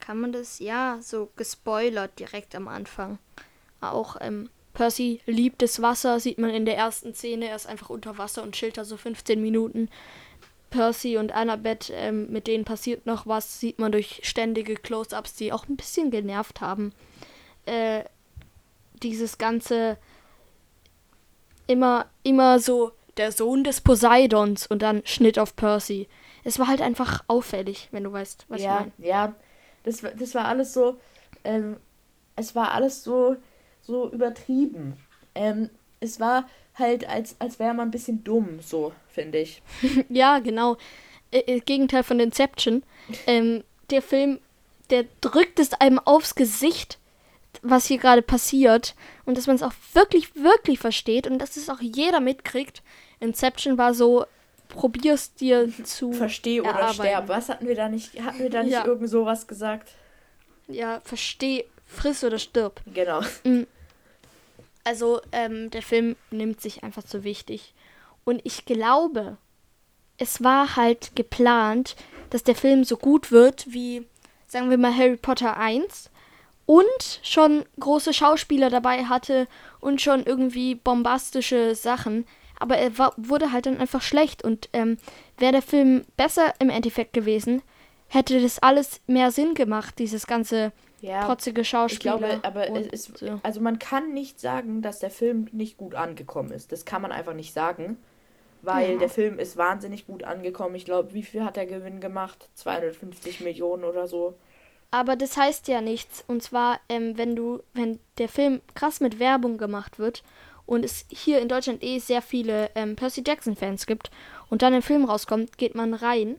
kann 0.00 0.20
man 0.20 0.32
das, 0.32 0.58
ja, 0.58 0.98
so 1.02 1.30
gespoilert 1.36 2.18
direkt 2.18 2.54
am 2.54 2.68
Anfang. 2.68 3.18
Auch 3.92 4.16
ähm, 4.20 4.50
Percy 4.72 5.20
liebt 5.26 5.62
das 5.62 5.80
Wasser, 5.82 6.18
sieht 6.20 6.38
man 6.38 6.50
in 6.50 6.64
der 6.66 6.76
ersten 6.76 7.14
Szene. 7.14 7.48
Er 7.48 7.56
ist 7.56 7.66
einfach 7.66 7.90
unter 7.90 8.18
Wasser 8.18 8.42
und 8.42 8.54
chillt 8.54 8.76
da 8.76 8.84
so 8.84 8.96
15 8.96 9.40
Minuten. 9.40 9.88
Percy 10.70 11.16
und 11.18 11.30
Annabeth, 11.32 11.92
ähm, 11.94 12.30
mit 12.32 12.48
denen 12.48 12.64
passiert 12.64 13.06
noch 13.06 13.26
was, 13.28 13.60
sieht 13.60 13.78
man 13.78 13.92
durch 13.92 14.20
ständige 14.24 14.74
Close-ups, 14.74 15.34
die 15.34 15.52
auch 15.52 15.68
ein 15.68 15.76
bisschen 15.76 16.10
genervt 16.10 16.60
haben. 16.60 16.92
Äh, 17.66 18.02
dieses 19.02 19.38
ganze 19.38 19.96
immer, 21.66 22.06
immer 22.22 22.58
so 22.58 22.92
der 23.16 23.32
Sohn 23.32 23.64
des 23.64 23.80
Poseidons 23.80 24.66
und 24.66 24.82
dann 24.82 25.02
Schnitt 25.04 25.38
auf 25.38 25.54
Percy. 25.56 26.08
Es 26.42 26.58
war 26.58 26.66
halt 26.66 26.82
einfach 26.82 27.22
auffällig, 27.28 27.88
wenn 27.92 28.04
du 28.04 28.12
weißt, 28.12 28.46
was 28.48 28.62
ja, 28.62 28.74
ich 28.80 28.80
meine. 28.98 29.08
ja. 29.08 29.34
Das, 29.84 30.02
war- 30.02 30.10
das 30.10 30.34
war 30.34 30.46
alles 30.46 30.72
so, 30.74 30.98
ähm, 31.44 31.76
es 32.36 32.54
war 32.54 32.72
alles 32.72 33.04
so, 33.04 33.36
so 33.86 34.10
übertrieben. 34.10 34.96
Ähm, 35.34 35.70
es 36.00 36.20
war 36.20 36.48
halt, 36.74 37.08
als, 37.08 37.36
als 37.38 37.58
wäre 37.58 37.74
man 37.74 37.88
ein 37.88 37.92
bisschen 37.92 38.24
dumm, 38.24 38.60
so, 38.60 38.92
finde 39.08 39.38
ich. 39.38 39.62
Ja, 40.08 40.38
genau. 40.38 40.76
Äh, 41.30 41.40
äh, 41.56 41.60
Gegenteil 41.60 42.02
von 42.02 42.20
Inception. 42.20 42.82
Ähm, 43.26 43.64
der 43.90 44.02
Film, 44.02 44.40
der 44.90 45.04
drückt 45.20 45.58
es 45.58 45.72
einem 45.74 45.98
aufs 45.98 46.34
Gesicht, 46.34 46.98
was 47.62 47.86
hier 47.86 47.98
gerade 47.98 48.22
passiert. 48.22 48.94
Und 49.24 49.36
dass 49.38 49.46
man 49.46 49.56
es 49.56 49.62
auch 49.62 49.72
wirklich, 49.92 50.34
wirklich 50.36 50.78
versteht 50.78 51.26
und 51.26 51.38
dass 51.38 51.56
es 51.56 51.70
auch 51.70 51.80
jeder 51.80 52.20
mitkriegt. 52.20 52.82
Inception 53.20 53.78
war 53.78 53.94
so, 53.94 54.26
probier's 54.68 55.34
dir 55.34 55.70
zu. 55.84 56.12
Versteh 56.12 56.60
oder 56.60 56.70
erarbeiten. 56.70 56.94
sterb. 56.94 57.28
Was 57.28 57.48
hatten 57.48 57.66
wir 57.68 57.74
da 57.76 57.88
nicht, 57.88 58.20
hatten 58.22 58.38
wir 58.40 58.50
da 58.50 58.62
nicht 58.62 58.72
Ja. 58.72 58.84
irgend 58.86 59.08
sowas 59.08 59.46
gesagt? 59.46 59.92
Ja, 60.66 61.00
versteh, 61.04 61.64
friss 61.86 62.24
oder 62.24 62.38
stirb. 62.38 62.80
Genau. 62.92 63.20
Also, 64.84 65.20
ähm, 65.32 65.70
der 65.70 65.82
Film 65.82 66.16
nimmt 66.30 66.60
sich 66.60 66.84
einfach 66.84 67.02
zu 67.02 67.24
wichtig. 67.24 67.74
Und 68.24 68.40
ich 68.44 68.64
glaube, 68.64 69.38
es 70.18 70.42
war 70.42 70.76
halt 70.76 71.16
geplant, 71.16 71.96
dass 72.30 72.42
der 72.42 72.54
Film 72.54 72.84
so 72.84 72.96
gut 72.96 73.30
wird 73.30 73.72
wie, 73.72 74.06
sagen 74.46 74.70
wir 74.70 74.78
mal, 74.78 74.96
Harry 74.96 75.16
Potter 75.16 75.56
1 75.56 76.10
und 76.66 77.20
schon 77.22 77.64
große 77.78 78.14
Schauspieler 78.14 78.70
dabei 78.70 79.04
hatte 79.04 79.46
und 79.80 80.00
schon 80.00 80.24
irgendwie 80.24 80.74
bombastische 80.74 81.74
Sachen. 81.74 82.26
Aber 82.58 82.76
er 82.76 82.96
war, 82.98 83.12
wurde 83.16 83.52
halt 83.52 83.66
dann 83.66 83.78
einfach 83.78 84.02
schlecht. 84.02 84.44
Und 84.44 84.68
ähm, 84.72 84.98
wäre 85.38 85.52
der 85.52 85.62
Film 85.62 86.04
besser 86.16 86.54
im 86.58 86.70
Endeffekt 86.70 87.12
gewesen, 87.12 87.62
hätte 88.08 88.40
das 88.40 88.60
alles 88.60 89.00
mehr 89.06 89.30
Sinn 89.30 89.54
gemacht, 89.54 89.98
dieses 89.98 90.26
ganze 90.26 90.72
Ja. 91.04 91.26
protzige 91.26 91.60
Ich 91.62 91.68
Schauspieler. 91.68 92.18
glaube, 92.18 92.40
aber 92.42 92.68
und 92.70 92.76
es 92.92 93.08
ist, 93.08 93.18
so. 93.18 93.38
also 93.42 93.60
man 93.60 93.78
kann 93.78 94.12
nicht 94.14 94.40
sagen, 94.40 94.80
dass 94.82 94.98
der 95.00 95.10
Film 95.10 95.48
nicht 95.52 95.76
gut 95.76 95.94
angekommen 95.94 96.50
ist. 96.50 96.72
Das 96.72 96.84
kann 96.84 97.02
man 97.02 97.12
einfach 97.12 97.34
nicht 97.34 97.52
sagen, 97.52 97.98
weil 98.62 98.92
Ja. 98.92 98.98
der 98.98 99.08
Film 99.10 99.38
ist 99.38 99.56
wahnsinnig 99.56 100.06
gut 100.06 100.24
angekommen. 100.24 100.74
Ich 100.74 100.84
glaube, 100.86 101.12
wie 101.12 101.22
viel 101.22 101.44
hat 101.44 101.56
der 101.56 101.66
Gewinn 101.66 102.00
gemacht? 102.00 102.48
250 102.54 103.40
Millionen 103.40 103.84
oder 103.84 104.06
so. 104.08 104.34
Aber 104.90 105.16
das 105.16 105.36
heißt 105.36 105.68
ja 105.68 105.80
nichts. 105.80 106.24
Und 106.26 106.42
zwar, 106.42 106.78
ähm, 106.88 107.18
wenn 107.18 107.34
du, 107.36 107.62
wenn 107.74 107.98
der 108.18 108.28
Film 108.28 108.60
krass 108.74 109.00
mit 109.00 109.18
Werbung 109.18 109.58
gemacht 109.58 109.98
wird 109.98 110.22
und 110.66 110.84
es 110.84 111.04
hier 111.10 111.40
in 111.40 111.48
Deutschland 111.48 111.82
eh 111.82 111.98
sehr 111.98 112.22
viele 112.22 112.70
ähm, 112.76 112.96
Percy 112.96 113.22
Jackson-Fans 113.26 113.86
gibt 113.86 114.10
und 114.50 114.62
dann 114.62 114.72
ein 114.72 114.82
Film 114.82 115.04
rauskommt, 115.04 115.58
geht 115.58 115.74
man 115.74 115.92
rein. 115.94 116.36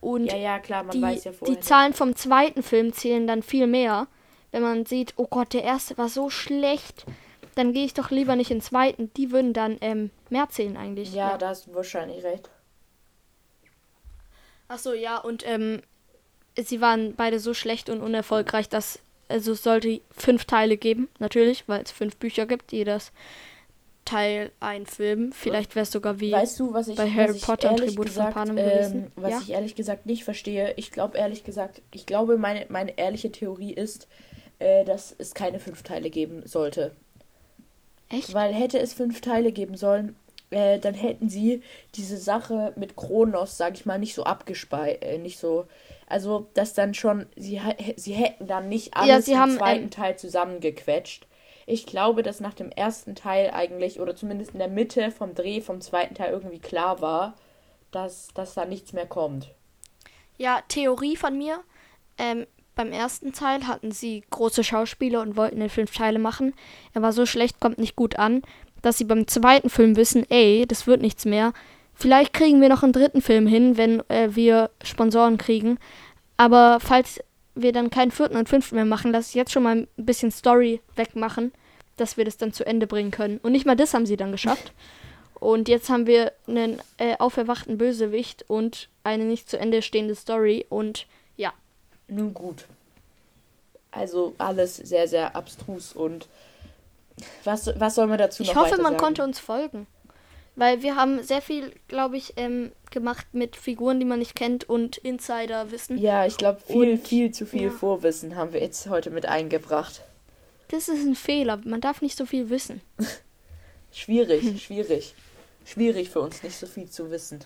Und 0.00 0.26
ja, 0.26 0.36
ja, 0.36 0.58
klar, 0.58 0.84
man 0.84 0.92
die, 0.92 1.02
weiß 1.02 1.24
ja 1.24 1.32
vorher 1.32 1.56
die 1.56 1.60
Zahlen 1.60 1.92
vom 1.92 2.14
zweiten 2.14 2.62
Film 2.62 2.92
zählen 2.92 3.26
dann 3.26 3.42
viel 3.42 3.66
mehr. 3.66 4.06
Wenn 4.50 4.62
man 4.62 4.86
sieht, 4.86 5.14
oh 5.16 5.26
Gott, 5.28 5.52
der 5.52 5.64
erste 5.64 5.98
war 5.98 6.08
so 6.08 6.30
schlecht, 6.30 7.04
dann 7.54 7.72
gehe 7.72 7.84
ich 7.84 7.94
doch 7.94 8.10
lieber 8.10 8.36
nicht 8.36 8.50
in 8.50 8.58
den 8.58 8.62
zweiten. 8.62 9.12
Die 9.14 9.30
würden 9.30 9.52
dann 9.52 9.76
ähm, 9.80 10.10
mehr 10.30 10.48
zählen 10.48 10.76
eigentlich. 10.76 11.12
Ja, 11.12 11.36
da 11.36 11.48
hast 11.48 11.66
du 11.66 11.74
wahrscheinlich 11.74 12.24
recht. 12.24 12.48
Achso, 14.68 14.92
ja, 14.92 15.18
und 15.18 15.46
ähm, 15.46 15.82
sie 16.56 16.80
waren 16.80 17.14
beide 17.14 17.40
so 17.40 17.54
schlecht 17.54 17.90
und 17.90 18.00
unerfolgreich, 18.00 18.68
dass 18.68 19.00
also 19.28 19.52
es 19.52 19.62
sollte 19.62 20.00
fünf 20.10 20.46
Teile 20.46 20.76
geben, 20.76 21.08
natürlich, 21.18 21.68
weil 21.68 21.82
es 21.82 21.90
fünf 21.90 22.16
Bücher 22.16 22.46
gibt, 22.46 22.72
jedes 22.72 23.12
Teil 24.08 24.52
ein 24.60 24.86
Film. 24.86 25.32
Vielleicht 25.32 25.74
wäre 25.74 25.82
es 25.82 25.90
sogar 25.90 26.18
wie 26.20 26.32
weißt 26.32 26.58
du, 26.60 26.72
was 26.72 26.88
ich, 26.88 26.96
bei 26.96 27.10
Harry 27.10 27.38
Potter 27.38 27.76
Tribut 27.76 28.06
gesagt, 28.06 28.32
von 28.32 28.46
Panem 28.46 28.58
ähm, 28.58 28.64
gewesen. 28.64 29.12
Was 29.16 29.30
ja? 29.30 29.40
ich 29.42 29.50
ehrlich 29.50 29.74
gesagt 29.74 30.06
nicht 30.06 30.24
verstehe, 30.24 30.72
ich 30.76 30.90
glaube 30.90 31.18
ehrlich 31.18 31.44
gesagt, 31.44 31.82
ich 31.92 32.06
glaube, 32.06 32.38
meine, 32.38 32.66
meine 32.68 32.96
ehrliche 32.98 33.30
Theorie 33.30 33.72
ist, 33.72 34.08
äh, 34.58 34.84
dass 34.84 35.14
es 35.18 35.34
keine 35.34 35.60
fünf 35.60 35.82
Teile 35.82 36.10
geben 36.10 36.42
sollte. 36.46 36.92
Echt? 38.08 38.32
Weil 38.32 38.54
hätte 38.54 38.78
es 38.78 38.94
fünf 38.94 39.20
Teile 39.20 39.52
geben 39.52 39.76
sollen, 39.76 40.16
äh, 40.50 40.78
dann 40.78 40.94
hätten 40.94 41.28
sie 41.28 41.62
diese 41.94 42.16
Sache 42.16 42.72
mit 42.76 42.96
Kronos, 42.96 43.58
sag 43.58 43.74
ich 43.74 43.84
mal, 43.84 43.98
nicht 43.98 44.14
so 44.14 44.24
abgespeichert, 44.24 45.04
äh, 45.04 45.18
nicht 45.18 45.38
so, 45.38 45.66
also 46.06 46.48
dass 46.54 46.72
dann 46.72 46.94
schon, 46.94 47.26
sie, 47.36 47.60
sie 47.96 48.14
hätten 48.14 48.46
dann 48.46 48.70
nicht 48.70 48.96
alles 48.96 49.26
sie 49.26 49.32
im 49.32 49.38
haben, 49.38 49.56
zweiten 49.56 49.84
ähm, 49.84 49.90
Teil 49.90 50.18
zusammengequetscht. 50.18 51.26
Ich 51.70 51.84
glaube, 51.84 52.22
dass 52.22 52.40
nach 52.40 52.54
dem 52.54 52.70
ersten 52.70 53.14
Teil 53.14 53.50
eigentlich, 53.50 54.00
oder 54.00 54.16
zumindest 54.16 54.52
in 54.52 54.58
der 54.58 54.68
Mitte 54.68 55.10
vom 55.10 55.34
Dreh 55.34 55.60
vom 55.60 55.82
zweiten 55.82 56.14
Teil 56.14 56.32
irgendwie 56.32 56.60
klar 56.60 57.02
war, 57.02 57.34
dass, 57.90 58.28
dass 58.28 58.54
da 58.54 58.64
nichts 58.64 58.94
mehr 58.94 59.04
kommt. 59.04 59.50
Ja, 60.38 60.62
Theorie 60.68 61.14
von 61.14 61.36
mir. 61.36 61.60
Ähm, 62.16 62.46
beim 62.74 62.90
ersten 62.90 63.34
Teil 63.34 63.66
hatten 63.66 63.92
sie 63.92 64.24
große 64.30 64.64
Schauspieler 64.64 65.20
und 65.20 65.36
wollten 65.36 65.60
den 65.60 65.68
fünf 65.68 65.94
Teile 65.94 66.18
machen. 66.18 66.54
Er 66.94 67.02
war 67.02 67.12
so 67.12 67.26
schlecht, 67.26 67.60
kommt 67.60 67.76
nicht 67.76 67.96
gut 67.96 68.18
an, 68.18 68.40
dass 68.80 68.96
sie 68.96 69.04
beim 69.04 69.28
zweiten 69.28 69.68
Film 69.68 69.96
wissen, 69.96 70.24
ey, 70.30 70.64
das 70.66 70.86
wird 70.86 71.02
nichts 71.02 71.26
mehr. 71.26 71.52
Vielleicht 71.92 72.32
kriegen 72.32 72.62
wir 72.62 72.70
noch 72.70 72.82
einen 72.82 72.94
dritten 72.94 73.20
Film 73.20 73.46
hin, 73.46 73.76
wenn 73.76 74.08
äh, 74.08 74.34
wir 74.34 74.70
Sponsoren 74.82 75.36
kriegen. 75.36 75.78
Aber 76.38 76.78
falls 76.80 77.20
wir 77.60 77.72
dann 77.72 77.90
keinen 77.90 78.10
vierten 78.10 78.36
und 78.36 78.48
fünften 78.48 78.76
mehr 78.76 78.84
machen, 78.84 79.12
lass 79.12 79.28
ich 79.30 79.34
jetzt 79.34 79.52
schon 79.52 79.62
mal 79.62 79.76
ein 79.76 79.88
bisschen 79.96 80.30
Story 80.30 80.80
wegmachen, 80.96 81.52
dass 81.96 82.16
wir 82.16 82.24
das 82.24 82.36
dann 82.36 82.52
zu 82.52 82.64
Ende 82.64 82.86
bringen 82.86 83.10
können. 83.10 83.38
Und 83.38 83.52
nicht 83.52 83.66
mal 83.66 83.76
das 83.76 83.94
haben 83.94 84.06
sie 84.06 84.16
dann 84.16 84.32
geschafft. 84.32 84.72
Und 85.34 85.68
jetzt 85.68 85.88
haben 85.88 86.06
wir 86.06 86.32
einen 86.46 86.80
äh, 86.96 87.16
auferwachten 87.18 87.78
Bösewicht 87.78 88.44
und 88.48 88.88
eine 89.04 89.24
nicht 89.24 89.48
zu 89.48 89.58
Ende 89.58 89.82
stehende 89.82 90.14
Story. 90.14 90.66
Und 90.68 91.06
ja, 91.36 91.52
Nun 92.08 92.34
gut. 92.34 92.64
Also 93.90 94.34
alles 94.38 94.76
sehr, 94.76 95.08
sehr 95.08 95.34
abstrus 95.34 95.92
und 95.92 96.28
was, 97.44 97.70
was 97.78 97.94
soll 97.94 98.06
man 98.06 98.18
dazu 98.18 98.42
ich 98.42 98.50
noch 98.50 98.56
hoffe, 98.56 98.72
weiter 98.72 98.82
man 98.82 98.92
sagen? 98.92 99.02
konnte 99.02 99.24
uns 99.24 99.38
folgen. 99.40 99.86
Weil 100.58 100.82
wir 100.82 100.96
haben 100.96 101.22
sehr 101.22 101.40
viel, 101.40 101.72
glaube 101.86 102.16
ich, 102.16 102.32
ähm, 102.36 102.72
gemacht 102.90 103.26
mit 103.32 103.54
Figuren, 103.54 104.00
die 104.00 104.04
man 104.04 104.18
nicht 104.18 104.34
kennt 104.34 104.68
und 104.68 104.96
Insider-Wissen. 104.96 105.98
Ja, 105.98 106.26
ich 106.26 106.36
glaube, 106.36 106.60
viel, 106.66 106.92
Und- 106.94 107.06
viel 107.06 107.30
zu 107.30 107.46
viel 107.46 107.62
ja. 107.64 107.70
Vorwissen 107.70 108.34
haben 108.34 108.52
wir 108.52 108.60
jetzt 108.60 108.88
heute 108.88 109.10
mit 109.10 109.24
eingebracht. 109.26 110.02
Das 110.66 110.88
ist 110.88 111.06
ein 111.06 111.14
Fehler. 111.14 111.60
Man 111.64 111.80
darf 111.80 112.02
nicht 112.02 112.18
so 112.18 112.26
viel 112.26 112.50
wissen. 112.50 112.80
Schwierig, 113.92 114.42
Hm. 114.42 114.58
schwierig. 114.58 115.14
Schwierig 115.64 116.10
für 116.10 116.20
uns, 116.20 116.42
nicht 116.42 116.56
so 116.58 116.66
viel 116.66 116.90
zu 116.90 117.08
wissen. 117.10 117.38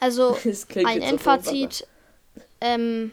Also, 0.00 0.36
ein 0.74 1.00
Endfazit. 1.00 1.86
Ähm, 2.60 3.12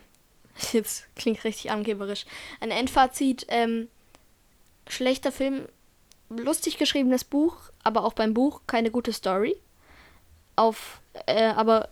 jetzt 0.74 1.06
klingt 1.16 1.44
richtig 1.44 1.70
angeberisch. 1.70 2.26
Ein 2.60 2.72
Endfazit. 2.72 3.46
Ähm, 3.50 3.90
schlechter 4.90 5.32
Film, 5.32 5.68
lustig 6.38 6.78
geschriebenes 6.78 7.24
Buch, 7.24 7.58
aber 7.84 8.04
auch 8.04 8.14
beim 8.14 8.34
Buch 8.34 8.62
keine 8.68 8.92
gute 8.92 9.14
Story. 9.14 9.58
Auf, 10.56 11.02
äh, 11.28 11.48
aber 11.48 11.90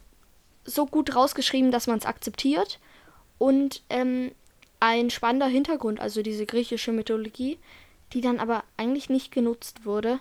so 0.65 0.85
gut 0.85 1.15
rausgeschrieben, 1.15 1.71
dass 1.71 1.87
man 1.87 1.97
es 1.97 2.05
akzeptiert. 2.05 2.79
Und 3.37 3.83
ähm, 3.89 4.31
ein 4.79 5.09
spannender 5.09 5.47
Hintergrund, 5.47 5.99
also 5.99 6.21
diese 6.21 6.45
griechische 6.45 6.91
Mythologie, 6.91 7.57
die 8.13 8.21
dann 8.21 8.39
aber 8.39 8.63
eigentlich 8.77 9.09
nicht 9.09 9.31
genutzt 9.31 9.85
wurde, 9.85 10.19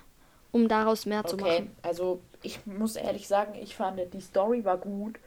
um 0.53 0.69
daraus 0.69 1.07
mehr 1.07 1.25
zu 1.25 1.37
Okay, 1.37 1.61
machen. 1.61 1.77
also 1.83 2.21
ich 2.43 2.64
muss 2.66 2.97
ehrlich 2.97 3.27
sagen, 3.29 3.55
ich 3.61 3.75
fand, 3.75 4.01
die 4.14 4.21
Story 4.21 4.64
war 4.64 4.79
gut, 4.79 5.19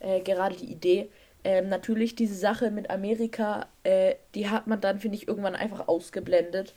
äh, 0.00 0.20
gerade 0.20 0.56
die 0.56 0.66
Idee. 0.70 1.08
Ähm, 1.44 1.68
natürlich 1.68 2.16
diese 2.16 2.34
Sache 2.34 2.70
mit 2.70 2.90
Amerika, 2.90 3.66
äh, 3.84 4.16
die 4.34 4.48
hat 4.50 4.66
man 4.66 4.80
dann, 4.80 4.98
finde 4.98 5.16
ich, 5.16 5.28
irgendwann 5.28 5.54
einfach 5.54 5.86
ausgeblendet. 5.86 6.74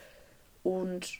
Und 0.62 1.20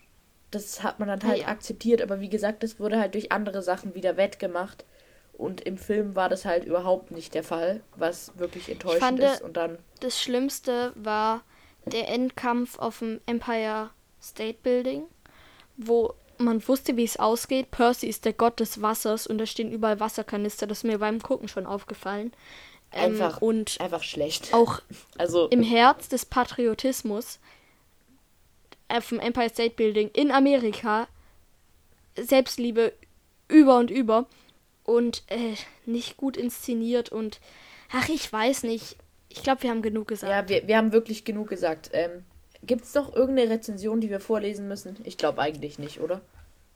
das 0.52 0.84
hat 0.84 1.00
man 1.00 1.08
dann 1.08 1.24
halt 1.24 1.40
Ja. 1.42 1.48
akzeptiert. 1.48 2.02
Aber 2.02 2.20
wie 2.22 2.30
gesagt, 2.30 2.64
das 2.64 2.80
wurde 2.80 3.00
halt 3.00 3.14
durch 3.14 3.32
andere 3.32 3.62
Sachen 3.62 3.96
wieder 3.96 4.18
wettgemacht. 4.18 4.86
Und 5.34 5.62
im 5.62 5.78
Film 5.78 6.16
war 6.16 6.28
das 6.28 6.44
halt 6.44 6.66
überhaupt 6.66 7.12
nicht 7.12 7.34
der 7.34 7.44
Fall, 7.44 7.82
was 7.96 8.38
wirklich 8.38 8.68
enttäuschend 8.70 9.00
fand, 9.02 9.20
ist. 9.20 9.42
Und 9.42 9.56
dann, 9.56 9.78
Das 10.02 10.22
Schlimmste 10.22 10.92
war 10.96 11.42
der 11.86 12.10
Endkampf 12.10 12.78
auf 12.78 13.00
dem 13.00 13.22
Empire 13.26 13.90
State 14.22 14.58
Building, 14.64 15.04
wo 15.78 16.14
man 16.38 16.66
wusste, 16.68 16.98
wie 16.98 17.06
es 17.06 17.18
ausgeht. 17.18 17.72
Percy 17.72 18.08
ist 18.08 18.26
der 18.26 18.34
Gott 18.34 18.60
des 18.60 18.82
Wassers 18.82 19.28
und 19.28 19.38
da 19.38 19.46
stehen 19.46 19.72
überall 19.72 20.00
Wasserkanister. 20.02 20.68
Das 20.68 20.80
ist 20.80 20.84
mir 20.84 21.00
beim 21.00 21.22
Gucken 21.22 21.48
schon 21.48 21.66
aufgefallen. 21.66 22.34
Ähm, 22.92 23.14
Einfach. 23.14 23.42
und 23.42 23.80
einfach 23.80 24.04
schlecht. 24.04 24.54
auch 24.54 24.82
Also, 25.18 25.48
im 25.50 25.62
Herz 25.64 26.10
des 26.10 26.26
Patriotismus 26.26 27.40
auf 28.90 29.10
dem 29.10 29.20
Empire 29.20 29.50
State 29.50 29.76
Building 29.76 30.10
in 30.14 30.32
Amerika 30.32 31.08
Selbstliebe 32.18 32.94
über 33.48 33.78
und 33.78 33.90
über 33.92 34.26
und 34.84 35.24
äh, 35.28 35.56
nicht 35.86 36.18
gut 36.18 36.38
inszeniert 36.38 37.10
und 37.12 37.40
ach, 37.92 38.10
ich 38.10 38.32
weiß 38.32 38.64
nicht. 38.64 38.96
Ich 39.30 39.44
glaube, 39.44 39.64
wir 39.64 39.70
haben 39.70 39.82
genug 39.84 40.08
gesagt. 40.08 40.32
ja, 40.32 40.50
wir, 40.50 40.68
wir 40.68 40.78
haben 40.78 40.92
wirklich 40.92 41.24
genug 41.24 41.50
gesagt. 41.50 41.92
Ähm, 41.94 42.24
Gibt 42.64 42.84
es 42.84 42.92
doch 42.94 43.16
irgendeine 43.16 43.52
Rezension, 43.52 44.02
die 44.02 44.10
wir 44.10 44.20
vorlesen 44.20 44.68
müssen? 44.68 44.98
Ich 45.04 45.18
glaube 45.18 45.40
eigentlich 45.42 45.80
nicht, 45.80 46.02
oder? 46.02 46.22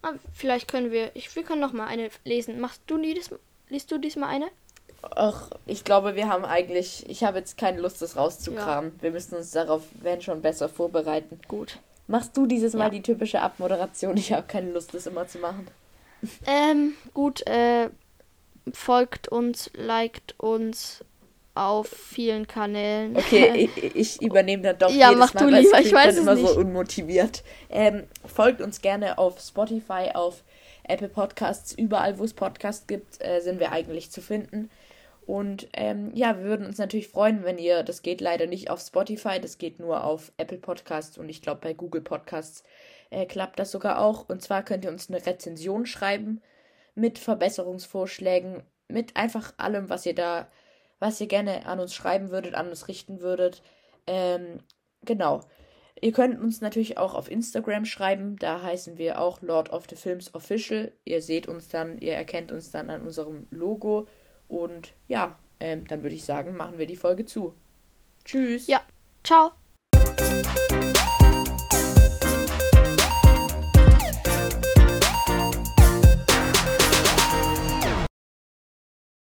Ah, 0.03 0.14
vielleicht 0.34 0.68
können 0.68 0.91
wir, 0.91 1.11
ich, 1.16 1.36
wir 1.36 1.43
können 1.43 1.61
noch 1.61 1.74
mal 1.74 1.88
eine 1.88 2.09
lesen. 2.24 2.59
Machst 2.59 2.82
du 2.88 2.97
die, 2.97 3.16
dies- 3.16 3.32
liest 3.70 3.91
du 3.91 3.97
diesmal 3.97 4.30
eine? 4.30 4.49
Ach, 5.01 5.49
ich 5.66 5.84
glaube, 5.84 6.16
wir 6.16 6.30
haben 6.30 6.45
eigentlich. 6.45 7.09
Ich 7.09 7.24
habe 7.24 7.39
jetzt 7.39 7.57
keine 7.57 7.82
Lust, 7.82 8.01
das 8.01 8.16
rauszukramen. 8.16 8.93
Wir 9.01 9.11
müssen 9.11 9.36
uns 9.36 9.51
darauf, 9.51 9.82
wenn 10.01 10.22
schon, 10.22 10.41
besser 10.41 10.70
vorbereiten. 10.70 11.39
Gut. 11.47 11.80
Machst 12.08 12.36
du 12.36 12.45
dieses 12.45 12.74
Mal 12.74 12.86
Ja. 12.86 12.89
die 12.89 13.01
typische 13.01 13.41
Abmoderation? 13.41 14.18
Ich 14.18 14.32
habe 14.34 14.43
keine 14.47 14.72
Lust, 14.72 14.93
das 14.93 15.08
immer 15.08 15.28
zu 15.28 15.39
machen. 15.39 15.68
Ähm, 16.45 16.93
gut, 17.14 17.45
äh, 17.47 17.89
folgt 18.74 19.28
uns, 19.28 19.70
liked 19.74 20.36
uns 20.39 21.04
auf 21.56 21.88
vielen 21.88 22.47
Kanälen. 22.47 23.16
Okay, 23.16 23.70
ich, 23.76 23.95
ich 23.95 24.22
übernehme 24.22 24.64
dann 24.64 24.78
doch 24.80 24.89
Ja, 24.89 25.10
jedes 25.10 25.20
mach 25.20 25.34
Mal, 25.34 25.39
du 25.41 25.56
lieber, 25.56 25.80
ich 25.80 25.93
weiß 25.93 26.14
es 26.16 26.20
immer 26.22 26.36
nicht. 26.36 26.47
so 26.47 26.60
unmotiviert. 26.60 27.43
Ähm, 27.70 28.04
folgt 28.26 28.62
uns 28.62 28.82
gerne 28.82 29.18
auf 29.18 29.39
Spotify, 29.39 30.12
auf 30.14 30.43
Apple 30.86 31.10
Podcasts, 31.10 31.74
überall, 31.74 32.18
wo 32.20 32.24
es 32.24 32.34
Podcasts 32.34 32.88
gibt, 32.88 33.22
äh, 33.24 33.39
sind 33.41 33.60
wir 33.60 33.72
eigentlich 33.72 34.12
zu 34.12 34.22
finden. 34.22 34.70
Und 35.26 35.69
ähm, 35.74 36.11
ja, 36.13 36.38
wir 36.38 36.43
würden 36.43 36.65
uns 36.65 36.78
natürlich 36.78 37.07
freuen, 37.07 37.43
wenn 37.43 37.57
ihr, 37.57 37.84
das 37.84 38.01
geht 38.01 38.19
leider 38.19 38.45
nicht 38.45 38.69
auf 38.69 38.82
Spotify, 38.82 39.39
das 39.39 39.57
geht 39.57 39.80
nur 39.80 40.03
auf 40.03 40.34
Apple 40.38 40.57
Podcasts 40.57 41.17
und 41.17 41.30
ich 41.30 41.41
glaube 41.41 41.61
bei 41.61 41.74
Google 41.74 42.01
Podcasts 42.01 42.63
äh, 43.09 43.26
klappt 43.26 43.59
das 43.59 43.71
sogar 43.71 43.99
auch. 43.99 44.28
Und 44.28 44.41
zwar 44.41 44.63
könnt 44.63 44.84
ihr 44.84 44.91
uns 44.91 45.09
eine 45.09 45.26
Rezension 45.26 45.86
schreiben 45.86 46.41
mit 46.95 47.19
Verbesserungsvorschlägen, 47.19 48.63
mit 48.88 49.15
einfach 49.15 49.53
allem, 49.57 49.89
was 49.89 50.05
ihr 50.05 50.15
da, 50.15 50.49
was 50.99 51.21
ihr 51.21 51.28
gerne 51.28 51.65
an 51.65 51.80
uns 51.80 51.93
schreiben 51.93 52.30
würdet, 52.30 52.55
an 52.55 52.69
uns 52.69 52.88
richten 52.88 53.21
würdet. 53.21 53.63
Ähm, 54.07 54.59
genau. 55.03 55.41
Ihr 56.01 56.11
könnt 56.11 56.39
uns 56.41 56.59
natürlich 56.59 56.97
auch 56.97 57.13
auf 57.13 57.32
Instagram 57.32 57.86
schreiben, 57.86 58.36
da 58.36 58.61
heißen 58.61 58.97
wir 58.97 59.21
auch 59.21 59.41
Lord 59.41 59.71
of 59.71 59.86
the 59.89 59.95
Films 59.95 60.36
Official. 60.36 60.91
Ihr 61.05 61.21
seht 61.21 61.47
uns 61.47 61.69
dann, 61.69 61.97
ihr 61.99 62.13
erkennt 62.13 62.51
uns 62.51 62.71
dann 62.71 62.89
an 62.89 63.03
unserem 63.03 63.47
Logo. 63.51 64.07
Und 64.54 64.93
ja, 65.08 65.39
ähm, 65.60 65.88
dann 65.88 66.04
würde 66.04 66.16
ich 66.16 66.26
sagen, 66.26 66.56
machen 66.56 66.78
wir 66.78 66.86
die 66.86 66.95
Folge 66.95 67.26
zu. 67.26 67.56
Tschüss. 68.24 68.68
Ja. 68.68 68.82
Ciao. 69.24 69.54